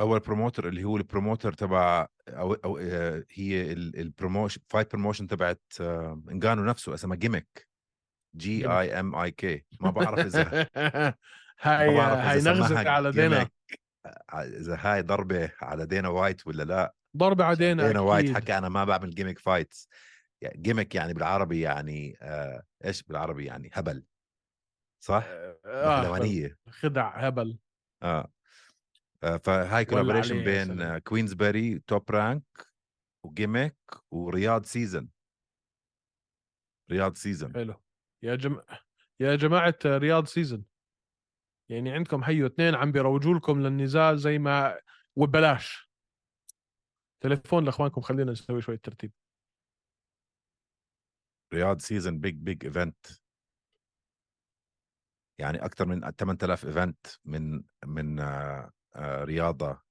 اول 0.00 0.20
بروموتر 0.20 0.68
اللي 0.68 0.84
هو 0.84 0.96
البروموتر 0.96 1.52
تبع 1.52 2.06
أو 2.28 2.54
أو 2.54 2.78
آه، 2.78 3.24
هي 3.30 3.72
ال 3.72 3.81
promotion 3.81 4.60
fight 4.68 4.92
promotion 4.92 5.26
تبعت 5.26 5.62
آه، 5.80 6.22
انجانو 6.30 6.64
نفسه 6.64 6.94
اسمها 6.94 7.16
GIMIK. 7.16 7.68
G 8.36 8.66
I 8.66 9.00
M 9.00 9.14
I 9.14 9.30
K 9.30 9.64
ما 9.80 9.90
بعرف 9.90 10.18
إذا 10.18 10.66
هاي 11.60 11.96
هاي 11.98 12.40
سماها 12.40 12.90
على 12.90 13.12
دينا. 13.12 13.44
gimmick. 13.44 13.76
إذا 14.34 14.78
هاي 14.80 15.02
ضربة 15.02 15.52
على 15.60 15.86
دينا 15.86 16.08
وايت 16.08 16.46
ولا 16.46 16.62
لا؟ 16.62 16.94
ضربة 17.16 17.44
على 17.44 17.56
دينا 17.56 17.86
دينا 17.86 18.00
وايت. 18.00 18.36
حكى 18.36 18.58
أنا 18.58 18.68
ما 18.68 18.84
بعمل 18.84 19.10
gimmick 19.10 19.38
fights 19.38 19.88
gimmick 20.44 20.94
يعني 20.94 21.14
بالعربي 21.14 21.60
يعني 21.60 22.16
آه 22.22 22.62
إيش 22.84 23.02
بالعربي 23.02 23.44
يعني؟ 23.44 23.70
هبل. 23.72 24.04
صح؟ 25.04 25.24
آه 25.66 26.48
خدع 26.70 27.08
هبل. 27.16 27.58
آه 28.02 28.06
آه، 28.06 28.30
فهاي 29.22 29.84
collaboration 29.84 30.44
بين. 30.44 30.80
آه، 30.80 30.98
Queensberry 30.98 31.78
Top 31.78 32.10
Rank 32.10 32.44
و 33.24 33.33
GIMIK 33.33 33.76
ورياض 34.10 34.64
season 34.64 35.08
رياض 36.90 37.14
season 37.14 37.54
حلو. 37.54 37.74
يا 38.22 38.34
جم... 38.34 38.60
يا 39.20 39.36
جماعة 39.36 39.78
رياض 39.86 40.26
season 40.26 40.64
يعني 41.70 41.92
عندكم 41.92 42.24
حيو 42.24 42.46
اثنين 42.46 42.74
عم 42.74 42.92
بيروجوا 42.92 43.34
لكم 43.34 43.62
للنزال 43.62 44.18
زي 44.18 44.38
ما 44.38 44.80
وببلاش 45.16 45.90
تليفون 47.22 47.64
لأخوانكم 47.64 48.00
خلينا 48.00 48.32
نسوي 48.32 48.62
شوية 48.62 48.76
ترتيب. 48.76 49.12
رياض 51.54 51.80
season 51.80 52.20
big 52.20 52.34
big 52.34 52.64
event 52.64 53.06
يعني 55.40 55.64
أكثر 55.64 55.86
من 55.86 56.10
8000 56.10 56.64
event 56.66 57.06
من 57.24 57.62
من 57.86 58.20
آه، 58.20 58.24
آه، 58.24 58.72
رياضة 58.96 59.82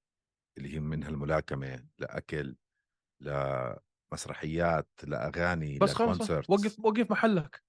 اللي 0.57 0.73
هي 0.73 0.79
منها 0.79 1.09
الملاكمة 1.09 1.85
لاكل 1.97 2.55
لمسرحيات 3.19 4.89
لاغاني 5.03 5.79
بس 5.79 5.93
خلص 5.93 6.29
وقف 6.49 6.79
وقف 6.79 7.11
محلك. 7.11 7.63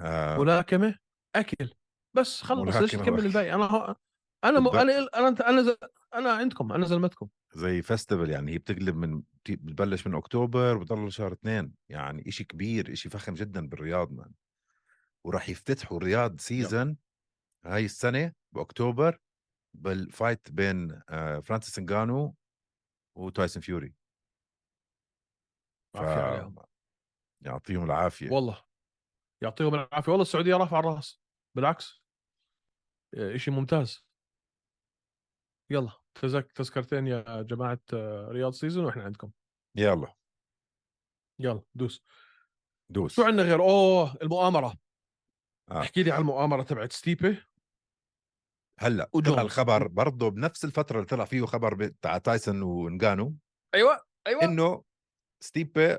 آه. 0.00 0.38
ملاكمة 0.38 0.98
أكل. 1.34 1.70
بس 2.14 2.42
خلص 2.42 2.76
ليش 2.76 2.92
تكمل. 2.92 3.26
الباقي؟ 3.26 3.54
أنا 3.54 3.64
هو... 3.64 3.96
أنا 4.44 4.60
م... 4.60 4.68
أنا 4.68 5.08
أنا 5.14 5.48
أنا 5.48 5.62
ز... 5.62 5.76
أنا 6.14 6.32
عندكم 6.32 6.72
أنا 6.72 6.86
زلمتكم. 6.86 7.28
زي 7.54 7.82
فestival 7.82 8.28
يعني 8.28 8.52
هي 8.52 8.58
بتقلب 8.58 8.96
من 8.96 9.20
بت- 9.20 9.50
بتبلش 9.50 10.06
من 10.06 10.14
أكتوبر 10.14 10.78
بتضل 10.78 11.12
شهر 11.12 11.32
اثنين. 11.32 11.74
يعني 11.88 12.28
إشي 12.28 12.44
كبير 12.44 12.92
إشي 12.92 13.08
فخم 13.08 13.34
جدا 13.34 13.68
بالرياض 13.68 14.12
man 14.12 14.32
وراح 15.24 15.48
يفتتحوا 15.48 15.98
الرياض 15.98 16.40
season 16.40 16.96
هاي 17.64 17.84
السنة 17.84 18.32
بأكتوبر. 18.52 19.18
بال 19.74 19.96
fight 19.96 20.50
بين 20.50 21.02
آه، 21.08 21.40
فرانسيس 21.40 21.78
انغانو 21.78 22.36
وتايسون 23.18 23.62
فيوري. 23.62 23.94
ف... 25.94 25.98
يعطيهم 27.44 27.84
العافية. 27.84 28.30
والله. 28.30 28.64
يعطيهم 29.42 29.74
العافية. 29.74 30.12
والله 30.12 30.22
السعودية 30.22 30.56
رافعة 30.56 30.80
الرأس. 30.80 31.22
بالعكس. 31.56 32.02
إيه، 33.16 33.36
شيء 33.36 33.54
ممتاز. 33.54 34.06
يلا 35.70 35.92
تزك 36.14 36.52
تذكرتين 36.52 37.06
يا 37.06 37.42
جماعة 37.42 37.80
آه، 37.94 38.28
رياض 38.28 38.52
season 38.52 38.84
وإحنا 38.84 39.02
عندكم. 39.02 39.32
يلا. 39.76 40.14
يلا 41.40 41.62
دوس. 41.74 42.04
دوس. 42.90 43.16
شو 43.16 43.22
عندنا 43.22 43.42
غير؟ 43.42 43.60
أوه 43.60 44.14
المؤامرة. 44.22 44.78
آه. 45.70 45.80
احكي 45.80 46.02
لي 46.02 46.10
على 46.10 46.20
المؤامرة 46.20 46.62
تبعت 46.62 46.92
ستيبي 46.92 47.42
هلأ 48.80 49.10
وجونز. 49.12 49.34
طلع 49.34 49.42
الخبر 49.42 49.86
برضه 49.86 50.28
بنفس 50.28 50.64
الفترة 50.64 50.96
اللي 50.96 51.06
طلع 51.06 51.24
فيه 51.24 51.44
خبر 51.46 51.74
بتاع 51.74 52.18
تايسون 52.18 52.62
وانغانو 52.62 53.36
أيوه 53.74 54.00
أيوه. 54.26 54.44
إنه 54.44 54.84
ستيبي 55.42 55.98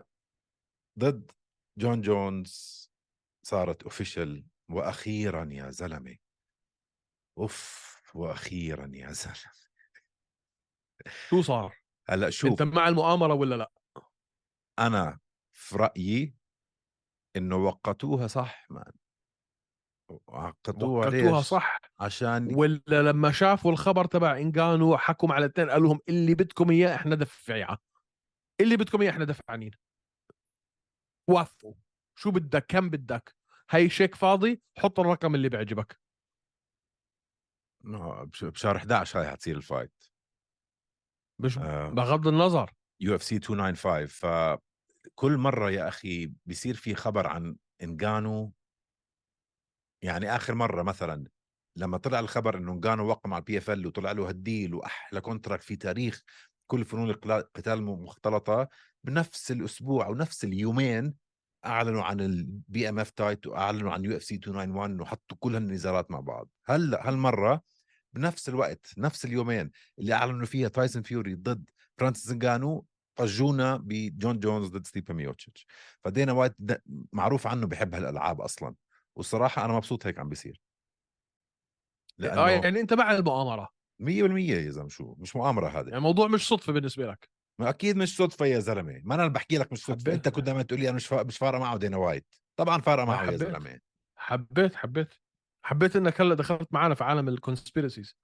ضد 1.00 1.32
جون 1.80 2.02
جونز 2.02 2.84
صارت 3.46 3.84
official 3.84 4.46
وأخيرا 4.72 5.50
يا 5.52 5.70
زلمة. 5.70 6.18
أوف 7.38 7.94
وأخيرا 8.14 8.92
يا 8.94 9.12
زلمة. 9.12 9.54
شو 11.30 11.42
صار؟ 11.42 11.78
هلأ 12.10 12.30
شوف. 12.30 12.52
أنت 12.52 12.62
مع 12.62 12.88
المؤامرة 12.88 13.34
ولا 13.34 13.56
لأ؟ 13.56 13.72
أنا 14.80 15.20
في 15.52 15.76
رأيي 15.76 16.36
إنه 17.36 17.56
وقتوها 17.56 18.28
صح 18.28 18.66
مان 18.70 18.94
وعقدوها 20.28 21.06
وقتوها 21.06 21.38
ليش؟ 21.38 21.46
صح. 21.46 21.78
عشان 22.00 22.56
ولا 22.56 23.02
لما 23.02 23.32
شافوا 23.32 23.72
الخبر 23.72 24.06
تبع 24.06 24.38
انجانو 24.38 24.98
حكوا 24.98 25.34
على 25.34 25.46
الاثنين 25.46 25.70
قالوا 25.70 25.88
لهم 25.88 26.00
اللي 26.10 26.36
بدكم 26.36 26.70
إياه 26.70 26.96
إحنا 26.96 27.16
دفعيه 27.16 27.78
اللي 28.62 28.78
بدكم 28.78 29.02
إياه 29.02 29.12
إحنا 29.12 29.26
دفعانين 29.26 29.72
وافقوا. 31.30 31.74
شو 32.16 32.32
بدك؟ 32.32 32.66
كم 32.68 32.90
بدك؟ 32.90 33.36
هي 33.70 33.90
شيك 33.90 34.16
فاضي؟ 34.16 34.62
حط 34.78 35.00
الرقم 35.00 35.36
اللي 35.36 35.50
بيعجبك. 35.50 36.00
بشهر 38.42 38.78
11 38.78 39.20
هاي 39.20 39.28
حتصير 39.28 39.58
ال 39.58 39.64
fight. 39.64 40.04
مش 41.40 41.58
آه. 41.58 41.90
بغض 41.90 42.28
النظر. 42.28 42.72
UFC 43.00 43.36
295 43.36 44.06
فكل 44.08 45.38
مرة 45.38 45.72
يا 45.72 45.88
أخي 45.88 46.32
بيصير 46.46 46.76
في 46.76 46.96
خبر 46.96 47.28
عن 47.28 47.56
انجانو 47.84 48.54
يعني 50.04 50.36
آخر 50.36 50.56
مرة 50.56 50.84
مثلا 50.84 51.28
لما 51.76 51.98
طلع 51.98 52.20
الخبر 52.20 52.58
إنه 52.58 52.72
انجانو 52.72 53.08
وقع 53.08 53.30
مع 53.30 53.70
ال 53.70 53.74
PFL 53.74 53.88
وطلع 53.88 54.12
له 54.12 54.30
هال 54.30 54.44
deal 54.44 54.74
وأحلى 54.76 55.22
contract 55.22 55.64
في 55.64 55.76
تاريخ 55.76 56.24
كل 56.68 56.86
فنون 56.86 57.10
القتال 57.10 57.74
المختلطه 57.74 58.70
بنفس 59.04 59.52
الأسبوع 59.52 60.06
أو 60.06 60.16
نفس 60.16 60.44
اليومين 60.44 61.14
أعلنوا 61.66 62.04
عن 62.04 62.22
ال 62.22 62.90
BMF 62.90 63.10
title 63.10 63.48
واعلنوا 63.48 63.92
عن 63.92 64.06
UFC 64.06 64.36
291 64.36 65.02
وحطوا 65.02 65.38
كل 65.40 65.56
هالنزالات 65.56 66.12
مع 66.12 66.20
بعض. 66.20 66.50
هلا 66.66 67.10
هالمرة 67.10 67.62
بنفس 68.14 68.50
الوقت 68.50 68.94
نفس 68.98 69.26
اليومين 69.26 69.72
اللي 70.00 70.14
أعلنوا 70.14 70.46
فيها 70.46 70.68
تايسون 70.70 71.02
فيوري 71.04 71.36
ضد 71.36 71.70
فرانسيس 71.98 72.32
انجانو 72.32 72.86
طجونا 73.16 73.78
بجون 73.78 74.40
جونز 74.40 74.68
ضد 74.68 74.88
ستيبي 74.88 75.14
ميوتشيتش 75.16 75.68
فدينا 76.04 76.32
وايت 76.32 76.56
معروف 77.14 77.48
عنه 77.48 77.68
بحب 77.68 77.96
هالألعاب 77.96 78.42
أصلا. 78.42 78.76
والصراحة 79.16 79.66
أنا 79.66 79.74
مبسوط 79.74 80.08
هيك 80.08 80.20
عم 80.20 80.30
بيصير. 80.30 80.62
آه 82.22 82.24
لأنه 82.24 82.50
يعني 82.50 82.80
أنت 82.80 82.94
مع 82.94 83.12
المؤامرة. 83.12 83.70
100% 84.00 84.06
يا 84.66 84.72
زلمة 84.72 84.90
شو 84.90 85.16
مش 85.18 85.36
مؤامرة 85.36 85.68
هذه. 85.68 85.84
يعني 85.86 85.98
الموضوع 85.98 86.28
مش 86.28 86.48
صدفة 86.48 86.74
بالنسبة 86.74 87.06
لك. 87.08 87.30
ما 87.60 87.70
أكيد 87.70 87.98
مش 87.98 88.18
صدفة 88.18 88.46
يا 88.46 88.60
زلمة. 88.60 89.02
ما 89.04 89.16
أنا 89.16 89.24
اللي 89.24 89.34
بحكي 89.34 89.58
لك 89.58 89.72
مش 89.72 89.86
صدفة. 89.86 90.14
أنت 90.14 90.30
كنت 90.30 90.46
دائما 90.46 90.62
تقول 90.62 90.80
لي 90.80 90.88
أنا 90.90 90.96
مش. 90.96 91.14
مش 91.14 91.38
فارقة 91.38 91.60
معه 91.60 91.78
دينا 91.78 91.98
وايت 91.98 92.26
طبعا 92.56 92.82
فارقة 92.82 93.06
معه 93.06 93.32
يا. 93.32 93.38
زلمة. 93.38 93.80
حبيت 94.16 94.76
حبيت. 94.76 95.14
حبيت 95.66 95.96
إنك 95.96 96.22
هلأ 96.22 96.36
دخلت 96.36 96.74
معنا 96.74 96.96
في 96.96 97.04
عالم 97.04 97.30
ال 97.30 97.36
conspiracies 97.36 98.16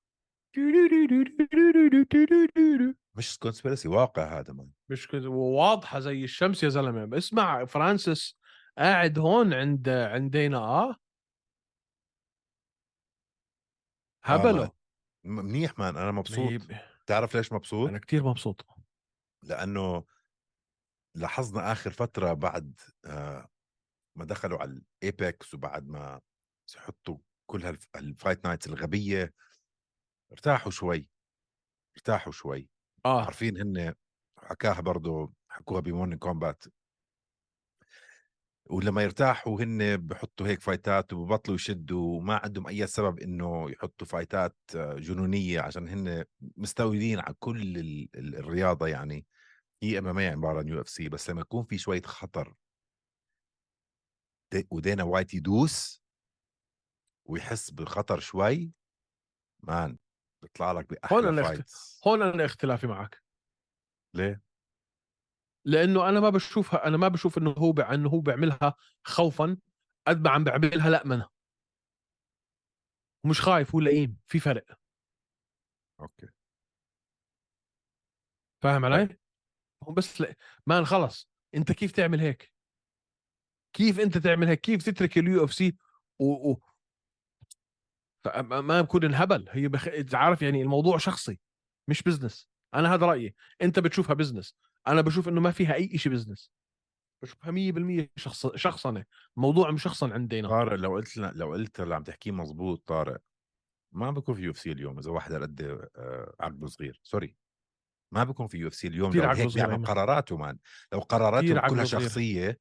مش 3.17 3.37
كونسبيرسي 3.37 3.87
واقع 3.87 4.39
هذا 4.39 4.53
مان 4.53 4.69
مش 4.89 5.07
واضحة 5.33 5.99
زي 5.99 6.23
الشمس 6.23 6.63
يا 6.63 6.69
زلمة. 6.69 7.17
اسمع 7.17 7.65
فرانسيس 7.65 8.38
قاعد 8.79 9.19
هون 9.19 9.53
عند 9.53 9.89
عندنا 9.89 10.57
آه. 10.57 10.95
هبله 14.23 14.71
م- 15.23 15.29
منيح 15.31 15.79
man. 15.79 15.97
أنا 15.97 16.11
مبسوط. 16.11 16.39
مهيب. 16.39 16.61
تعرف 17.07 17.35
ليش 17.35 17.53
مبسوط؟ 17.53 17.89
أنا 17.89 17.99
كتير 17.99 18.23
مبسوط. 18.23 18.65
لأنه 19.43 20.03
لاحظنا 21.15 21.71
آخر 21.71 21.89
فترة 21.91 22.33
بعد 22.33 22.79
آه 23.05 23.47
ما 24.17 24.25
دخلوا 24.25 24.59
على 24.59 24.81
ال 25.03 25.13
Apex 25.13 25.53
وبعد 25.53 25.87
ما 25.87 26.21
يحطوا 26.75 27.17
كل 27.49 27.63
هالف- 27.63 27.87
هال 27.95 28.10
fight 28.10 28.45
nights 28.45 28.67
الغبية. 28.67 29.33
ارتاحوا 30.31 30.71
شوي. 30.71 31.09
ارتاحوا 31.97 32.31
شوي. 32.31 32.69
آه. 33.05 33.25
عارفين 33.25 33.57
هن 33.57 33.95
حكاها 34.39 34.81
برضه 34.81 35.33
حكوها 35.49 35.81
ب 35.81 35.86
Morning 35.86 36.19
Kombat. 36.19 36.63
ولما 38.69 39.03
يرتاحوا 39.03 39.61
هن 39.63 39.97
بحطوا 39.97 40.47
هيك 40.47 40.61
fight 40.61 41.05
ات 41.05 41.13
وببطلوا 41.13 41.55
يشدوا 41.55 42.17
وما 42.17 42.35
عندهم 42.35 42.67
أي 42.67 42.87
سبب 42.87 43.19
إنه 43.19 43.71
يحطوا 43.71 44.07
فايتات 44.07 44.57
آه، 44.75 44.93
جنونية 44.93 45.61
عشان 45.61 45.87
هن 45.87 46.25
مسيطرين 46.57 47.19
على 47.19 47.35
كل 47.39 47.77
ال- 47.77 48.09
ال- 48.15 48.35
الرياضة 48.35 48.87
يعني. 48.87 49.25
هي 49.83 49.99
إم 49.99 50.07
إم 50.07 50.17
اي 50.17 50.27
عبارة 50.27 50.59
عن 50.59 50.67
يو 50.67 50.81
إف 50.81 50.89
سي 50.89 51.09
بس 51.09 51.29
لما 51.29 51.41
يكون 51.41 51.63
في 51.63 51.77
شوية 51.77 52.01
خطر. 52.01 52.55
دي- 54.53 54.67
ودينا 54.71 55.03
وايت 55.03 55.33
يدوس 55.33 56.03
ويحس 57.25 57.71
بالخطر 57.71 58.19
شوي 58.19 58.71
man 59.63 59.97
بيطلع 60.41 60.71
لك 60.71 61.13
هون 61.13 61.21
باحلى 61.21 61.43
fights. 61.43 62.01
هون 62.07 62.21
أنا 62.21 62.45
اختلافي 62.45 62.87
معك. 62.87 63.23
ليه؟ 64.15 64.41
لأنه 65.65 66.09
أنا 66.09 66.19
ما 66.19 66.29
بشوفها 66.29 66.87
أنا 66.87 66.97
ما 66.97 67.07
بشوف 67.07 67.37
إنه 67.37 67.51
هو. 67.51 67.71
إنه 67.71 68.09
هو 68.09 68.19
بيعملها 68.19 68.75
خوفا 69.03 69.57
قد 70.07 70.21
ما 70.21 70.29
عم 70.29 70.43
بيعملها 70.43 70.89
لآمنة 70.89 71.29
ومش 73.23 73.41
خايف 73.41 73.75
هو 73.75 73.79
لئيم 73.79 74.17
في 74.27 74.39
فرق. 74.39 74.79
Okay. 75.99 76.27
فاهم 78.61 78.85
علي؟ 78.85 79.17
هو 79.83 79.93
بس 79.93 80.21
لأ 80.21 80.35
man 80.67 80.85
خلص 80.85 81.29
أنت 81.55 81.71
كيف 81.71 81.91
تعمل 81.91 82.19
هيك؟ 82.19 82.53
كيف 83.73 83.99
أنت 83.99 84.17
تعمل 84.17 84.47
هيك؟ 84.47 84.61
كيف 84.61 84.85
تترك 84.85 85.17
ال 85.17 85.43
UFC 85.43 85.77
و, 86.19 86.51
و... 86.51 86.61
ما 88.43 88.81
بكون 88.81 89.05
انهبل. 89.05 89.49
هي 89.49 89.67
بخ... 89.67 89.87
عارف 90.13 90.41
يعني 90.41 90.61
الموضوع 90.61 90.97
شخصي 90.97 91.39
مش 91.87 92.03
business 92.03 92.49
أنا 92.73 92.93
هذا 92.93 93.05
رأيي. 93.05 93.35
أنت 93.61 93.79
بتشوفها 93.79 94.13
business 94.13 94.55
أنا 94.89 95.01
بشوف 95.01 95.29
إنه 95.29 95.41
ما 95.41 95.51
فيها 95.51 95.73
أي 95.73 95.97
شيء 95.97 96.11
business 96.11 96.51
بشوفها 97.23 97.51
100% 97.51 98.07
شخص 98.15 98.47
شخصنة. 98.55 99.05
الموضوع 99.37 99.71
مشخصن 99.71 100.11
عندنا. 100.11 100.47
طارق 100.47 100.73
لو 100.73 100.91
قلت 100.91 101.17
لنا 101.17 101.31
لو 101.35 101.51
قلت 101.51 101.79
اللي 101.79 101.95
عم 101.95 102.03
تحكيه 102.03 102.31
مزبوط 102.31 102.87
طارق 102.87 103.21
ما 103.93 104.11
بكون 104.11 104.35
في 104.35 104.41
يو 104.41 104.51
اف 104.51 104.59
سي 104.59 104.71
اليوم 104.71 104.99
إذا 104.99 105.11
واحد 105.11 105.33
قد 105.33 105.61
آه، 105.95 106.35
عقله 106.39 106.67
صغير. 106.67 106.99
sorry 107.03 107.35
ما 108.13 108.23
بكون 108.23 108.47
في 108.47 108.57
UFC 108.57 108.87
اليوم 108.87 109.13
لو 109.13 109.29
هيك 109.29 109.53
بيعمل 109.55 109.71
أيمن. 109.71 109.85
قراراته 109.85 110.37
man 110.37 110.57
لو 110.93 110.99
عقله 111.11 111.67
كلها. 111.67 111.85
شخصية 111.85 112.59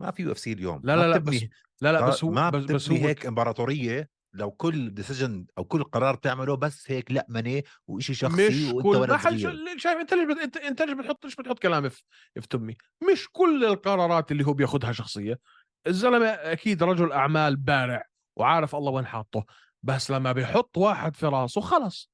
ما 0.00 0.10
في 0.10 0.22
UFC 0.22 0.52
اليوم 0.52 0.80
لا 0.84 0.96
لا 0.96 1.08
لا 1.08 1.18
بس 1.18 1.44
لا 1.80 1.92
لا 1.92 2.08
بس 2.08 2.24
هو 2.24 2.30
ما 2.30 2.50
بس, 2.50 2.64
بس 2.64 2.90
هو 2.90 2.96
هيك 2.96 3.26
إمبراطورية 3.26 4.10
لو 4.32 4.50
كل 4.50 4.94
decision 4.94 5.46
أو 5.58 5.64
كل 5.64 5.84
قرار 5.84 6.14
تعمله 6.14 6.56
بس 6.56 6.90
هيك 6.90 7.12
لأمنه 7.12 7.62
وإشي 7.86 8.14
شخصي 8.14 8.48
مش 8.48 8.72
وأنت 8.72 8.82
كل 8.86 9.40
شو- 9.40 9.78
شايف 9.78 9.98
أنت 9.98 10.14
ليش 10.14 10.26
بت... 10.26 10.38
أنت 10.38 10.56
أنت 10.56 10.82
ليش 10.82 10.92
بتحط 10.94 11.24
ليش 11.24 11.36
بتحط 11.36 11.58
كلامي 11.58 11.90
في 11.90 12.02
في 12.40 12.48
تمي؟ 12.48 12.76
مش 13.12 13.28
كل 13.32 13.64
القرارات 13.64 14.32
اللي 14.32 14.46
هو 14.46 14.52
بياخذها 14.52 14.92
شخصية. 14.92 15.38
الزلمة 15.86 16.26
أكيد 16.26 16.82
رجل 16.82 17.12
أعمال 17.12 17.56
بارع 17.56 18.04
وعارف 18.36 18.74
الله 18.74 18.90
وين 18.92 19.06
حاطه 19.06 19.44
بس 19.82 20.10
لما 20.10 20.32
بيحط 20.32 20.78
واحد 20.78 21.16
في 21.16 21.26
راسه 21.26 21.60
خلص. 21.60 22.10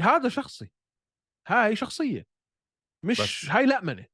هذا 0.00 0.28
شخصي. 0.28 0.70
هاي 1.48 1.76
شخصية. 1.76 2.26
مش 3.04 3.20
بس- 3.20 3.50
هاي 3.50 3.66
لأنه 3.66 4.06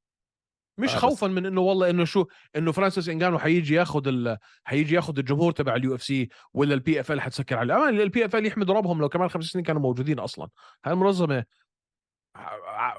مش 0.79 0.95
آه، 0.95 0.99
خوفا 0.99 1.27
من 1.27 1.47
إنه 1.47 1.61
والله 1.61 1.91
إنه 1.91 2.05
شو 2.05 2.27
إنه 2.57 2.73
فرانسيس 2.73 3.09
انجانو 3.09 3.39
حيجي 3.39 3.75
ياخذ 3.75 4.09
ال... 4.09 4.39
حيجي 4.65 4.95
ياخذ 4.95 5.19
الجمهور 5.19 5.53
تبع 5.53 5.75
ال 5.75 5.95
UFC 5.95 6.29
ولا 6.55 6.75
ال 6.75 7.01
PFL 7.01 7.21
حتسكر 7.21 7.59
عليه. 7.59 7.77
آه 7.77 8.01
man 8.01 8.37
ال 8.37 8.39
PFL 8.39 8.47
يحمدوا 8.47 8.75
ربهم 8.75 9.01
لو 9.01 9.09
كمان 9.09 9.29
خمس 9.29 9.45
سنين 9.45 9.65
كانوا 9.65 9.83
موجودين 9.83 10.19
أصلا. 10.19 10.49
هاي 10.85 10.93
المنظمة 10.93 11.45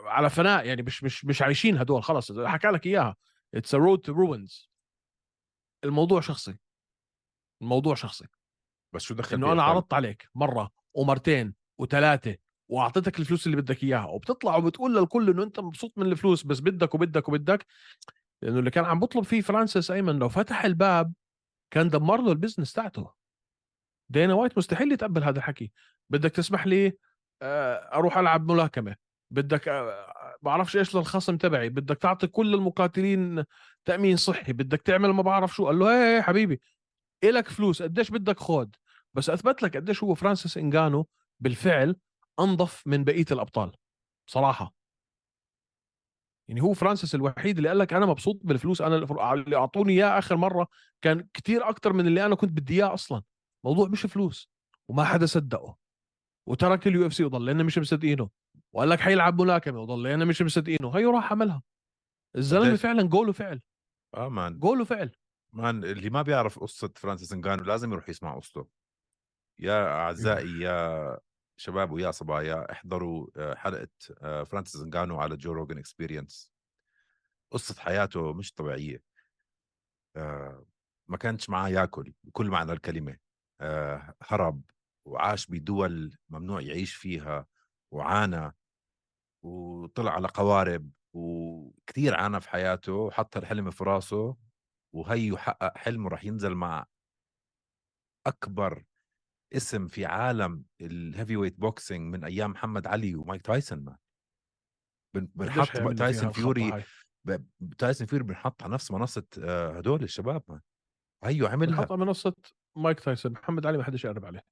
على 0.05 0.29
فناء 0.29 0.65
يعني 0.65 0.81
مش 0.81 1.03
مش 1.03 1.25
مش 1.25 1.41
عايشين 1.41 1.77
هدول 1.77 2.03
خلص. 2.03 2.31
حكى 2.39 2.67
لك 2.67 2.85
إياها. 2.85 3.15
it's 3.55 3.75
road 3.75 3.99
to 3.99 4.11
ruins 4.13 4.69
الموضوع 5.83 6.21
شخصي. 6.21 6.57
الموضوع 7.61 7.95
شخصي. 7.95 8.25
بس 8.93 9.01
شو 9.01 9.13
دخل 9.13 9.35
إنه 9.35 9.51
أنا؟ 9.51 9.63
عرضت 9.63 9.93
عليك 9.93 10.29
مرة 10.35 10.69
ومرتين 10.93 11.53
وثلاثه 11.77 12.35
وأعطيتك 12.73 13.19
الفلوس 13.19 13.45
اللي 13.45 13.57
بدك 13.57 13.83
إياها 13.83 14.05
وبتطلع 14.05 14.55
وبتقول 14.55 14.95
للكل 14.95 15.29
إنه 15.29 15.43
أنت 15.43 15.59
مبسوط 15.59 15.97
من 15.97 16.05
الفلوس 16.05 16.43
بس 16.43 16.59
بدك 16.59 16.95
وبدك 16.95 17.29
وبدك. 17.29 17.65
لأنه 18.41 18.59
اللي 18.59 18.71
كان 18.71 18.85
عم 18.85 18.99
بطلب 18.99 19.23
فيه 19.23 19.41
فرانسيس 19.41 19.91
أيمن 19.91 20.19
لو 20.19 20.29
فتح 20.29 20.65
الباب 20.65 21.13
كان 21.71 21.89
دمر 21.89 22.21
له 22.21 22.31
ال 22.31 22.36
business 22.36 22.73
تاعته. 22.73 23.11
دينا 24.09 24.33
وايت 24.33 24.57
مستحيل 24.57 24.91
يتقبل 24.91 25.23
هذا 25.23 25.37
الحكي. 25.37 25.71
بدك 26.09 26.31
تسمح 26.31 26.67
لي 26.67 26.97
آه، 27.41 27.75
أروح 27.93 28.17
ألعب 28.17 28.51
ملاكمة. 28.51 28.95
بدك 29.31 29.67
آه، 29.67 30.37
بعرفش 30.41 30.77
إيش 30.77 30.95
للخصم 30.95 31.37
تبعي. 31.37 31.69
بدك 31.69 31.97
تعطي 31.97 32.27
كل 32.27 32.53
المقاتلين 32.53 33.43
تأمين 33.85 34.17
صحي. 34.17 34.53
بدك 34.53 34.81
تعمل 34.81 35.09
ما 35.09 35.21
بعرف 35.21 35.55
شو. 35.55 35.65
قال 35.65 35.79
له 35.79 35.89
إيه 35.89 36.21
حبيبي 36.21 36.61
إلك 37.23 37.47
فلوس. 37.47 37.81
قديش 37.81 38.11
بدك 38.11 38.39
خود؟ 38.39 38.75
بس 39.13 39.29
أثبت 39.29 39.63
لك 39.63 39.77
قديش 39.77 40.03
هو 40.03 40.15
فرانسيس 40.15 40.57
انجانو 40.57 41.07
بالفعل 41.39 41.95
انظف 42.39 42.87
من 42.87 43.03
بقية 43.03 43.25
الأبطال 43.31 43.71
بصراحه 44.27 44.73
يعني 46.47 46.61
هو 46.61 46.73
فرانسيس 46.73 47.15
الوحيد 47.15 47.57
اللي 47.57 47.69
قال 47.69 47.77
لك 47.77 47.93
أنا 47.93 48.05
مبسوط 48.05 48.39
بالفلوس 48.43 48.81
أنا 48.81 48.95
اللي 49.33 49.55
أعطوني 49.57 49.93
إياه 49.93 50.19
آخر 50.19 50.35
مرة 50.35 50.67
كان 51.01 51.27
كتير 51.33 51.69
أكتر 51.69 51.93
من 51.93 52.07
اللي 52.07 52.25
أنا 52.25 52.35
كنت 52.35 52.51
بدي 52.51 52.73
إياه 52.73 52.93
أصلا. 52.93 53.23
موضوع 53.65 53.87
مش 53.87 54.01
فلوس 54.01 54.49
وما 54.87 55.03
حدا 55.03 55.25
صدقه. 55.25 55.77
وترك 56.47 56.87
ال 56.87 57.07
UFC 57.07 57.23
وضلينا 57.23 57.63
مش 57.63 57.77
مصدقينه. 57.77 58.29
وقال 58.73 58.89
لك 58.89 58.99
حيلعب 58.99 59.41
ملاكمة 59.41 59.79
وضلينا 59.79 60.25
مش 60.25 60.41
مصدقينه. 60.41 60.97
هيو 60.97 61.11
راح 61.11 61.31
عملها. 61.31 61.63
الزلمة؟ 62.35 62.75
فعلا 62.75 63.03
رجل 63.03 63.31
فعل. 63.31 63.61
آه 64.15 64.29
man. 64.29 64.59
رجل 64.59 64.83
فعل. 64.83 65.11
man 65.53 65.83
اللي 65.83 66.09
ما 66.09 66.21
بيعرف 66.21 66.59
قصة 66.59 66.93
فرانسيس 66.95 67.33
انغانو 67.33 67.63
لازم 67.63 67.91
يروح 67.91 68.09
يسمع 68.09 68.35
قصته. 68.35 68.67
يا 69.59 69.87
أعزائي 69.87 70.59
يا 70.59 71.19
شباب 71.57 71.91
ويا 71.91 72.11
صبايا 72.11 72.71
احضروا 72.71 73.27
آه، 73.37 73.55
حلقة 73.55 73.87
آه، 74.21 74.43
فرانسيس 74.43 74.81
انغانو 74.81 75.19
على 75.19 75.37
Joe 75.37 75.51
Rogan 75.51 75.77
Experience. 75.77 76.51
قصة 77.51 77.75
حياته 77.81 78.33
مش 78.33 78.53
طبيعية. 78.53 79.03
آه، 80.15 80.65
ما 81.07 81.17
كانش 81.17 81.49
معاه 81.49 81.69
ياكل 81.69 82.13
بكل 82.23 82.49
معنى 82.49 82.71
الكلمة. 82.71 83.17
هرب 84.21 84.61
وعاش 85.05 85.47
بدول 85.47 86.17
ممنوع 86.29 86.61
يعيش 86.61 86.95
فيها 86.95 87.45
وعانى 87.91 88.51
وطلع 89.43 90.11
على 90.11 90.27
قوارب 90.27 90.91
وكثير 91.13 92.15
عانى 92.15 92.41
في 92.41 92.49
حياته 92.49 92.93
وحط 92.93 93.37
الحلم 93.37 93.71
في 93.71 93.83
راسه 93.83 94.37
وهي 94.93 95.37
حقق 95.37 95.77
حلمه 95.77 96.09
راح 96.09 96.23
ينزل 96.25 96.55
مع 96.55 96.85
أكبر 98.27 98.83
اسم 99.55 99.87
في 99.87 100.05
عالم 100.05 100.63
ال 100.81 101.37
heavyweight 101.37 101.59
boxing 101.59 102.13
من 102.15 102.23
أيام 102.23 102.51
محمد 102.51 102.87
علي 102.87 103.15
ومايك 103.15 103.41
تايسون 103.41 103.79
ما. 103.79 103.97
بنحط 105.15 105.97
تايسون 105.97 106.31
فيوري 106.31 106.83
تايسون 107.77 108.07
فيوري 108.07 108.23
بنحط 108.23 108.63
على 108.63 108.73
نفس 108.73 108.91
منصة 108.91 109.25
آه، 109.43 109.77
هدول 109.77 110.03
الشباب 110.03 110.43
ما. 110.47 110.61
هيو 111.23 111.47
عملها. 111.47 111.75
بنحط 111.77 111.91
على 111.91 112.05
منصة 112.05 112.33
مايك 112.77 112.99
تايسون 112.99 113.31
محمد 113.31 113.65
علي 113.65 113.77
ما 113.77 113.83
حدش 113.83 114.05
يقرب 114.05 114.25
عليه. 114.25 114.43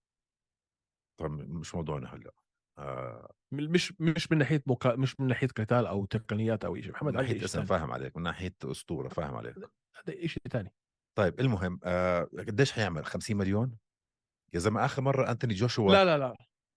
طب 1.19 1.31
مش 1.31 1.75
موضوعنا 1.75 2.13
هلأ. 2.15 2.31
آه، 2.77 3.33
من- 3.53 3.71
مش 3.71 3.93
مش 4.01 4.31
من 4.31 4.37
ناحية 4.37 4.63
مكا... 4.65 4.95
مش 4.95 5.19
من 5.19 5.27
ناحية 5.27 5.47
قتال 5.47 5.85
أو 5.87 6.05
تقنيات 6.05 6.65
أو 6.65 6.81
شيء 6.81 6.91
محمد 6.91 7.11
من 7.13 7.17
علي 7.17 7.27
ناحية 7.27 7.37
شيء 7.39 7.45
اسم 7.45 7.65
فاهم 7.65 7.91
عليك 7.91 8.17
من 8.17 8.23
ناحية 8.23 8.55
أسطورة 8.65 9.07
فاهم 9.09 9.35
عليك. 9.35 9.55
هذا 9.95 10.27
شيء 10.27 10.43
ثاني 10.51 10.73
طيب 11.17 11.39
المهم 11.39 11.79
آه، 11.83 12.23
قديش 12.23 12.71
حيعمل؟ 12.71 13.05
50 13.05 13.37
مليون؟ 13.37 13.77
يا 14.53 14.59
زلمة 14.59 14.85
آخر 14.85 15.01
مرة 15.01 15.31
أنتوني 15.31 15.53
جوشوا 15.53 15.91
لا 15.91 16.05
لا 16.05 16.17
لا. 16.17 16.35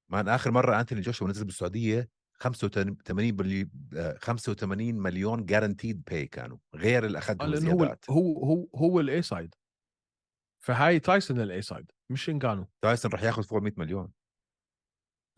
man 0.09 0.29
آخر 0.29 0.51
مرة 0.51 0.81
أنتوني 0.81 1.01
جوشوا 1.01 1.29
نزل 1.29 1.45
بالسعودية 1.45 2.09
85 2.35 3.33
بلي... 3.33 3.69
آه، 3.97 4.19
85 4.23 4.95
مليون 4.95 5.45
guaranteed 5.45 6.03
pay 6.05 6.27
كانوا 6.27 6.59
غير 6.75 7.07
اللي 7.07 7.19
اخذهم 7.19 7.49
هو 7.49 7.55
زيادات 7.55 8.05
هو 8.11 8.45
هو 8.45 8.67
هو 8.75 9.01
ال 9.01 9.23
A 9.23 9.29
side 9.29 9.55
فهاي 10.65 10.99
تايسون 11.01 11.41
ال 11.41 11.63
A 11.63 11.69
side 11.69 11.93
مش 12.11 12.29
انجانو 12.29 12.67
تايسون 12.83 13.11
راح 13.13 13.23
ياخذ 13.23 13.43
فوق 13.43 13.63
100 13.63 13.73
مليون. 13.77 14.13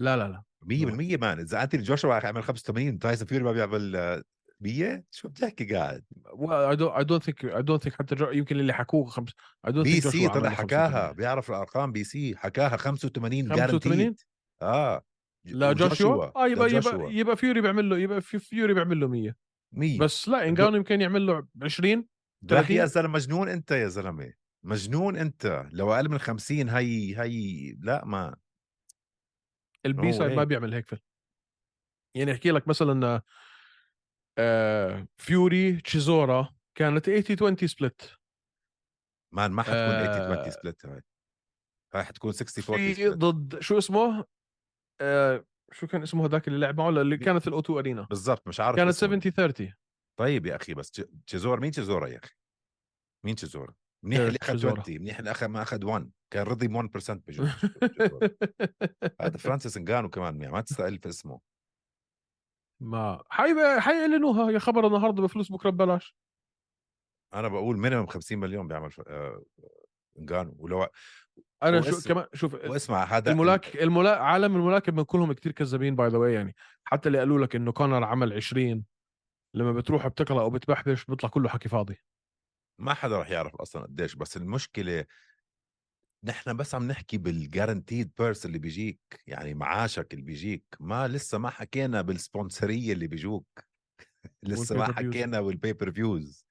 لا 0.00 0.16
لا 0.16 0.28
لا. 0.28 0.42
100% 0.64 1.18
man. 1.20 1.38
إذا 1.38 1.62
أنتوني 1.62 1.82
جوشوا 1.82 2.14
عمل 2.14 2.42
85 2.42 2.98
تايسون 2.98 3.26
فيوري 3.26 3.44
ما 3.44 3.52
بيعمل 3.52 4.22
100 4.60 5.04
شو 5.10 5.28
بتحكي 5.28 5.74
قاعد؟ 5.74 6.04
I 6.50 7.04
don't 7.04 7.22
think 7.22 7.44
I 7.44 7.62
don't 7.62 7.82
think 7.82 7.94
حتى 7.94 8.14
جو... 8.14 8.30
يمكن 8.30 8.60
اللي 8.60 8.72
حكوه 8.72 9.04
خمس 9.04 9.32
I 9.66 9.72
don't 9.72 9.86
BBC 9.86 10.28
طلع 10.28 10.50
حكاها 10.50 10.88
85. 10.88 11.12
بيعرف 11.16 11.50
الأرقام 11.50 11.92
بي 11.92 12.04
سي 12.04 12.36
حكاها 12.36 12.76
85 12.76 13.48
85 13.48 13.56
guaranteed 13.56 14.20
آه. 14.62 15.04
لا 15.44 15.72
جوشوا 15.72 16.44
آه 16.44 16.48
يبقى 16.48 16.70
يبقى. 16.70 17.14
يبقى 17.14 17.36
فيوري 17.36 17.60
بيعمل 17.60 17.90
له 17.90 17.98
يبقى 17.98 18.20
في 18.20 18.38
فيوري 18.38 18.74
بيعمل 18.74 19.00
له 19.00 19.08
100 19.08 19.36
100 19.72 19.98
بس 19.98 20.28
لا 20.28 20.48
انجانو 20.48 20.76
يمكن 20.76 21.00
يعمل 21.00 21.26
له 21.26 21.46
20 21.62 22.06
راح 22.50 22.70
يا 22.70 22.86
30. 22.86 22.86
زلمة 22.86 23.08
مجنون 23.14 23.48
أنت 23.48 23.70
يا 23.70 23.88
زلمة. 23.88 24.32
مجنون 24.64 25.16
أنت. 25.16 25.66
لو 25.72 25.92
أقل 25.92 26.08
من 26.08 26.18
50 26.18 26.68
هي 26.68 27.16
هي 27.20 27.72
لا 27.80 28.04
ما. 28.04 28.36
ال 29.86 29.99
B 29.99 30.12
side 30.12 30.32
no 30.32 30.42
way. 30.42 30.46
بيعمل 30.46 30.74
هيك 30.74 30.86
فيلم. 30.86 31.00
يعني 32.14 32.32
أحكي 32.32 32.50
لك 32.50 32.68
مثلا 32.68 33.22
آه 34.38 35.06
فيوري 35.16 35.80
تشيزورا 35.80 36.54
كانت 36.78 37.04
80 37.10 37.24
20 37.56 37.68
split 37.68 38.02
man 39.34 39.50
ما 39.50 39.62
حتكون 39.62 39.76
80 39.76 40.08
20 40.08 40.38
آه. 40.38 40.48
split 40.50 40.86
هاي. 40.86 41.02
هاي 41.94 42.04
حتكون 42.04 42.32
60 42.32 42.64
40 42.74 42.94
في. 42.94 43.08
ضد 43.08 43.60
شو 43.60 43.78
اسمه؟ 43.78 44.24
آه 45.00 45.44
شو 45.72 45.86
كان 45.86 46.02
اسمه 46.02 46.24
هذاك 46.26 46.48
اللي 46.48 46.58
لعب 46.58 46.78
معه 46.78 46.88
اللي 46.88 47.16
كانت 47.16 47.48
ال 47.48 47.78
O2 47.78 47.84
Arena. 47.84 48.02
بالضبط 48.02 48.48
مش 48.48 48.60
عارف 48.60 48.76
كانت 48.76 48.88
اسمه. 48.88 49.08
70 49.08 49.20
30 49.32 49.72
طيب 50.18 50.46
يا 50.46 50.56
أخي 50.56 50.74
بس 50.74 50.90
تش- 50.90 51.04
تشيزورا 51.26 51.60
مين 51.60 51.70
تشيزورا 51.70 52.08
يا 52.08 52.18
أخي؟ 52.24 52.34
مين 53.26 53.34
تشيزورا؟ 53.34 53.74
منيح 54.04 54.18
ديريك 54.18 54.28
اللي 54.30 54.38
أخذ 54.42 54.52
تشيزورا. 54.52 54.80
20 54.80 54.98
منيح 55.00 55.18
اللي 55.18 55.30
أخذ 55.30 55.46
ما 55.46 55.62
أخذ 55.62 55.84
1 55.84 56.10
كان 56.32 56.46
رضي 56.46 56.68
1% 56.68 57.10
بجوز. 57.26 57.48
هذا 59.20 59.36
فرانسيس 59.38 59.76
انجانو 59.76 60.08
كمان 60.10 60.48
ما 60.50 60.60
تستقل 60.60 60.98
في 60.98 61.08
اسمه. 61.08 61.40
ما 62.80 63.22
حي 63.30 63.80
حيعلنوها 63.80 64.50
يا 64.50 64.58
خبر 64.58 64.86
النهارده 64.86 65.22
بفلوس 65.22 65.52
بكرة 65.52 65.70
ببلاش. 65.70 66.16
أنا 67.34 67.48
بقول 67.48 67.78
minimum 67.78 68.06
50 68.06 68.38
مليون 68.38 68.68
بيعمل 68.68 68.90
ف- 68.90 69.00
آه، 69.06 69.42
انجانو 70.18 70.54
ولو 70.58 70.86
أنا 71.62 71.78
هو 71.78 71.82
شو 71.82 72.08
كمان 72.08 72.26
شوف 72.34 72.54
واسمع 72.54 73.04
هذا 73.04 73.32
الملاك 73.32 73.76
الملا 73.76 74.22
عالم 74.22 74.56
الملاكمه 74.56 75.02
كلهم 75.04 75.32
كتير 75.32 75.52
كذابين 75.52 75.96
by 75.96 76.08
the 76.08 76.18
way 76.18 76.32
يعني 76.34 76.54
حتى 76.84 77.08
اللي 77.08 77.18
قالوا 77.18 77.38
لك 77.46 77.56
إنه 77.56 77.72
كونر 77.72 78.04
عمل 78.04 78.32
20 78.32 78.84
لما 79.54 79.72
بتروح 79.72 80.06
بتقرا 80.06 80.40
أو 80.40 80.50
بتبحبش 80.50 81.04
بيطلع 81.04 81.28
كله 81.30 81.48
حكي 81.48 81.68
فاضي. 81.68 81.96
ما 82.78 82.94
حدا 82.94 83.18
رح 83.20 83.30
يعرف 83.30 83.56
أصلا 83.56 83.82
قديش 83.82 84.14
بس 84.14 84.36
المشكلة 84.36 85.04
نحن 86.26 86.56
بس 86.56 86.74
عم 86.74 86.88
نحكي 86.88 87.18
بال 87.18 87.34
guaranteed 87.34 88.12
purse 88.18 88.46
اللي 88.46 88.58
بيجيك 88.58 89.00
يعني 89.26 89.54
معاشك 89.54 90.14
اللي 90.14 90.24
بيجيك 90.24 90.64
ما 90.80 91.08
لسه 91.08 91.38
ما 91.38 91.50
حكينا 91.50 92.02
بالسبونسريه 92.02 92.92
اللي 92.92 93.06
بيجوك 93.06 93.46
لسه 94.42 94.76
ما. 94.76 94.92
حكينا 94.92 95.40
بال 95.40 95.92
pay-per-views 95.92 96.46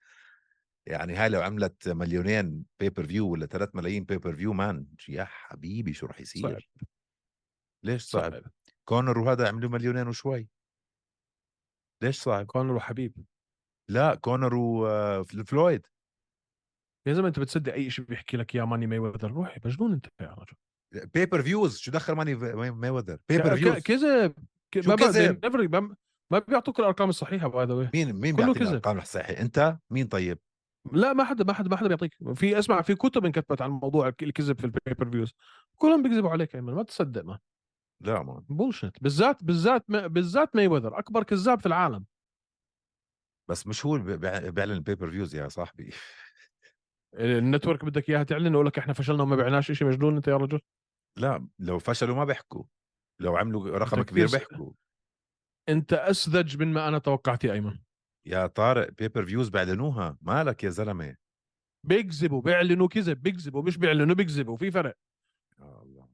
يعني 0.88 1.16
هاي 1.16 1.30
لو 1.30 1.42
عملت 1.42 1.90
مليونين 1.90 2.66
pay-per-view 2.80 3.30
ولا 3.30 3.46
3 3.46 3.72
ملايين 3.74 4.04
pay-per-view 4.04 4.54
man 4.54 4.88
يا 5.10 5.24
حبيبي 5.26 5.94
شو 5.94 6.06
رح 6.06 6.22
يصير؟ 6.22 6.42
صعب. 6.42 6.88
ليش 7.84 8.04
صعب؟ 8.04 8.32
صعب. 8.34 8.44
كونر 8.86 9.20
وهذا 9.20 9.48
عملوا 9.48 9.70
مليونين 9.70 10.08
وشوي. 10.08 10.50
ليش 12.04 12.22
صعب؟ 12.22 12.46
كونر 12.46 12.74
وحبيب. 12.76 13.26
لا 13.90 14.16
كونر 14.16 14.56
وفلويد 14.56 15.88
يا 17.08 17.14
زلمة 17.14 17.28
أنت 17.28 17.40
بتصدق 17.40 17.74
أي 17.74 17.90
شيء 17.90 18.06
بيحكي 18.06 18.38
لك 18.38 18.56
يا 18.56 18.64
Money 18.64 18.88
Mayweather 18.88 19.32
روح 19.32 19.58
مجنون 19.66 19.94
انت 19.94 20.06
يا 20.22 20.36
رجل. 20.38 21.08
pay-per-views 21.14 21.78
شو 21.78 21.92
دخل 21.92 22.14
Money 22.14 22.36
Mayweather 22.72 23.18
pay-per-views 23.30 23.78
كذب 23.78 24.34
ما 24.76 24.96
كذب؟ 24.96 25.46
ما- 25.76 25.96
ما 26.32 26.40
بيعطوك 26.40 26.80
الأرقام 26.80 27.10
الصحيحة 27.10 27.48
by 27.48 27.66
the 27.66 27.78
way 27.78 27.90
مين 27.94 28.14
مين 28.14 28.36
كله 28.36 28.46
بيعطي 28.46 28.60
كذب. 28.60 28.68
الأرقام 28.70 28.98
الصحيحة؟ 28.98 29.42
أنت؟ 29.42 29.78
مين 29.90 30.08
طيب؟ 30.08 30.40
لا 30.92 31.14
ما 31.14 31.24
حدا 31.24 31.44
ما 31.44 31.54
حدا 31.54 31.70
ما 31.70 31.78
حدا 31.78 31.88
بيعطيك. 31.88 32.16
في 32.36 32.60
اسمع 32.60 32.82
في 32.82 32.96
كتب 32.96 33.26
انكتبت 33.26 33.62
عن 33.62 33.70
موضوع 33.70 34.08
الكذب 34.08 34.60
في 34.60 34.66
ال 34.66 35.12
pay-per-views 35.12 35.34
كلهم 35.76 36.04
بيكذبوا 36.04 36.30
عليك 36.30 36.54
يا 36.54 36.60
ايمن 36.60 36.74
ما 36.74 36.84
تصدق 36.84 37.26
ما. 37.26 37.40
لا 38.02 38.24
man. 38.24 38.44
bullshit 38.50 39.04
بالذات 39.04 39.44
بالذات 39.44 39.86
بالذات 39.88 40.56
ماي 40.56 40.68
وذر 40.68 41.00
أكبر 41.00 41.24
كذاب 41.24 41.60
في 41.60 41.66
العالم. 41.66 42.06
بس 43.50 43.68
مش 43.68 43.86
هو 43.86 43.98
بيعلن 43.98 44.72
ال 44.72 45.12
pay-per-views 45.12 45.36
يا 45.36 45.48
صاحبي. 45.48 45.94
ال 47.16 47.24
network 47.25 47.86
بدك 47.86 48.10
إياها 48.10 48.24
تعلن 48.24 48.54
يقول 48.54 48.66
لك 48.66 48.78
إحنا 48.78 48.94
فشلنا 48.94 49.24
وما 49.24 49.36
بعناش 49.36 49.72
شيء 49.72 49.88
مجنون 49.88 50.16
أنت 50.16 50.28
يا 50.28 50.38
رجل؟ 50.38 50.62
لا 51.18 51.48
لو 51.60 51.80
فشلوا 51.80 52.16
ما 52.16 52.26
بيحكوا. 52.26 52.64
لو 53.22 53.38
عملوا 53.38 53.78
رقم 53.78 54.04
كبير 54.04 54.28
بيحكوا. 54.28 54.72
أنت 55.70 55.94
أسذج 55.94 56.58
من 56.58 56.74
ما 56.74 56.88
أنا 56.88 57.00
توقعت 57.00 57.44
يا 57.44 57.54
أيمن. 57.54 57.80
يا 58.26 58.48
طارق 58.48 58.90
pay-per-views 58.92 59.50
بيعلنوها. 59.50 60.18
مالك 60.22 60.64
يا 60.64 60.70
زلمة؟ 60.70 61.16
بيكذبوا 61.84 62.42
بيعلنوا 62.42 62.88
كذب 62.88 63.22
بيكذبوا 63.22 63.62
مش 63.64 63.78
بيعلنوا 63.78 64.16
بيكذبوا 64.16 64.58
في 64.58 64.72
فرق. 64.72 64.98
يا 65.60 65.82
الله. 65.82 66.10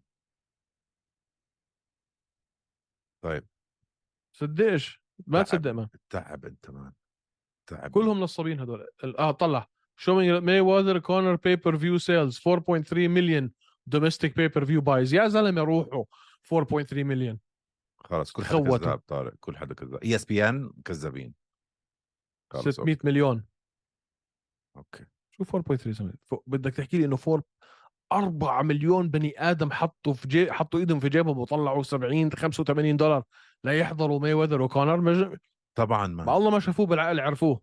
طيب. 3.24 3.48
صدقش 4.38 5.02
ما. 5.28 5.44
تصدق 5.44 5.72
ما. 5.72 5.90
تعب 6.10 6.46
أنت 6.46 6.70
man 6.70 6.94
تعب. 7.70 7.92
كلهم 7.92 8.20
نصابين 8.20 8.60
هذول 8.60 8.88
آه 9.20 9.32
طلع. 9.32 9.68
Showing 10.04 10.30
Mayweather 10.50 11.00
Conor 11.10 11.38
pay 11.46 11.56
per 11.64 11.74
view 11.84 11.96
sales 12.08 12.34
4.3 12.40 13.10
million 13.18 13.44
domestic 13.96 14.32
pay 14.36 14.50
per 14.50 14.66
view 14.66 14.82
buys. 14.82 15.14
يا 15.14 15.28
زلمة 15.28 15.62
روحوا. 15.62 16.04
4.3 16.54 16.94
مليون 16.94 17.40
خلص 17.98 18.32
كل 18.32 18.46
حدا. 18.46 18.78
كذاب 18.78 19.00
طارق. 19.08 19.34
كل 19.40 19.58
حدا 19.58 19.74
كذاب. 19.74 20.04
ESPN 20.04 20.72
كذابين. 20.86 21.34
خلص 22.54 22.68
600 22.68 22.98
مليون. 23.04 23.46
okay. 24.78 25.06
شو 25.32 25.44
4.3 25.44 25.90
زلمه 25.90 26.14
بدك 26.48 26.74
تحكي 26.74 26.98
لي 26.98 27.06
إنه 27.06 27.18
4 27.28 27.44
4 28.12 28.62
مليون 28.62 29.10
بني 29.10 29.34
آدم 29.38 29.72
حطوا 29.72 30.14
في 30.14 30.28
جي... 30.28 30.52
حطوا 30.52 30.80
إيدهم 30.80 31.00
في 31.00 31.10
جيبهم 31.10 31.38
وطلعوا 31.38 31.84
70 31.84 32.32
85 32.32 32.98
دولار 32.98 33.24
ليحضروا 33.64 34.20
ماي 34.20 34.34
وذر 34.34 34.62
وكونر 34.62 35.02
مج... 35.02 35.38
طبعا 35.76 36.08
ما. 36.08 36.26
ما 36.26 36.38
الله 36.38 36.50
ما 36.50 36.60
شافوه 36.60 36.86
بالعقل 36.86 37.20
عرفوه. 37.20 37.62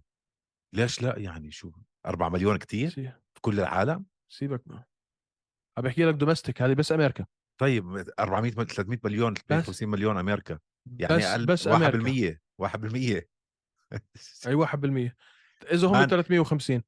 ليش 0.72 1.03
لا؟ 1.03 1.18
يعني 1.18 1.51
شو؟ 1.51 1.70
4 2.07 2.28
مليون 2.28 2.57
كتير 2.57 2.90
سي- 2.90 3.12
في 3.34 3.40
كل 3.40 3.61
العالم؟ 3.61 4.05
سيبك 4.28 4.62
ما 4.66 4.84
عم 5.78 5.84
بحكي 5.84 6.05
لك 6.05 6.14
domestic 6.14 6.62
هذه 6.62 6.74
بس 6.74 6.92
أمريكا. 6.92 7.26
طيب 7.61 8.05
400 8.18 8.53
مل- 8.57 8.66
300 8.66 8.99
مليون 9.05 9.34
350 9.34 9.88
مليون 9.88 10.18
أمريكا. 10.18 10.59
يعني 10.96 11.16
بس 11.16 11.24
أقل 11.24 11.46
بس 11.46 11.68
1% 11.68 11.70
أمريكا 11.74 12.38
1% 12.59 13.28
أي 14.46 14.55
1% 14.55 15.16
إذا 15.72 15.86
هم 15.88 15.92
man. 15.93 16.09
350 16.09 16.82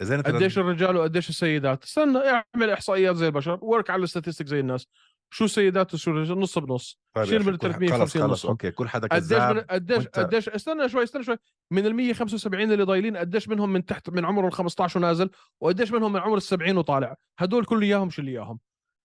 إذا 0.00 0.20
قديش 0.20 0.58
الرجال 0.58 0.96
وقديش 0.96 1.28
السيدات؟ 1.28 1.82
استنى 1.84 2.18
اعمل 2.18 2.70
إحصائيات 2.70 3.16
زي 3.16 3.26
البشر 3.26 3.58
ورك 3.62 3.90
على 3.90 3.98
ال 3.98 4.03
statistic 4.03 4.46
زي 4.46 4.60
الناس. 4.60 4.86
شو 5.34 5.44
السيدات 5.44 5.94
وشو 5.94 6.10
الرجال 6.10 6.38
نص 6.38 6.58
بنص. 6.58 7.00
طيب 7.14 7.24
شيل 7.24 7.38
من 7.46 7.52
كل- 7.56 7.58
350 7.58 8.22
خلص 8.22 8.32
نصهم. 8.32 8.50
okay 8.50 8.70
كل 8.70 8.88
حدا 8.88 9.08
قديش 9.08 9.32
من 9.32 9.38
كذاب 9.38 9.66
قديش 9.70 10.04
وأنت- 10.04 10.08
قديش 10.10 10.48
استنى 10.48 10.88
شوي 10.88 11.02
استنى 11.02 11.22
شوي. 11.24 11.36
من 11.70 11.86
ال 11.86 11.94
175 11.94 12.72
اللي 12.72 12.84
ضايلين 12.84 13.16
قديش 13.16 13.48
منهم 13.48 13.72
من 13.72 13.84
تحت 13.84 14.10
من 14.10 14.24
عمر 14.24 14.46
ال 14.46 14.52
15 14.52 14.98
ونازل؟ 14.98 15.30
وقديش 15.60 15.92
منهم 15.92 16.12
من 16.12 16.20
عمر 16.20 16.36
ال 16.36 16.42
70 16.42 16.76
وطالع؟ 16.76 17.16
هدول 17.38 17.64
كل 17.64 17.82
إياهم 17.82 18.10
شو 18.10 18.20
اللي 18.22 18.32
إياهم. 18.32 18.58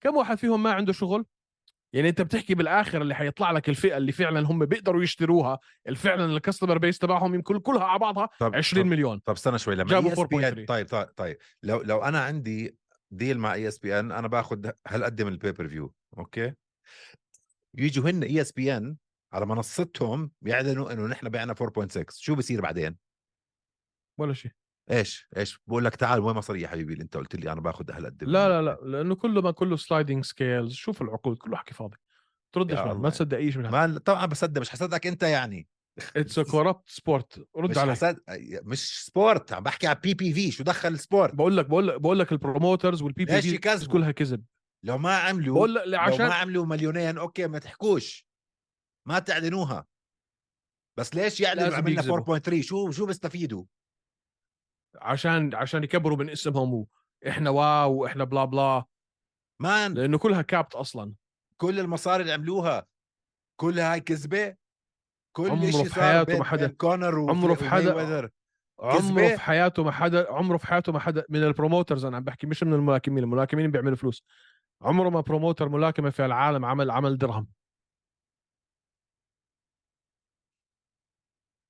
كم 0.04 0.16
واحد 0.16 0.38
فيهم 0.38 0.64
ما 0.64 0.72
عنده 0.72 0.94
شغل؟ 0.94 1.26
يعني 1.94 2.10
أنت 2.10 2.22
بتحكي 2.22 2.56
بالآخر 2.56 3.02
اللي 3.02 3.16
حيطلع 3.16 3.52
لك 3.52 3.70
الفئة 3.70 3.98
اللي 3.98 4.12
فعلا 4.12 4.48
هم 4.48 4.66
بيقدروا 4.66 5.04
يشتروها 5.04 5.60
فعلا 5.96 6.26
ال 6.26 6.32
customer 6.32 6.78
base 6.78 7.00
تبعهم 7.00 7.36
يمكن 7.36 7.60
كلها 7.60 7.84
على 7.84 8.00
بعضها 8.00 8.30
طب 8.40 8.56
20 8.56 8.84
طب, 8.84 8.90
مليون. 8.92 9.20
طب 9.26 9.34
استنى 9.34 9.58
شوي 9.60 9.76
لما 9.76 9.90
جابوا 9.90 10.10
ESP 10.10 10.26
4.3. 10.26 10.60
N 10.60 10.66
طيب 10.66 10.88
طيب 10.88 11.08
طيب. 11.16 11.38
لو 11.64 11.82
لو 11.82 12.00
أنا 12.04 12.20
عندي 12.24 12.79
deal 13.12 13.40
مع 13.40 13.54
ESPN 13.54 14.12
أنا 14.12 14.28
باخذ 14.28 14.70
هالقد 14.88 15.22
من 15.22 15.32
ال 15.32 15.68
pay-per-view 15.68 15.94
okay؟ 16.18 16.54
يجوا 17.78 18.10
هن 18.10 18.24
ESPN 18.24 18.98
على 19.34 19.46
منصتهم 19.46 20.32
بيعلنوا 20.42 20.94
إنه 20.94 21.08
نحن 21.08 21.30
بعنا 21.30 21.54
4.6 21.54 22.06
شو 22.10 22.36
بصير 22.36 22.62
بعدين؟ 22.62 22.98
ولا 24.18 24.34
شيء. 24.34 24.52
إيش؟ 24.92 25.28
إيش؟ 25.38 25.60
بقول 25.68 25.86
لك 25.86 25.96
تعال 25.96 26.20
وين 26.20 26.36
مصاري 26.36 26.62
يا 26.62 26.68
حبيبي 26.68 26.94
اللي 26.94 27.04
أنت 27.04 27.18
قلت 27.18 27.36
لي 27.36 27.52
أنا 27.52 27.62
باخذ 27.62 27.92
هالقد 27.92 28.24
لا 28.24 28.50
لا 28.50 28.62
لا 28.62 28.80
لأنه 28.84 29.16
كله 29.16 29.42
ما 29.42 29.52
كله 29.52 29.76
sliding 29.76 30.26
scales 30.26 30.74
شوف 30.74 31.02
العقود 31.02 31.38
كله 31.38 31.58
حكي 31.58 31.74
فاضي. 31.74 31.98
تردش. 32.52 32.78
ما 32.78 33.10
تصدق 33.10 33.38
إيش 33.38 33.58
من 33.58 33.66
هذا. 33.66 33.88
ما 33.88 34.00
طبعا 34.00 34.26
بصدق 34.26 34.62
مش 34.62 34.70
حصدقك 34.70 35.08
أنت 35.08 35.24
يعني. 35.24 35.68
it's 36.16 36.40
corrupt 36.40 36.90
sport 36.90 37.48
رد 37.56 37.70
مش 37.70 37.78
علي 37.78 37.92
حصد... 37.92 38.20
مش 38.64 39.06
sport 39.06 39.54
عم 39.54 39.64
بحكي 39.64 39.88
على 39.88 40.00
PPV 40.04 40.52
شو 40.52 40.64
دخل 40.64 40.94
ال 40.94 41.00
sport؟ 41.00 41.36
بقول 41.36 41.58
لك 41.58 41.66
بقول 41.66 41.88
لك 41.88 42.02
بقول 42.02 42.20
لك 42.20 42.32
ال 42.32 42.39
promoters 42.39 43.02
وال 43.02 43.26
PPV؟ 43.26 43.88
كلها 43.88 44.12
كذب. 44.12 44.44
لو 44.86 44.98
ما 44.98 45.18
عملوا 45.18 45.56
بقول 45.56 45.76
لك 45.76 45.84
لو 45.86 46.00
عشان 46.00 46.28
ما 46.28 46.34
عملوا 46.34 46.66
مليونين 46.66 47.18
okay 47.18 47.48
ما 47.48 47.60
تحكوش. 47.60 48.28
ما 49.08 49.20
تعلنوها. 49.20 49.86
بس 50.98 51.16
ليش 51.16 51.42
يعلنوا 51.42 51.76
عملنا 51.76 52.02
يكذبوا. 52.02 52.40
4.3 52.40 52.62
شو 52.62 52.92
شو 52.92 53.06
بيستفيدوا؟ 53.06 53.66
عشان 54.96 55.56
عشان 55.56 55.84
يكبروا 55.84 56.18
من 56.18 56.30
اسمهم 56.30 56.86
وإحنا 57.26 57.50
wow 57.50 57.94
وإحنا 57.94 58.24
blah 58.24 58.46
blah. 58.46 58.86
man. 59.62 59.94
لأنه 59.94 60.18
كلها 60.18 60.42
corrupt 60.42 60.76
أصلا. 60.76 61.14
كل 61.58 61.80
المصاري 61.80 62.22
اللي 62.22 62.34
عملوها 62.34 62.86
كلها 63.60 63.94
هاي 63.94 64.00
كذبة. 64.02 64.56
كل 65.44 65.50
عمره 65.52 65.72
شيء 65.72 65.84
في 65.84 65.94
حياته 66.02 66.38
ما 66.38 66.44
حدا- 66.44 66.68
كونر 66.68 67.30
عمره 67.30 67.54
في 67.54 67.70
حدا-. 67.70 68.32
عمره؟ 68.80 69.28
في 69.36 69.38
حياته 69.40 69.84
ما 69.84 69.92
حدا 69.92 70.32
عمره 70.32 70.58
في 70.58 70.68
حياته 70.68 70.92
ما 70.92 71.00
حدا 71.00 71.26
من 71.30 71.44
ال 71.44 71.50
promoters 71.50 72.06
أنا 72.06 72.18
عم 72.18 72.24
بحكي 72.24 72.48
مش 72.48 72.64
من 72.64 72.74
الملاكمين 72.74 73.24
الملاكمين 73.24 73.72
بيعملوا 73.72 73.96
فلوس 73.96 74.24
عمره 74.82 75.10
ما 75.10 75.22
promoter 75.22 75.70
ملاكمة 75.70 76.10
في 76.10 76.26
العالم 76.26 76.66
عمل 76.66 76.92
عمل 76.92 77.18
درهم 77.18 77.48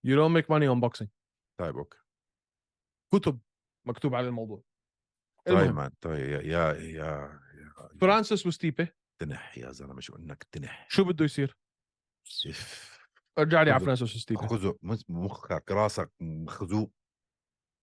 You 0.07 0.15
don't 0.15 0.31
make 0.33 0.47
money 0.49 0.67
on 0.67 0.79
boxing 0.81 1.07
طيب 1.59 1.77
okay 1.77 1.97
كتب 3.13 3.39
مكتوب 3.87 4.15
على 4.15 4.27
الموضوع 4.27 4.63
طيب 5.45 5.75
man 5.75 5.91
طيب 6.01 6.29
يا 6.29 6.41
يا 6.41 6.73
يا, 6.73 7.39
يا 7.53 7.89
فرانسيس 8.01 8.45
وستيبي 8.47 8.87
تنح 9.21 9.57
يا 9.57 9.71
زلمة 9.71 10.01
شو 10.01 10.15
إنك 10.15 10.43
تنح 10.43 10.87
شو 10.89 11.03
بده 11.03 11.25
يصير؟ 11.25 11.57
إف. 12.49 12.98
ارجع 13.39 13.61
لي 13.61 13.71
على 13.71 13.79
فرانسيس 13.79 14.15
وستيبي 14.15 14.47
خذوا 14.47 14.73
مخك 15.09 15.71
راسك 15.71 16.11
مخزوق. 16.19 16.91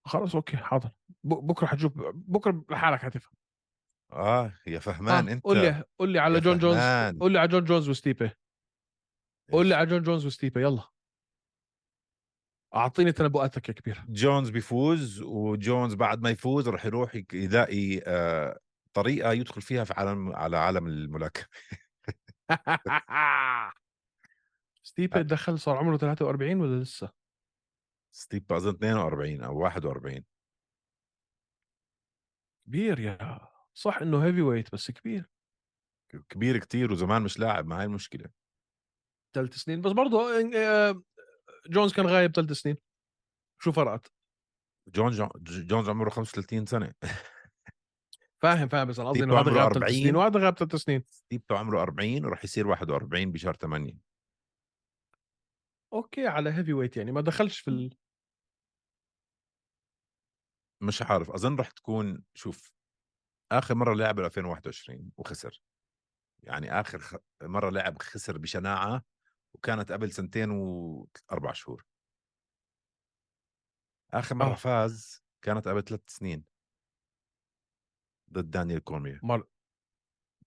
خلص 0.07 0.34
okay 0.34 0.57
حاضر. 0.57 0.90
بكرة 1.24 1.66
حتشوف 1.66 1.92
بكرة 2.14 2.64
لحالك 2.70 2.98
حتفهم 3.00 3.34
آه 4.12 4.52
يا 4.66 4.78
فهمان 4.78 5.28
آه، 5.28 5.32
أنت 5.32 5.44
قول 5.44 5.59
لي 5.59 5.84
قول 5.98 6.09
لي 6.12 6.18
على 6.18 6.40
جون 6.40 6.59
جونز 6.59 6.76
فهمان. 6.76 7.18
قول 7.18 7.32
لي 7.32 7.38
على 7.38 7.48
جون 7.48 7.64
جونز 7.64 7.88
وستيبي. 7.88 8.30
قول 9.52 9.66
لي؟ 9.66 9.74
على 9.74 9.86
جون 9.86 10.02
جونز 10.02 10.26
وستيبي 10.26 10.62
يلا. 10.62 10.82
أعطيني 12.74 13.12
تنبؤاتك 13.12 13.68
يا 13.68 13.74
كبير 13.74 14.04
جونز 14.09 14.50
بيفوز 14.50 15.22
وجونز 15.22 15.94
بعد 15.94 16.22
ما 16.22 16.30
يفوز 16.30 16.68
راح 16.68 16.86
يروح 16.86 17.14
يلاقي 17.32 18.00
آه 18.07 18.59
طريقة 18.92 19.32
يدخل 19.32 19.62
فيها 19.62 19.84
في 19.84 19.94
عالم 19.96 20.32
على 20.36 20.57
عالم 20.57 20.86
الملاكمة. 20.86 21.46
ستيبي 24.87 25.22
دخل 25.22 25.59
صار 25.59 25.76
عمره 25.76 25.97
43 25.97 26.61
ولا 26.61 26.82
لسه؟ 26.82 27.12
ستيب 28.12 28.53
اظن 28.53 28.68
42 28.68 29.43
أو 29.43 29.59
41 29.59 30.24
كبير 32.66 33.01
يا 33.01 33.49
صح 33.74 33.99
إنه 33.99 34.24
heavyweight 34.24 34.72
بس 34.72 34.91
كبير. 34.91 35.30
كبير 36.28 36.59
كتير 36.59 36.93
وزمان 36.93 37.22
مش 37.22 37.39
لاعب 37.39 37.66
ما 37.66 37.78
هاي 37.78 37.84
المشكلة. 37.84 38.30
ثلاث 39.34 39.55
سنين 39.55 39.80
بس 39.80 39.93
برضه 39.93 40.41
آه، 40.57 41.03
جونز 41.70 41.93
كان 41.93 42.07
غايب 42.07 42.32
ثلاث 42.32 42.53
سنين. 42.53 42.76
شو 43.62 43.72
فرقت؟ 43.72 44.12
جون 44.89 45.11
جون 45.11 45.28
جونز 45.45 45.89
عمره 45.89 46.11
35 46.11 46.66
سنة. 46.66 46.95
فاهم 48.43 48.68
فاهم 48.68 48.89
بس 48.89 48.99
أنا 48.99 49.09
قصدي 49.09 49.18
ستيب 49.18 49.30
إنه 49.30 49.41
هذا 49.41 49.51
غاب 49.51 49.72
ثلاث 49.72 49.82
40. 49.82 49.93
سنين 49.93 50.16
وهذا 50.16 50.41
غاب 50.41 50.59
ثلاث 50.59 50.74
سنين. 50.74 51.05
ستيب 51.07 51.43
عمره 51.51 51.82
40 51.82 52.24
وراح 52.24 52.45
يصير 52.45 52.66
41 52.66 53.32
بشهر 53.32 53.55
8 53.55 54.05
okay 55.93 56.26
على 56.26 56.51
heavyweight 56.51 56.97
يعني 56.97 57.12
ما 57.12 57.20
دخلش 57.20 57.59
في 57.61 57.70
ال... 57.70 57.97
مش 60.80 61.03
عارف 61.03 61.30
أظن 61.30 61.57
راح 61.57 61.70
تكون 61.70 62.24
شوف 62.34 62.72
آخر 63.53 63.74
مرة 63.74 63.95
لعب 63.95 64.14
ب 64.14 64.20
2021 64.20 65.11
وخسر 65.16 65.62
يعني 66.43 66.80
آخر 66.80 66.99
خ... 66.99 67.16
مرة 67.43 67.70
لعب 67.70 68.03
خسر 68.03 68.39
بشناعة 68.39 69.05
وكانت 69.55 69.93
قبل 69.93 70.12
سنتين 70.12 70.51
وأربع 70.51 71.53
شهور 71.53 71.84
آخر 74.14 74.34
مرة. 74.34 74.53
آه. 74.53 74.55
فاز 74.55 75.24
كانت 75.43 75.68
قبل 75.68 75.82
ثلاث 75.82 76.01
سنين 76.07 76.45
ضد 78.32 78.51
دانيال 78.51 78.84
كورمير 78.84 79.20
مر 79.22 79.47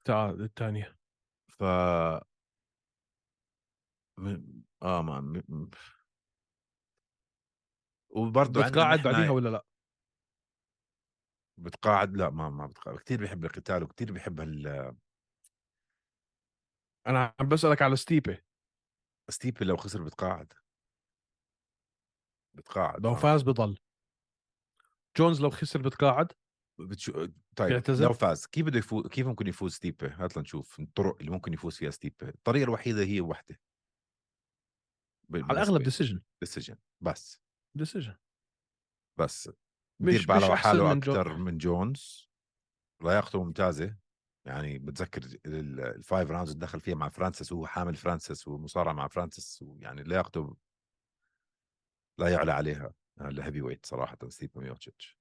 تعال 0.06 0.42
الثانية 0.42 0.98
ف. 1.50 1.64
آه 4.84 5.02
ما 5.02 5.22
م... 5.22 5.70
وبرضه 8.10 8.68
بتقاعد 8.68 9.04
بعديها 9.04 9.30
ولا 9.30 9.50
لأ؟ 9.50 9.66
بتقاعد؟ 11.58 12.18
لأ 12.18 12.30
ما 12.30 12.50
ما 12.50 12.68
بتقاعد. 12.68 12.98
كثير 12.98 13.20
بيحب 13.20 13.46
القتال 13.46 13.84
وكثير 13.84 14.12
بيحب 14.12 14.40
هال 14.40 14.96
أنا 17.08 17.36
عم 17.40 17.48
بسألك 17.50 17.82
على 17.82 17.96
ستيبي 17.96 18.44
ستيبي 19.30 19.66
لو 19.66 19.78
خسر 19.78 20.04
بتقاعد. 20.04 20.54
بتقاعد 22.54 23.04
لو 23.04 23.12
آه. 23.12 23.16
فاز 23.16 23.42
بضل. 23.42 23.78
جونز 25.18 25.42
لو 25.42 25.50
خسر 25.50 25.82
بتقاعد. 25.82 26.32
بتشو... 26.80 27.26
طيب 27.56 27.70
بيعتزل؟ 27.70 28.06
لو 28.06 28.14
فاز 28.14 28.46
كيف 28.46 28.66
بده 28.66 28.80
يفوز 28.80 29.08
كيف 29.08 29.28
ممكن 29.28 29.48
يفوز 29.48 29.74
ستيبي 29.74 30.08
هات 30.08 30.38
لنشوف 30.38 30.80
الطرق 30.80 31.18
اللي 31.20 31.32
ممكن 31.32 31.54
يفوز 31.54 31.78
فيها 31.78 31.90
ستيبي 31.92 32.30
الطريقة 32.30 32.64
الوحيدة 32.64 33.04
هي 33.04 33.22
وحدة. 33.22 33.60
على 35.36 35.52
الأغلب 35.52 35.84
decision 35.84 36.22
decision 36.42 36.76
بس. 37.02 37.42
decision 37.76 38.16
بس. 39.20 39.50
مش- 40.02 40.26
باله 40.26 40.56
حاله 40.56 40.94
من 40.94 41.00
جو- 41.00 41.12
أكثر 41.16 41.38
من 41.38 41.58
جونز. 41.58 42.30
لياقته 43.04 43.44
ممتازة. 43.44 43.98
يعني 44.46 44.80
بتذكر 44.80 45.22
ال- 45.46 45.80
ال 45.80 45.90
five 45.90 46.32
rounds 46.32 46.52
اللي 46.52 46.66
دخل 46.66 46.80
فيها 46.80 46.96
مع 46.96 47.10
فرانسيس 47.10 47.52
وهو 47.52 47.68
حامل 47.68 47.96
فرانسيس 47.96 48.48
ومصارع 48.48 48.94
مع 48.94 49.08
فرانسيس 49.08 49.62
ويعني 49.62 50.04
لياقته 50.04 50.56
لا 52.20 52.30
يعلى 52.30 52.52
عليها 52.52 52.94
ال 53.22 53.62
heavyweight 53.62 53.86
صراحة 53.86 54.18
ستيبي 54.28 54.60
ميوتشيتش 54.60 55.20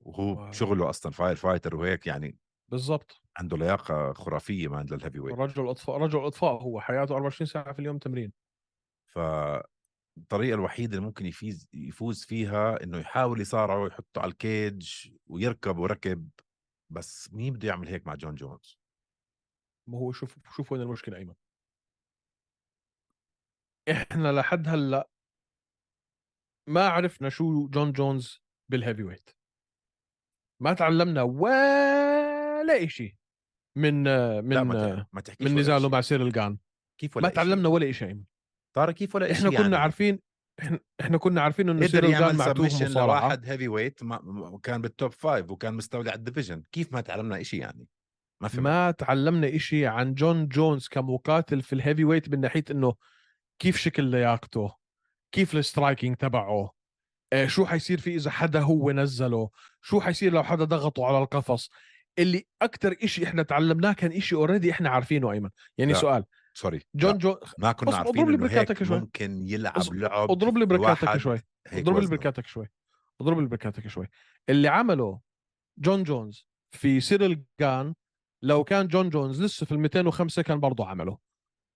وهو 0.00 0.38
wow. 0.42 0.52
شغله 0.52 0.90
أصلا 0.90 1.12
firefighter 1.12 1.76
وهيك 1.76 2.06
يعني 2.06 2.38
بالضبط. 2.68 3.22
عنده 3.36 3.56
لياقة 3.56 4.12
خرافية 4.12 4.68
man 4.68 4.86
لل 4.86 5.20
heavyweight 5.20 5.34
رجل 5.38 5.68
أطفاء 5.68 5.96
رجل 5.96 6.18
أطفاء 6.26 6.62
هو 6.62 6.80
حياته 6.80 7.14
24 7.14 7.46
ساعة 7.46 7.72
في 7.72 7.78
اليوم 7.78 7.98
تمرين. 7.98 8.32
فالطريقة 9.08 10.54
الوحيدة 10.54 10.96
اللي 10.96 11.06
ممكن 11.06 11.26
يفيز 11.26 11.68
يفوز 11.72 12.24
فيها 12.24 12.82
إنه 12.82 12.98
يحاول 12.98 13.40
يصارعه 13.40 13.82
ويحطه 13.82 14.20
على 14.20 14.30
ال 14.30 14.46
cage 14.46 15.08
ويركب 15.26 15.78
وركب 15.78 16.28
بس 16.90 17.32
مين 17.32 17.52
بده 17.52 17.68
يعمل 17.68 17.88
هيك 17.88 18.06
مع 18.06 18.14
جون 18.14 18.34
جونز؟ 18.34 18.78
ما 19.88 19.98
هو 19.98 20.12
شوف 20.12 20.38
شوف 20.56 20.72
وين 20.72 20.82
المشكلة 20.82 21.16
أيمن. 21.16 21.34
إحنا 23.90 24.32
لحد 24.32 24.68
هلأ 24.68 25.10
ما 26.68 26.88
عرفنا 26.88 27.28
شو 27.28 27.68
جون 27.68 27.92
جونز 27.92 28.42
بال 28.70 29.02
heavyweight 29.02 29.30
ما 30.62 30.72
تعلمنا 30.72 31.22
ولا 31.22 32.86
شيء 32.86 33.14
من 33.76 33.94
من 34.44 34.54
لا 34.54 34.64
ما 34.64 35.06
من 35.40 35.58
نزاله. 35.58 35.88
مع 35.88 36.00
سيريل 36.00 36.32
جان. 36.32 36.58
كيف 37.00 37.16
ولا 37.16 37.28
ما 37.28 37.34
تعلمنا 37.34 37.68
ولا 37.68 37.92
شيء 37.92 38.08
أيمن. 38.08 38.24
طارق 38.78 38.94
كيف 38.94 39.14
ولا 39.14 39.32
إحنا 39.32 39.50
كنا 39.50 39.60
يعني. 39.60 39.76
عارفين 39.76 40.18
إحنا 40.60 40.78
إحنا 41.00 41.18
كنا 41.18 41.40
عارفين 41.40 41.68
إنه 41.68 41.86
قدر 41.86 42.04
يعمل 42.04 42.36
معتوه 42.36 42.68
submission 42.68 42.92
لواحد 42.92 43.46
heavyweight 43.46 44.00
وكان 44.26 44.82
بال 44.82 44.94
top 44.94 45.12
five 45.12 45.50
وكان 45.50 45.74
مستولي 45.74 46.10
على 46.10 46.18
ال 46.18 46.23
division 46.23 46.62
كيف 46.72 46.92
ما 46.92 47.00
تعلمنا 47.00 47.40
إشي 47.40 47.56
يعني؟ 47.56 47.86
ما 48.40 48.48
فهمت. 48.48 48.62
ما 48.62 48.90
تعلمنا 48.90 49.56
إشي 49.56 49.86
عن 49.86 50.14
جون 50.14 50.48
جونز 50.48 50.88
كمقاتل 50.88 51.62
في 51.62 51.72
ال 51.72 52.04
heavyweight 52.04 52.28
من 52.28 52.40
ناحية 52.40 52.64
إنه 52.70 52.94
كيف 53.58 53.76
شكل 53.76 54.04
لياقته 54.04 54.74
كيف 55.32 55.56
ال 55.56 55.63
striking 55.63 56.16
تبعه 56.16 56.72
آه، 57.32 57.46
شو 57.46 57.66
حيصير 57.66 58.00
فيه 58.00 58.16
إذا 58.16 58.30
حدا 58.30 58.60
هو 58.60 58.90
نزله 58.92 59.50
شو 59.82 60.00
حيصير 60.00 60.32
لو 60.32 60.42
حدا 60.42 60.64
ضغطه 60.64 61.06
على 61.06 61.18
القفص. 61.18 61.70
اللي 62.18 62.46
أكثر 62.62 62.96
إشي 63.02 63.24
إحنا 63.24 63.42
تعلمناه 63.42 63.92
كان 63.92 64.12
إشي 64.12 64.34
already 64.34 64.70
إحنا 64.70 64.90
عارفينه 64.90 65.32
أيمن. 65.32 65.50
يعني 65.78 65.92
لا. 65.92 65.98
سؤال 65.98 66.24
sorry 66.58 66.80
جون 66.94 67.12
لا، 67.12 67.18
جون 67.18 67.36
ما 67.58 67.72
كنا 67.72 67.96
عارفين 67.96 68.28
إنه 68.28 68.46
هيك 68.46 68.82
شوي. 68.82 69.00
ممكن 69.00 69.46
يلعب 69.46 69.78
أص- 69.82 69.92
لعب 69.92 70.30
اضرب 70.30 70.58
لي 70.58 70.66
بركاتك 70.66 71.16
شوي. 71.16 71.40
اضرب 71.72 71.98
لي. 71.98 72.06
بركاتك 72.06 72.46
شوي. 72.46 72.66
اضرب 73.20 73.38
لي 73.40 73.46
بركاتك 73.46 73.88
شوي. 73.88 74.06
اللي 74.48 74.68
عمله 74.68 75.20
جون 75.78 76.02
جونز 76.02 76.46
في 76.70 77.00
سيريل 77.00 77.44
جان 77.60 77.94
لو 78.42 78.64
كان 78.64 78.88
جون 78.88 79.08
جونز 79.08 79.42
لسه 79.42 79.66
في 79.66 79.72
ال 79.72 79.78
205 79.80 80.42
كان 80.42 80.60
برضه 80.60 80.86
عمله. 80.88 81.18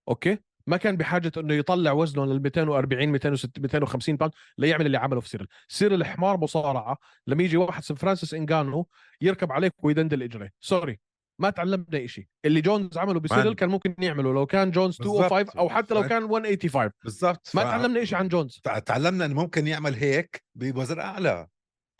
okay؟ 0.09 0.39
ما 0.67 0.77
كان 0.77 0.97
بحاجة 0.97 1.33
إنه 1.37 1.55
يطلع 1.55 1.93
وزنه 1.93 2.27
لل 2.27 2.43
240 2.43 3.09
260 3.09 3.53
250 3.63 4.17
pound 4.17 4.35
ليعمل 4.59 4.87
اللي 4.87 4.99
عمله 4.99 5.21
في 5.21 5.29
سيريل. 5.29 5.47
سيريل 5.69 6.05
حمار 6.05 6.37
مصارعة 6.37 6.99
لما 7.27 7.43
يجي 7.43 7.57
واحد 7.57 7.83
اسمه 7.83 7.97
فرانسيس 7.97 8.35
انجانو 8.35 8.87
يركب 9.21 9.53
عليك 9.53 9.85
ويدندل 9.85 10.23
اجريه 10.23 10.53
sorry. 10.61 11.01
ما 11.43 11.51
تعلمنا 11.51 12.07
شيء 12.07 12.27
اللي 12.45 12.61
جونز 12.61 12.99
عمله 12.99 13.21
بسيريل 13.21 13.45
man. 13.45 13.55
كان 13.55 13.69
ممكن 13.69 13.95
يعمله 13.99 14.33
لو 14.33 14.47
كان 14.47 14.71
جونز 14.71 14.97
بالضبط. 14.97 15.17
205 15.33 15.59
أو 15.59 15.69
حتى 15.69 15.95
لو 15.95 16.03
كان 16.03 16.23
185 16.23 16.91
بالضبط 17.05 17.51
ما 17.55 17.61
ف- 17.63 17.65
تعلمنا 17.65 18.05
شيء 18.05 18.19
عن 18.19 18.29
جونز 18.29 18.61
تع- 18.65 18.79
تعلمنا 18.79 19.25
إنه 19.25 19.35
ممكن 19.35 19.67
يعمل 19.67 19.95
هيك 19.95 20.43
بوزن 20.55 21.01
أعلى 21.01 21.49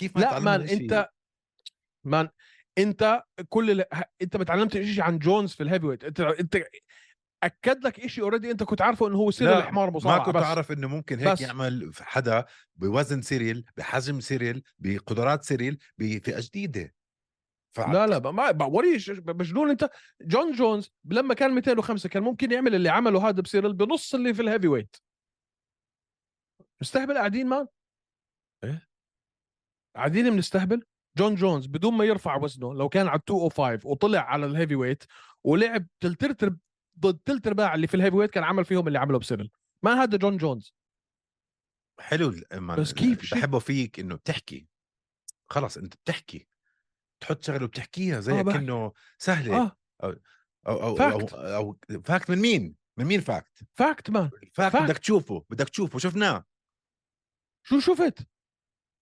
كيف 0.01 0.17
ما 0.17 0.21
لا 0.21 0.31
تعلمنا 0.31 0.59
مان؟ 0.59 0.69
أنت 0.69 1.09
مان 2.07 2.29
أنت 2.79 3.23
كل 3.49 3.71
اللي... 3.71 3.85
أنت 4.23 4.37
ما 4.37 4.45
تعلمتش 4.45 4.77
شيء 4.87 5.03
عن 5.03 5.19
جونز 5.19 5.53
في 5.53 5.63
الهيفي 5.63 5.87
ويت 5.87 6.05
أنت 6.05 6.21
أنت 6.21 6.59
أكد 7.43 7.85
لك 7.85 8.07
شيء 8.07 8.25
اوريدي 8.25 8.51
أنت 8.51 8.63
كنت 8.63 8.83
عارفه 8.83 9.09
إنه 9.09 9.17
هو 9.17 9.31
سير 9.31 9.49
لا، 9.51 9.59
الحمار 9.59 9.91
ما 9.91 9.97
مصارعة 9.97 10.25
كنت 10.27 10.35
بس 10.37 10.43
أعرف 10.43 10.73
إنه 10.73 10.89
ممكن 10.89 11.19
هيك 11.19 11.29
بس. 11.29 11.41
يعمل 11.41 11.93
حدا 12.01 12.45
بوزن 12.77 13.23
سيريل 13.23 13.65
بحجم 13.77 14.21
سيريل 14.21 14.63
بقدرات 14.79 15.45
سيريل 15.45 15.79
بفئة 15.99 16.41
جديدة 16.41 16.95
لا 17.79 18.07
لا 18.07 18.19
ما 18.31 18.53
ما- 18.53 18.65
وريش 18.67 19.11
مجنون 19.11 19.71
أنت؟ 19.71 19.91
جون 20.23 20.53
جونز 20.53 20.91
لما 21.05 21.35
كان 21.35 21.51
205 21.55 22.09
كان 22.09 22.23
ممكن 22.23 22.53
يعمل 22.53 22.75
اللي 22.75 22.89
عمله 22.89 23.29
هذا 23.29 23.41
بسيرل 23.43 23.73
بنص 23.73 24.15
اللي 24.15 24.35
في 24.35 24.43
الهيفي 24.43 24.69
ويت 24.69 24.97
مستهبل 26.83 27.19
قاعدين 27.19 27.47
مان 27.47 27.67
إيه؟ 28.65 28.89
قاعدين 29.97 30.31
بنستهبل 30.31 30.85
جون 31.19 31.35
جونز 31.35 31.67
بدون 31.67 31.95
ما 31.95 32.05
يرفع 32.05 32.37
وزنه 32.37 32.75
لو 32.75 32.89
كان 32.89 33.09
على 33.09 33.21
205 33.29 33.89
وطلع 33.89 34.21
على 34.21 34.47
الهيفي 34.47 34.75
ويت 34.75 35.05
ولعب 35.45 35.87
ارتب 36.05 36.59
ضد 36.99 37.19
تلت 37.25 37.47
ارباع 37.47 37.75
اللي 37.75 37.87
في 37.87 37.95
الهيفي 37.95 38.17
ويت 38.17 38.31
كان 38.31 38.45
عمل 38.45 38.65
فيهم 38.65 38.89
اللي 38.89 38.99
عمله 38.99 39.19
بسيرل 39.19 39.51
ما 39.85 40.03
هذا 40.03 40.17
جون 40.19 40.37
جونز 40.37 40.75
حلو 42.01 42.33
ما- 42.53 42.77
بس 42.77 42.93
كيف 42.93 43.35
بحبه 43.35 43.59
فيك 43.59 44.01
إنه 44.01 44.15
بتحكي. 44.15 44.67
خلص 45.51 45.77
أنت 45.77 45.95
بتحكي. 45.95 46.49
تحط 47.23 47.45
شغله 47.45 47.65
وبتحكيها 47.65 48.21
زي 48.21 48.33
آه،. 48.41 48.43
كأنه 48.43 48.93
سهله 49.19 49.57
آه 49.57 49.77
أو 50.05 50.13
أو 50.67 50.83
أو, 50.83 50.97
فاكت. 50.97 51.33
أو, 51.35 51.79
أو 51.91 52.01
فاكت 52.05 52.31
من 52.31 52.39
مين؟ 52.39 52.75
من 52.97 53.05
مين 53.05 53.21
فاكت؟ 53.21 53.59
fact 53.75 54.11
man 54.11 54.31
fact 54.53 54.73
fact. 54.73 54.85
بدك 54.85 54.99
تشوفه 54.99 55.45
بدك 55.51 55.69
تشوفه 55.69 55.99
شفناه 55.99 56.45
شو 57.63 57.81
شفت؟ 57.81 58.27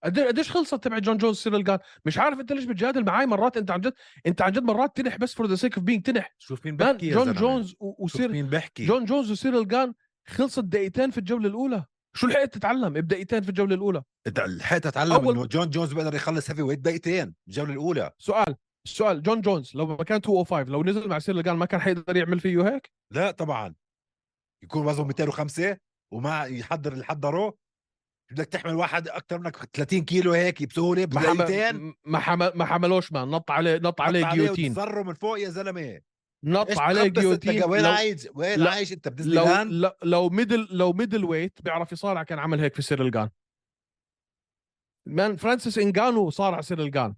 قد- 0.04 0.20
قديش 0.20 0.50
خلصت 0.50 0.74
تبع 0.84 0.98
جون 0.98 1.16
جونز 1.18 1.36
سيرل 1.36 1.64
جان 1.64 1.78
مش 2.04 2.18
عارف 2.18 2.40
انت 2.40 2.52
ليش 2.52 2.64
بتجادل 2.64 3.04
معاي 3.04 3.26
مرات 3.26 3.56
انت 3.56 3.70
عن 3.70 3.80
جد 3.80 3.92
انت 4.26 4.42
عن 4.42 4.52
جد 4.52 4.62
مرات 4.62 4.96
تنح 4.96 5.16
بس 5.16 5.34
for 5.34 5.46
the 5.46 5.54
sake 5.54 5.74
of 5.76 5.84
being 5.84 6.02
تنح 6.02 6.34
شوف 6.38 6.66
مين 6.66 6.76
بحكي 6.76 7.10
جون. 7.10 7.32
جونز 7.32 7.74
وسير 7.80 8.32
مين 8.32 8.46
بحكي 8.46 8.86
جون 8.86 9.04
جونز 9.04 9.30
وسيرل 9.30 9.68
جان 9.68 9.94
خلصت 10.26 10.64
دقيقتين 10.64 11.10
في 11.10 11.18
الجولة 11.18 11.48
الأولى 11.48 11.84
شو 12.16 12.26
لحقت 12.26 12.54
تتعلم؟ 12.54 12.92
بدقيقتين 12.92 13.42
في 13.42 13.48
الجولة 13.48 13.74
الأولى. 13.74 14.02
لحقت 14.38 14.86
اتعلم 14.86 15.14
أول- 15.14 15.30
إنه 15.30 15.46
جون 15.46 15.70
جونز 15.70 15.92
بيقدر 15.92 16.14
يخلص 16.14 16.50
heavyweight 16.50 16.78
دقيقتين 16.78 17.34
الجولة 17.48 17.72
الأولى. 17.72 18.10
سؤال 18.18 18.56
السؤال 18.86 19.22
جون 19.22 19.40
جونز 19.40 19.72
لو 19.76 19.86
ما 19.86 20.04
كان 20.04 20.20
205 20.26 20.68
لو 20.70 20.82
نزل 20.84 21.08
مع 21.08 21.18
سيرل 21.18 21.42
جان 21.42 21.56
ما 21.56 21.66
كان 21.66 21.80
حيقدر 21.80 22.16
يعمل 22.16 22.40
فيه 22.40 22.68
هيك؟ 22.74 22.90
لا 23.12 23.30
طبعا. 23.30 23.74
يكون 24.64 24.86
وزنه 24.86 25.04
205 25.06 25.76
وما 26.12 26.44
يحضر 26.44 26.92
اللي 26.92 27.04
حضره. 27.04 27.54
بدك 28.32 28.46
تحمل 28.46 28.74
واحد 28.74 29.08
أكثر 29.08 29.38
منك 29.38 29.56
30 29.56 30.04
كيلو 30.04 30.32
هيك 30.32 30.62
بسهوله 30.66 31.04
بدقيقتين. 31.04 31.94
ما 32.04 32.18
حمل 32.18 32.52
ما 32.54 32.64
حملوش 32.64 33.12
مان 33.12 33.28
نط 33.28 33.50
عليه 33.50 33.76
نط 33.76 34.00
عليه 34.00 34.30
جيوتين. 34.30 34.72
وتصره 34.72 35.02
من 35.02 35.14
فوق 35.14 35.38
يا 35.40 35.48
زلمة. 35.48 36.00
نط 36.44 36.78
عليه 36.78 37.08
جيوتين. 37.08 37.64
وين 37.64 37.82
لو- 37.82 37.90
عايش 37.90 38.28
وين 38.34 38.60
لا- 38.60 38.70
عايش 38.70 38.92
أنت؟ 38.92 39.08
بديزني 39.08 39.34
لو 39.34 39.44
لو- 39.62 39.92
لو 40.02 40.28
ميدل 40.28 40.68
لو 40.70 40.92
ميدل 40.92 41.24
ويت 41.24 41.62
بيعرف 41.62 41.92
يصارع 41.92 42.22
كان 42.22 42.38
عمل 42.38 42.60
هيك 42.60 42.74
في 42.74 42.82
سيرل 42.82 43.10
جان 43.10 43.30
مان 45.08 45.36
فرانسيس 45.36 45.78
إنجانو 45.78 46.30
صارع 46.30 46.60
سيرل 46.60 46.90
جان 46.90 47.14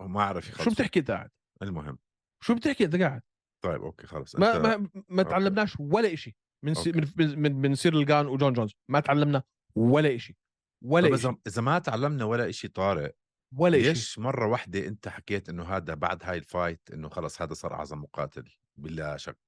ما 0.00 0.20
أعرف 0.20 0.48
يخلص 0.48 0.64
شو 0.64 0.70
بتحكي 0.70 1.00
أنت 1.00 1.10
قاعد؟ 1.10 1.30
المهم. 1.62 1.98
شو 2.44 2.54
بتحكي 2.54 2.84
أنت 2.84 2.96
قاعد؟ 2.96 3.22
طيب 3.64 3.82
okay 3.82 4.06
خلص. 4.06 4.36
ما 4.36 4.58
ما 4.58 4.88
ما. 5.08 5.22
تعلمناش 5.22 5.76
ولا 5.80 6.14
شيء 6.14 6.34
من 6.64 6.74
سي. 6.74 6.92
من 6.92 7.38
من 7.42 7.52
من 7.52 7.74
سيرل 7.74 8.06
جان 8.06 8.26
وجون 8.26 8.52
جونز. 8.52 8.74
ما 8.90 9.00
تعلمنا 9.00 9.42
ولا 9.76 10.18
شيء 10.18 10.36
ولا 10.84 11.06
شيء 11.06 11.14
اذا 11.30 11.36
إذا 11.46 11.62
ما 11.62 11.78
تعلمنا 11.78 12.24
ولا 12.24 12.48
إشي 12.48 12.68
طارق 12.68 13.14
ولا 13.56 13.78
شيء 13.78 13.88
ليش 13.88 14.18
مرة 14.18 14.46
واحدة 14.46 14.86
أنت 14.86 15.08
حكيت 15.08 15.48
إنه 15.48 15.64
هذا 15.64 15.94
بعد 15.94 16.24
هاي 16.24 16.38
ال 16.38 16.45
fight 16.45 16.80
إنه 16.92 17.08
خلص 17.08 17.42
هذا 17.42 17.54
صار 17.54 17.74
أعظم 17.74 17.98
مقاتل؟ 17.98 18.44
بلا 18.76 19.16
شك. 19.16 19.38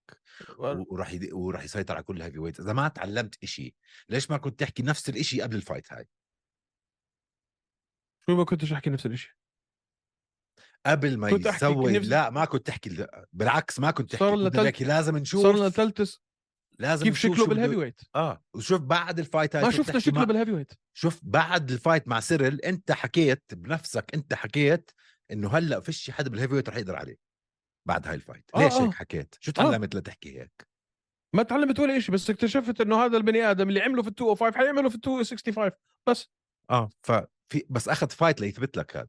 و- 0.58 0.94
وراح 0.94 1.12
يدي 1.12 1.32
وراح 1.32 1.64
يسيطر 1.64 1.94
على 1.94 2.02
كل 2.02 2.22
heavyweight 2.22 2.60
إذا 2.60 2.72
ما 2.72 2.88
تعلمت 2.88 3.42
إشي 3.42 3.74
ليش 4.08 4.30
ما 4.30 4.36
كنت 4.36 4.60
تحكي 4.60 4.82
نفس 4.82 5.08
الإشي 5.08 5.42
قبل 5.42 5.56
ال 5.56 5.62
fight 5.62 5.92
هاي؟ 5.92 6.08
شو 8.26 8.36
ما 8.36 8.44
كنتش 8.44 8.72
أحكي 8.72 8.90
نفس 8.90 9.06
الشيء 9.06 9.30
قبل 10.86 11.18
ما 11.18 11.30
كنت 11.30 11.46
يسوي 11.46 11.92
نفس- 11.98 12.08
لا 12.08 12.30
ما 12.30 12.44
كنت 12.44 12.66
تحكي 12.66 13.06
بالعكس 13.32 13.80
ما 13.80 13.90
كنت 13.90 14.16
صار 14.16 14.18
تحكي 14.28 14.40
لنا 14.40 14.48
كنت 14.48 14.56
تلت- 14.56 14.64
تحكي 14.72 14.84
لازم 14.84 15.16
نشوف 15.16 15.42
صار 15.42 15.56
لنا 15.56 15.68
ثالث 15.68 16.16
لازم 16.78 17.04
كيف 17.04 17.18
شكله 17.18 17.46
بالهيفي 17.46 17.76
ويت 17.76 18.00
آه 18.14 18.42
وشوف 18.54 18.80
بعد 18.80 19.18
الفايت 19.18 19.56
هاي 19.56 19.64
ما 19.64 19.70
شفنا 19.70 19.98
شكله 20.00 20.18
مع- 20.18 20.24
بالهيفي 20.24 20.52
ويت 20.52 20.72
شوف 20.94 21.20
بعد 21.22 21.70
الفايت 21.70 22.08
مع 22.08 22.20
سيرل 22.20 22.60
انت 22.60 22.92
حكيت 22.92 23.42
بنفسك 23.52 24.14
انت 24.14 24.34
حكيت 24.34 24.90
انه 25.30 25.48
هلأ 25.48 25.80
فيش 25.80 26.10
حدا 26.10 26.30
بالهيفي 26.30 26.54
ويت 26.54 26.68
رح 26.68 26.76
يقدر 26.76 26.96
عليه 26.96 27.16
بعد 27.88 28.06
هاي 28.06 28.14
الفايت. 28.14 28.50
آه، 28.54 28.58
ليش 28.64 28.72
آه. 28.72 28.84
هيك 28.86 28.94
حكيت؟ 28.94 29.34
شو 29.40 29.52
تعلمت 29.52 29.94
لتحكي 29.94 30.40
هيك؟ 30.40 30.66
ما 31.34 31.42
تعلمت 31.42 31.80
ولا 31.80 32.00
شيء 32.00 32.14
بس 32.14 32.30
اكتشفت 32.30 32.80
إنه 32.80 33.04
هذا 33.04 33.16
البني 33.16 33.50
آدم 33.50 33.68
اللي 33.68 33.80
عمله 33.80 34.02
في 34.02 34.08
ال 34.08 34.14
205 34.20 34.58
حيعمله 34.58 34.88
في 34.88 34.94
ال 34.94 35.00
265 35.06 35.70
بس. 36.08 36.28
آه 36.70 36.90
ففي 37.02 37.66
بس 37.70 37.88
أخذ 37.88 38.10
فايت 38.10 38.40
ليثبت 38.40 38.76
لك 38.76 38.96
هذا 38.96 39.08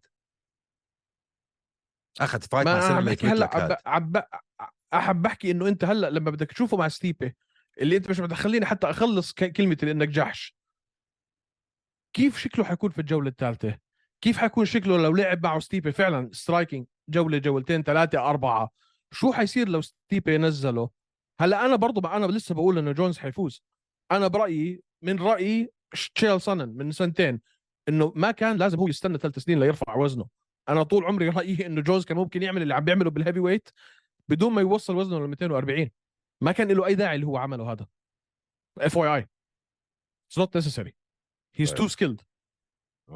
أخذ 2.21 2.41
فايت 2.41 2.67
مع 2.67 2.79
سيرل 2.79 3.05
ليثبت 3.05 3.23
لك 3.25 3.55
عب 3.55 3.61
هذا 3.61 3.77
عب 3.85 4.23
أحب 4.93 5.21
بحكي 5.21 5.51
إنه 5.51 5.67
أنت 5.67 5.83
هلأ 5.83 6.09
لما 6.09 6.31
بدك 6.31 6.51
تشوفه 6.51 6.77
مع 6.77 6.87
ستيبي 6.87 7.35
اللي 7.81 7.97
أنت 7.97 8.09
مش 8.09 8.19
بتخليني 8.19 8.65
حتى 8.65 8.89
أخلص 8.89 9.33
كلمتي 9.33 9.85
لأنك 9.85 10.07
جحش. 10.07 10.55
كيف 12.13 12.37
شكله 12.37 12.65
حيكون 12.65 12.89
في 12.89 13.01
الجولة 13.01 13.29
الثالثة؟ 13.29 13.77
كيف 14.21 14.37
حيكون 14.37 14.65
شكله 14.65 14.97
لو 14.97 15.15
لعب 15.15 15.43
معه 15.43 15.59
ستيبي؟ 15.59 15.91
فعلا 15.91 16.29
سترايكينج 16.33 16.85
جولة 17.09 17.37
جولتين 17.37 17.83
ثلاثة 17.83 18.19
أربعة. 18.19 18.69
شو 19.11 19.33
حيصير 19.33 19.69
لو 19.69 19.81
ستيبي 19.81 20.37
نزله؟ 20.37 20.89
هلأ 21.39 21.65
أنا 21.65 21.75
برضو 21.75 22.07
أنا 22.07 22.25
لسه 22.25 22.55
بقول 22.55 22.77
إنه 22.77 22.91
جونز 22.91 23.17
حيفوز. 23.17 23.63
أنا 24.11 24.27
برأيي 24.27 24.81
من 25.01 25.19
رأيي 25.19 25.71
تشيل 26.15 26.41
سانن 26.41 26.77
من 26.77 26.91
سنتين. 26.91 27.41
إنه 27.89 28.13
ما 28.15 28.31
كان 28.31 28.57
لازم 28.57 28.79
هو 28.79 28.87
يستنى 28.87 29.17
ثلاث 29.17 29.39
سنين 29.39 29.59
ليرفع 29.59 29.95
وزنه. 29.95 30.27
أنا 30.69 30.83
طول 30.83 31.05
عمري 31.05 31.29
رأيي 31.39 31.65
إنه 31.65 31.81
جونز 31.81 32.05
كان 32.05 32.17
ممكن 32.17 32.43
يعمل 32.43 32.61
اللي 32.61 32.73
عم 32.73 32.85
بيعمله 32.85 33.09
بال 33.09 33.39
heavyweight 33.39 33.69
بدون 34.27 34.53
ما 34.53 34.61
يوصل 34.61 34.95
وزنه 34.95 35.19
ل 35.19 35.27
240 35.27 35.89
ما 36.41 36.51
كان 36.51 36.71
له 36.71 36.85
أي 36.85 36.95
داعي 36.95 37.15
اللي 37.15 37.25
هو 37.25 37.37
عمله 37.37 37.71
هذا. 37.71 37.87
if 38.77 38.97
why 38.97 39.15
اي 39.15 39.29
it's 40.27 40.37
not 40.37 40.55
necessary 40.55 40.95
he's. 41.55 41.73
too 41.73 41.87
skilled. 41.87 42.21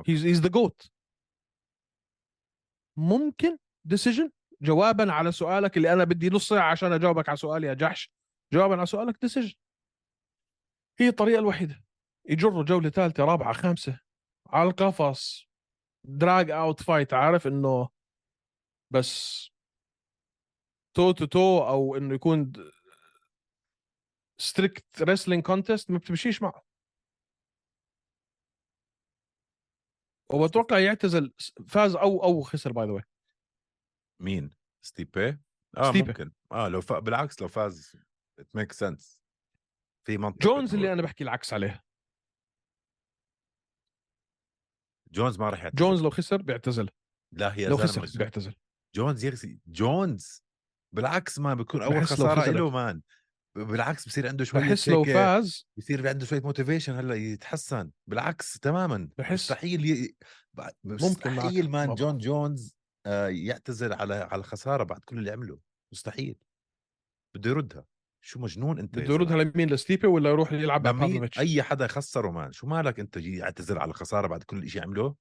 he's 0.08 0.26
he's 0.26 0.40
the 0.40 0.50
GOAT 0.50 0.92
ممكن 2.98 3.58
decision 3.86 4.32
جوابا 4.62 5.12
على 5.12 5.32
سؤالك 5.32 5.78
اللي 5.78 5.94
أنا 5.94 6.04
بدي 6.04 6.30
نص 6.30 6.50
ساعة 6.50 6.72
عشان 6.72 6.94
أجاوبك 6.94 7.30
على 7.30 7.38
سؤالي 7.38 7.68
يا 7.68 7.74
جحش. 7.74 8.12
جوابا 8.54 8.78
على 8.78 8.86
سؤالك 8.86 9.22
decision 9.22 9.56
هي 11.00 11.08
الطريقة 11.08 11.40
الوحيدة. 11.40 11.84
يجروا 12.26 12.64
جولة 12.64 12.90
ثالثة 12.90 13.26
رابعة 13.26 13.54
خامسة. 13.54 14.00
على 14.48 14.70
القفص. 14.70 15.50
drag 16.04 16.52
out 16.52 16.84
fight 16.84 17.14
عارف 17.14 17.48
إنه 17.48 17.90
بس 18.94 19.44
تو 20.96 21.12
تو 21.12 21.26
تو 21.26 21.68
أو 21.68 21.96
إنه 21.96 22.16
يكون 22.16 22.54
strict 24.42 25.02
wrestling 25.02 25.44
contest 25.44 25.92
ما 25.92 25.98
بتمشيش 25.98 26.42
معه. 26.42 26.66
وبتوقع 30.34 30.80
يعتزل 30.80 31.34
فاز 31.68 31.96
أو 31.96 32.24
أو 32.24 32.42
خسر 32.42 32.72
by 32.72 32.86
the 32.86 32.92
way 32.92 33.04
مين؟ 34.22 34.52
ستيبي؟ 34.86 35.40
آه 35.78 35.90
ستيبي. 35.90 36.08
ممكن. 36.08 36.32
آه 36.52 36.68
لو 36.68 36.82
ف... 36.82 36.94
بالعكس 36.94 37.42
لو 37.42 37.48
فاز 37.48 37.96
it 38.40 38.56
makes 38.56 38.72
sense 38.72 39.22
في 40.06 40.18
منطقه 40.18 40.40
جونز 40.48 40.76
اللي 40.76 40.94
أنا 40.94 41.02
بحكي 41.02 41.24
العكس 41.24 41.54
عليه 41.54 41.84
جونز 45.12 45.40
ما 45.40 45.50
راح 45.50 45.64
يعتزل. 45.64 45.78
جونز 45.78 46.02
لو 46.02 46.10
خسر 46.10 46.42
بيعتزل. 46.42 46.90
لا 47.32 47.54
يا 47.58 47.70
لو 47.70 47.78
خسر 47.78 48.18
بيعتزل. 48.18 48.56
جونز 48.96 49.26
يغسي 49.26 49.60
جونز! 49.68 50.44
بالعكس 50.96 51.40
ما 51.40 51.54
بيكون 51.54 51.84
أول 51.84 52.06
خسارة. 52.06 52.52
له 52.52 52.70
man. 52.70 53.02
بالعكس 53.56 54.08
بصير 54.08 54.28
عنده 54.28 54.44
شوية 54.44 54.62
بحس 54.62 54.90
لو 54.90 55.04
فاز 55.04 55.68
بصير 55.78 56.08
عنده 56.08 56.26
شوية 56.26 56.42
motivation 56.42 56.94
هلأ 56.94 57.16
يتحسن 57.16 57.92
بالعكس 58.08 58.60
تماما. 58.60 59.10
بحس- 59.18 59.34
مستحيل 59.34 59.86
ي... 59.86 60.16
ممكن. 60.84 61.06
مستحيل 61.06 61.70
man 61.70 61.88
ما 61.90 61.96
جون 61.96 62.18
جونز 62.18 62.76
يعتزل 63.28 63.94
على 63.94 64.16
على 64.16 64.44
خسارة 64.44 64.84
بعد 64.84 65.04
كل 65.04 65.18
اللي 65.18 65.32
عمله. 65.32 65.60
مستحيل. 65.94 66.36
بده 67.36 67.50
يردها. 67.50 67.86
شو 68.22 68.40
مجنون 68.40 68.80
أنت 68.80 69.00
بده 69.00 69.14
يردها. 69.14 69.44
لمين؟ 69.44 69.70
لستيبي 69.70 70.08
ولا 70.08 70.30
يروح 70.30 70.52
يلعب 70.54 70.88
مع 70.88 71.30
أي 71.40 71.64
حدا 71.64 71.88
خسره 71.88 72.32
man 72.32 72.52
شو 72.52 72.68
مالك 72.68 73.00
أنت 73.00 73.18
جي 73.18 73.38
يعتزل 73.38 73.80
على 73.80 73.94
خسارة 73.94 74.28
بعد 74.28 74.44
كل 74.44 74.70
شيء 74.70 74.84
عمله؟ 74.84 75.16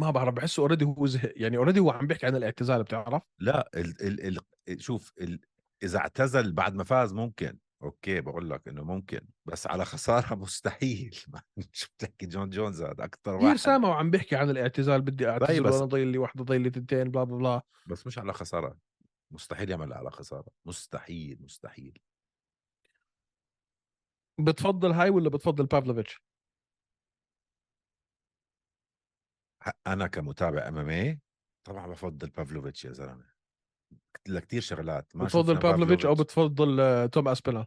ما 0.00 0.10
بعرف 0.10 0.34
بحسه 0.34 0.60
already 0.60 0.84
هو 0.84 1.06
زهق. 1.06 1.32
يعني 1.36 1.56
already 1.56 1.80
هو 1.80 1.90
عم 1.90 2.06
بيحكي 2.06 2.26
عن 2.26 2.36
الاعتزال 2.36 2.82
بتعرف؟ 2.82 3.22
لا 3.38 3.70
ال 3.74 4.02
ال 4.22 4.38
ال 4.68 4.82
شوف 4.82 5.12
ال 5.20 5.40
إذا 5.82 5.98
اعتزل 5.98 6.52
بعد 6.52 6.74
ما 6.74 6.84
فاز 6.84 7.12
ممكن. 7.12 7.58
okay 7.82 8.20
بقول 8.20 8.50
لك 8.50 8.68
إنه 8.68 8.84
ممكن. 8.84 9.20
بس 9.44 9.66
على 9.66 9.84
خسارة 9.84 10.34
مستحيل. 10.44 11.14
شو 11.72 11.88
بتحكي؟ 11.98 12.26
جون 12.26 12.50
جونز 12.50 12.82
هذا 12.82 13.04
أكثر 13.04 13.36
كثير 13.36 13.46
واحد. 13.46 13.56
سامع 13.56 13.88
وعم 13.88 14.10
بيحكي 14.10 14.36
عن 14.36 14.50
الاعتزال 14.50 15.02
بدي 15.02 15.28
أعتزل 15.28 15.62
بس- 15.62 15.74
وأنا 15.74 15.84
ضايل 15.84 16.08
لي 16.08 16.18
واحدة 16.18 16.44
ضايل 16.44 16.60
لي 16.60 16.70
تنتين 16.70 17.10
blah 17.10 17.24
blah 17.24 17.36
blah. 17.38 17.62
بس 17.86 18.06
مش 18.06 18.18
على 18.18 18.32
خسارة. 18.32 18.78
مستحيل 19.30 19.70
يعمل 19.70 19.92
على 19.92 20.10
خسارة. 20.10 20.48
مستحيل 20.64 21.38
مستحيل. 21.42 21.98
بتفضل 24.40 24.92
هاي 24.92 25.10
ولا 25.10 25.28
بتفضل 25.30 25.66
بافلوفيتش؟ 25.66 26.22
أنا 29.86 30.06
كمتابع 30.06 30.68
إم 30.68 31.20
طبعا 31.64 31.86
بفضل 31.86 32.30
بافلوفيتش 32.30 32.84
يا 32.84 32.92
زلمة. 32.92 33.31
لكثير 34.28 34.60
شغلات 34.60 35.16
ما 35.16 35.24
بتفضل 35.24 35.54
بافلوفيتش 35.58 36.06
أو 36.06 36.14
بتفضل 36.14 36.80
آه، 36.80 37.06
توم 37.06 37.28
اسبينال 37.28 37.66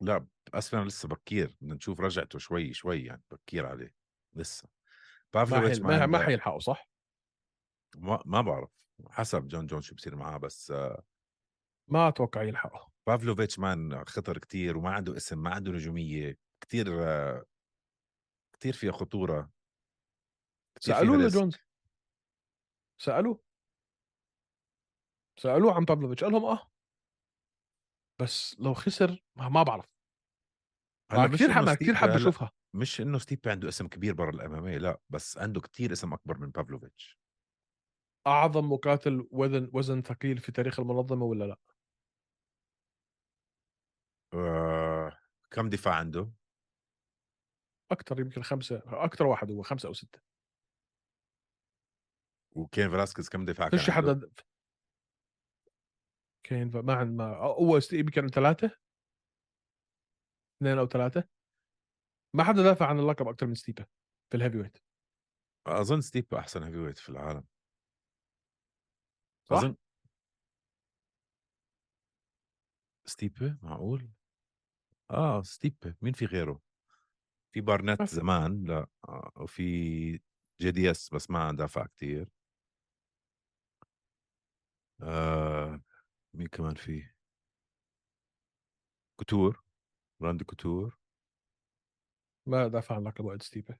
لا 0.00 0.26
اسبينال 0.54 0.86
لسه 0.86 1.08
بكير 1.08 1.56
بدنا 1.60 1.74
نشوف 1.74 2.00
رجعته 2.00 2.38
شوي 2.38 2.72
شوي 2.72 3.04
يعني 3.04 3.22
بكير 3.30 3.66
عليه 3.66 3.94
لسه. 4.34 4.68
ما 5.34 5.44
بافلوفيتش. 5.44 5.78
ما, 5.78 5.86
ما 5.86 6.02
عنده- 6.02 6.18
حيلحقوا 6.26 6.58
صح؟ 6.58 6.88
ما, 7.96 8.22
ما 8.26 8.40
بعرف 8.40 8.70
حسب 9.10 9.48
جون 9.48 9.66
جون 9.66 9.80
شو 9.82 9.94
بصير 9.94 10.16
معاه 10.16 10.38
بس 10.38 10.70
آه، 10.70 11.02
ما 11.88 12.08
أتوقع 12.08 12.42
يلحقوا 12.42 12.88
بافلوفيتش 13.06 13.58
man 13.58 14.04
خطر 14.04 14.38
كتير 14.38 14.76
وما 14.78 14.90
عنده 14.90 15.16
اسم 15.16 15.42
ما 15.42 15.50
عنده 15.54 15.72
نجومية 15.72 16.38
كتير 16.60 16.86
آه، 17.08 17.44
كتير 18.52 18.72
فيها 18.72 18.92
خطورة 18.92 19.50
كتير 20.74 20.94
سألوه. 20.94 21.16
لجونز. 21.16 21.56
سألوه؟ 23.00 23.40
سألوه 25.40 25.74
عن 25.74 25.84
بافلوفيتش 25.84 26.24
قال 26.24 26.32
لهم 26.32 26.44
آه. 26.44 26.70
بس 28.20 28.56
لو 28.60 28.74
خسر 28.74 29.24
ما, 29.36 29.48
ما 29.48 29.62
بعرف. 29.62 29.84
مش 31.12 31.34
كثير 31.34 31.50
ستيب- 31.50 31.74
كثير 31.74 31.94
هلا 31.96 32.16
أشوفها. 32.16 32.52
مش 32.74 33.00
إنه 33.00 33.18
ستيبي 33.18 33.50
عنده 33.50 33.68
اسم 33.68 33.88
كبير 33.88 34.14
برا 34.14 34.30
ال 34.30 34.42
MMA 34.42 34.78
لا 34.78 35.00
بس 35.10 35.38
عنده 35.38 35.60
كتير 35.60 35.92
اسم 35.92 36.12
أكبر 36.12 36.38
من 36.38 36.50
بافلوفيتش 36.50 37.18
أعظم 38.26 38.72
مقاتل 38.72 39.28
وزن 39.30 39.70
وزن 39.72 40.02
ثقيل 40.02 40.38
في 40.38 40.52
تاريخ 40.52 40.80
المنظمة 40.80 41.24
ولا 41.24 41.44
لا؟ 41.44 41.56
آه، 44.34 45.18
كم 45.50 45.68
دفاع 45.68 45.94
عنده؟ 45.94 46.32
أكثر 47.92 48.20
يمكن 48.20 48.42
خمسة 48.42 48.82
أكثر 48.86 49.26
واحد 49.26 49.50
هو 49.50 49.62
خمسة 49.62 49.86
أو 49.86 49.92
ستة. 49.92 50.20
وكين 52.56 52.90
فلاسكيز 52.90 53.28
كم 53.28 53.44
دفاع 53.44 53.68
كان 53.68 53.78
فيش 53.78 53.90
حدا 53.90 54.30
كين 56.42 56.70
ما 56.74 56.94
عند 56.94 57.18
ما 57.18 57.36
هو 57.36 57.80
ستيبي 57.80 58.10
كان 58.10 58.28
ثلاثة؟ 58.28 58.78
اثنين 60.56 60.78
أو 60.78 60.86
ثلاثة؟ 60.86 61.28
ما 62.34 62.44
حدا 62.44 62.62
دافع 62.62 62.86
عن 62.86 62.98
اللقب 62.98 63.28
أكثر 63.28 63.46
من 63.46 63.54
ستيبي 63.54 63.84
في 64.30 64.36
ال 64.36 64.58
heavyweight 64.58 64.78
أظن 65.66 66.00
ستيبي 66.00 66.38
أحسن 66.38 66.62
heavyweight 66.62 66.98
في 66.98 67.08
العالم. 67.08 67.44
صح؟ 69.44 69.56
أظن. 69.56 69.76
ستيبي 73.04 73.56
معقول؟ 73.62 74.10
آه 75.10 75.42
ستيبي 75.42 75.96
مين 76.02 76.12
في 76.12 76.24
غيره؟ 76.26 76.60
في 77.52 77.60
بارنيت. 77.60 78.02
زمان 78.02 78.64
لا. 78.64 78.86
آه. 79.08 79.32
وفي 79.36 79.62
JDS 80.60 81.14
بس 81.14 81.30
ما 81.30 81.52
دافع 81.52 81.86
كتير. 81.86 82.28
آه. 85.02 85.82
مين 86.34 86.46
كمان 86.46 86.74
في 86.74 87.10
كوتور؟ 89.16 89.64
راندي 90.22 90.44
كوتور؟ 90.44 90.98
ما 92.46 92.68
دافع 92.68 92.94
عن 92.94 93.00
اللقب 93.00 93.24
وقت 93.24 93.42
ستيبي 93.42 93.78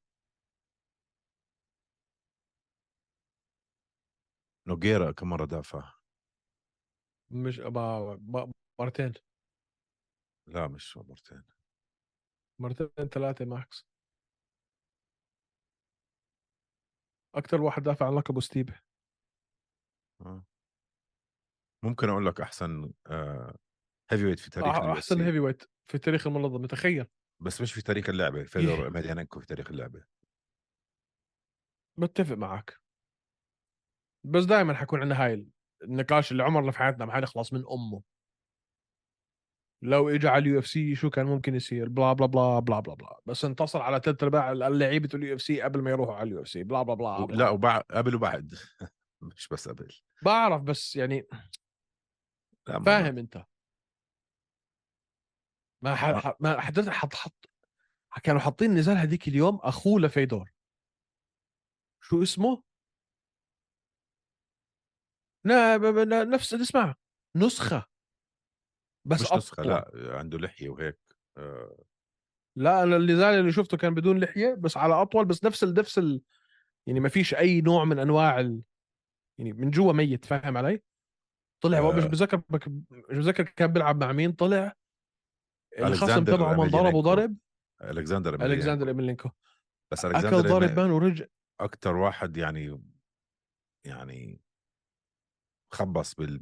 نوغيرا 4.67 5.13
كم 5.13 5.29
مرة 5.29 5.45
دافع؟ 5.45 5.93
مش 7.31 7.59
ما 7.59 8.53
مرتين. 8.81 9.13
لا 10.47 10.69
مش 10.69 10.97
مرتين. 10.97 11.45
مرتين 12.59 13.09
ثلاثة 13.09 13.45
max. 13.45 13.87
أكثر 17.35 17.61
واحد 17.61 17.83
دافع 17.83 18.07
عن 18.07 18.15
لقبه 18.19 18.41
ستيبي 18.41 18.73
آه. 20.21 20.45
ممكن 21.83 22.09
أقول 22.09 22.27
لك 22.27 22.41
أحسن 22.41 22.93
آه. 23.07 23.57
heavyweight 24.11 24.39
في 24.39 24.51
تاريخ 24.51 24.77
أح- 24.77 24.83
أحسن. 24.83 25.21
هيفي 25.21 25.39
ويت 25.41 25.63
في 25.87 25.99
تاريخ 25.99 26.27
المنظمة 26.27 26.67
تخيل. 26.67 27.07
بس 27.41 27.61
مش 27.61 27.73
في 27.73 27.83
تاريخ 27.83 28.09
اللعبة 28.09 28.45
فيدور 28.45 28.91
ايميليانينكو 28.91 29.41
في 29.41 29.47
تاريخ 29.47 29.71
اللعبة. 29.71 30.05
بتفق 31.99 32.37
معك 32.37 32.79
بس 34.25 34.45
دائما 34.45 34.75
حيكون 34.75 35.01
عندنا 35.01 35.25
هاي 35.25 35.47
النقاش 35.83 36.33
اللي 36.33 36.43
عمرنا 36.43 36.71
في 36.71 36.79
حياتنا 36.79 37.05
ما 37.05 37.13
حنخلص 37.13 37.53
من 37.53 37.65
أمه. 37.71 38.03
لو 39.85 40.09
اجى 40.09 40.29
على 40.29 40.43
ال 40.43 40.59
UFC 40.59 40.95
شو 40.95 41.11
كان 41.11 41.27
ممكن 41.27 41.55
يصير؟ 41.55 41.89
blah 41.89 42.13
blah 42.13 42.27
blah 42.27 42.59
blah 42.59 42.81
blah 42.81 42.95
blah. 42.95 43.17
بس 43.27 43.45
انتصر 43.45 43.83
على 43.83 44.01
ثلاث 44.05 44.23
ارباع 44.23 44.53
اللعيبة 44.53 45.09
ال 45.15 45.35
UFC 45.35 45.61
قبل 45.63 45.81
ما 45.83 45.91
يروحوا 45.91 46.15
على 46.15 46.27
ال 46.29 46.43
UFC 46.43 46.63
blah 46.63 46.83
blah 46.83 46.95
blah, 46.95 47.25
blah. 47.27 47.37
لا 47.37 47.49
وبعد 47.51 47.83
قبل 47.91 48.15
وبعد 48.15 48.55
مش 49.37 49.49
بس 49.49 49.69
قبل 49.69 49.89
بعرف 50.25 50.63
بس 50.63 50.97
يعني 50.97 51.27
فاهم 52.67 53.19
أنت 53.19 53.45
ما 55.83 55.95
ح... 55.95 56.33
ما 56.41 56.61
حضرتك 56.61 56.93
حط 56.93 57.15
حط 57.15 57.47
كانوا 58.23 58.41
حاطين 58.41 58.75
نزال 58.75 58.97
هذيك 58.97 59.29
اليوم 59.29 59.57
أخوه 59.63 60.01
لفيدور 60.01 60.53
شو 62.01 62.23
اسمه؟ 62.23 62.63
لا 65.45 65.77
ب- 65.77 65.87
ب- 65.87 65.99
لا، 65.99 66.25
نفس 66.25 66.55
اسمع 66.55 66.95
نسخة 67.37 67.87
بس 69.05 69.23
مش 69.23 69.33
نسخة. 69.33 69.63
لا 69.63 69.91
عنده 69.95 70.39
لحية 70.39 70.69
وهيك 70.69 70.99
آه. 71.37 71.85
لا 72.57 72.85
النزال 72.85 73.35
اللي 73.35 73.53
شفته 73.53 73.77
كان 73.77 73.95
بدون 73.95 74.21
لحية 74.21 74.55
بس 74.55 74.77
على 74.77 75.03
أطول 75.03 75.25
بس 75.25 75.45
نفس 75.45 75.65
نفس 75.65 75.99
ال 75.99 76.23
يعني 76.87 77.01
ما 77.01 77.09
فيش 77.09 77.35
أي 77.35 77.61
نوع 77.61 77.85
من 77.85 77.99
أنواع 77.99 78.41
ال 78.41 78.63
يعني 79.39 79.53
من 79.53 79.71
جوا 79.71 79.93
ميت 79.93 80.25
فاهم 80.25 80.57
علي؟ 80.57 80.83
طلع 81.63 81.79
آه. 81.79 81.93
مش 81.97 82.05
بتذكر 82.05 82.37
بك- 82.37 82.69
مش 82.91 83.17
بتذكر 83.19 83.43
كان 83.43 83.73
بيلعب 83.73 84.05
مع 84.05 84.13
مين 84.13 84.33
طلع 84.33 84.73
الخصم 85.79 86.25
تبعه 86.25 86.55
من 86.65 86.69
ضربه. 86.71 87.03
ضرب 87.03 87.37
ألكسندر 87.83 88.35
الكسندر 88.35 88.45
ألكسندر 88.55 88.89
ايميلينكو 88.89 89.31
بس 89.93 90.05
أكل 90.05 90.17
الكسندر 90.17 90.49
ضرب 90.49 90.69
إيمي- 90.69 90.77
مان 90.79 90.91
ورجع 90.91 91.27
أكثر 91.61 91.97
واحد 91.97 92.37
يعني 92.37 92.83
يعني 93.87 94.41
خبص 95.73 96.15
بال 96.15 96.39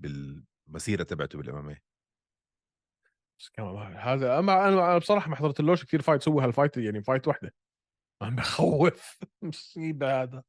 بالمسيرة 0.66 1.02
تبعته 1.02 1.38
بال 1.38 1.56
MMA 1.56 1.82
بس 3.40 3.48
كمان 3.48 3.96
هذا 3.96 4.38
أما 4.38 4.68
أنا 4.68 4.98
بصراحة 4.98 5.30
ما 5.30 5.36
حضرتلوش 5.36 5.84
كثير 5.84 6.02
fight 6.02 6.22
سوى 6.22 6.44
هال 6.44 6.53
fight 6.53 6.76
يعني 6.76 7.02
fight 7.02 7.28
وحده 7.28 7.54
عم 8.22 8.36
بخوف. 8.36 9.18
مصيبة 9.42 10.22
هذا. 10.22 10.42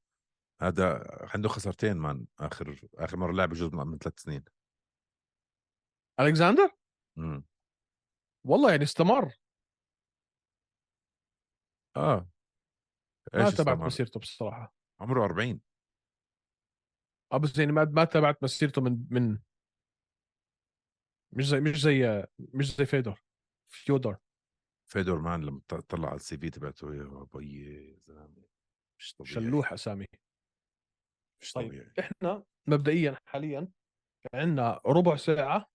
هذا 0.61 1.07
عنده 1.33 1.49
خسارتين 1.49 1.97
man 1.97 2.25
آخر 2.39 2.81
آخر 2.95 3.17
مرة 3.17 3.31
لعب 3.31 3.53
من 3.53 3.87
من 3.87 3.97
ثلاث 3.97 4.19
سنين. 4.19 4.43
الكساندر 6.27 6.71
إمم. 7.17 7.43
والله 8.45 8.71
يعني 8.71 8.83
استمر. 8.83 9.33
آه. 11.97 12.29
ما 13.33 13.39
إيش 13.45 13.53
استمر؟ 13.53 13.85
مسيرته 13.85 14.19
بصراحة. 14.19 14.75
عمره 14.99 15.25
40 15.25 15.61
آه 17.33 17.37
بس 17.37 17.57
يعني 17.59 17.71
ما 17.71 17.83
ما 17.85 18.03
تبعت 18.03 18.43
مسيرته 18.43 18.81
من 18.81 19.07
من 19.11 19.39
مش 21.33 21.45
زي 21.47 21.59
مش 21.59 21.81
زي 21.81 22.27
مش 22.39 22.75
زي 22.75 22.85
فيدور. 22.85 23.21
فيودور. 23.73 24.17
فيدور 24.91 25.19
man 25.19 25.43
لما 25.43 25.61
ط- 25.67 25.73
طلع 25.75 26.07
على 26.07 26.15
ال 26.15 26.37
CV 26.37 26.49
تبعته 26.49 26.95
يا 26.95 27.27
بي 27.33 27.63
يا 27.91 27.99
زلمة. 28.07 28.45
مش 28.99 29.13
طبيعي. 29.15 29.33
شلوح 29.33 29.73
أسامي. 29.73 30.05
مش 31.41 31.51
طيب. 31.53 31.67
طبيعي. 31.67 31.93
إحنا 31.99 32.43
مبدئيا 32.67 33.17
حاليا 33.25 33.71
عندنا 34.33 34.81
ربع 34.85 35.15
ساعة 35.15 35.70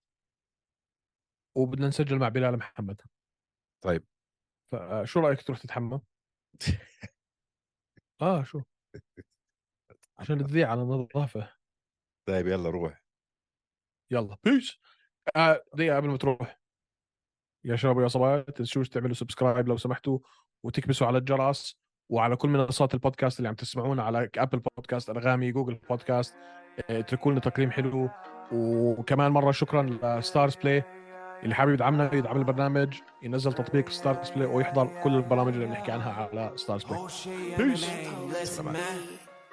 وبدنا 1.57 1.89
نسجل 1.89 2.19
مع 2.19 2.29
بلال 2.29 2.57
محمد. 2.57 3.01
طيب. 3.85 4.05
فشو 4.73 5.21
رأيك 5.21 5.43
تروح 5.43 5.59
تتحمم؟ 5.59 6.01
آه 8.23 8.43
شو؟ 8.43 8.63
عشان 10.19 10.47
تذيع 10.47 10.71
على 10.71 10.81
نظافه 10.81 11.53
طيب 12.29 12.47
يلا 12.47 12.71
روح. 12.71 13.03
يلا. 14.11 14.37
Peace! 14.45 14.79
آه 15.37 15.65
دقيقة 15.75 15.97
قبل 15.97 16.09
ما 16.09 16.17
تروح. 16.17 16.61
يا 17.65 17.77
شباب 17.77 17.97
ويا 17.97 18.09
صبايا 18.09 18.43
تنسوش 18.43 18.89
تعملوا 18.89 19.15
subscribe 19.15 19.69
لو 19.69 19.77
سمحتوا 19.77 20.19
وتكبسوا 20.65 21.07
على 21.07 21.19
الجرس 21.19 21.79
وعلى 22.09 22.37
كل 22.37 22.49
منصات 22.49 22.95
البودكاست 22.95 23.39
اللي 23.39 23.49
عم 23.49 23.55
تسمعونا 23.55 24.03
على 24.03 24.31
Apple 24.37 24.59
Podcast 24.59 25.11
أنغامي 25.11 25.53
Google 25.53 25.75
Podcast 25.75 26.35
آه، 26.35 26.99
اتركوا 27.01 27.33
لنا 27.33 27.41
تقييم 27.41 27.71
حلو. 27.71 28.11
وكمان 28.53 29.33
مرة 29.33 29.51
شكرا 29.51 29.83
لستارز 29.83 30.57
بلاي 30.57 30.96
اللي 31.43 31.55
حابب 31.55 31.73
يدعمنا 31.73 32.15
يدعم 32.15 32.37
البرنامج 32.37 32.95
ينزل 33.23 33.53
تطبيق 33.53 33.89
ستارز 33.89 34.31
بلاي 34.31 34.47
ويحضر 34.47 35.03
كل 35.05 35.15
البرامج 35.15 35.53
اللي 35.53 35.67
بنحكي 35.67 35.93
عنها 35.93 36.13
على 36.13 36.53
ستارز 36.57 36.85
بلاي 36.85 37.07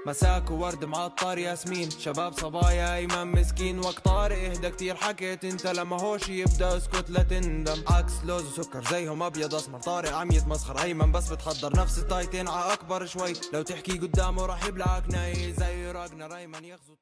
مساك 0.05 0.51
وورد 0.51 0.85
معطر 0.85 1.37
ياسمين. 1.37 1.89
شباب 1.89 2.33
صبايا 2.33 2.95
ايمن 2.95 3.27
مسكين. 3.27 3.79
وقت 3.79 3.99
طارق 3.99 4.37
إهدى 4.37 4.69
كتير. 4.69 4.95
حكيت 4.95 5.45
أنت 5.45 5.67
لما 5.67 6.01
هوشي 6.01 6.41
يبدأ 6.41 6.77
اسكت 6.77 7.09
لا 7.09 7.23
تندم. 7.23 7.83
عكس 7.87 8.13
لوز 8.25 8.59
وسكر 8.59 8.83
زيهم 8.83 9.23
أبيض 9.23 9.55
أسمر. 9.55 9.79
طارق 9.79 10.13
عم 10.13 10.31
يتمسخر. 10.31 10.83
أيمن 10.83 11.11
بس 11.11 11.31
بتحضر 11.31 11.79
نفس 11.81 11.99
التايتين. 11.99 12.47
ع 12.47 12.73
أكبر 12.73 13.05
شوي. 13.05 13.33
لو 13.53 13.61
تحكي 13.61 13.97
قدامه 13.97 14.45
راح 14.45 14.65
يبلعك 14.65 15.03
ناي. 15.11 15.53
زي 15.53 15.91
راجنر 15.91 16.35
أيمن 16.35 16.63
يغزو 16.63 16.95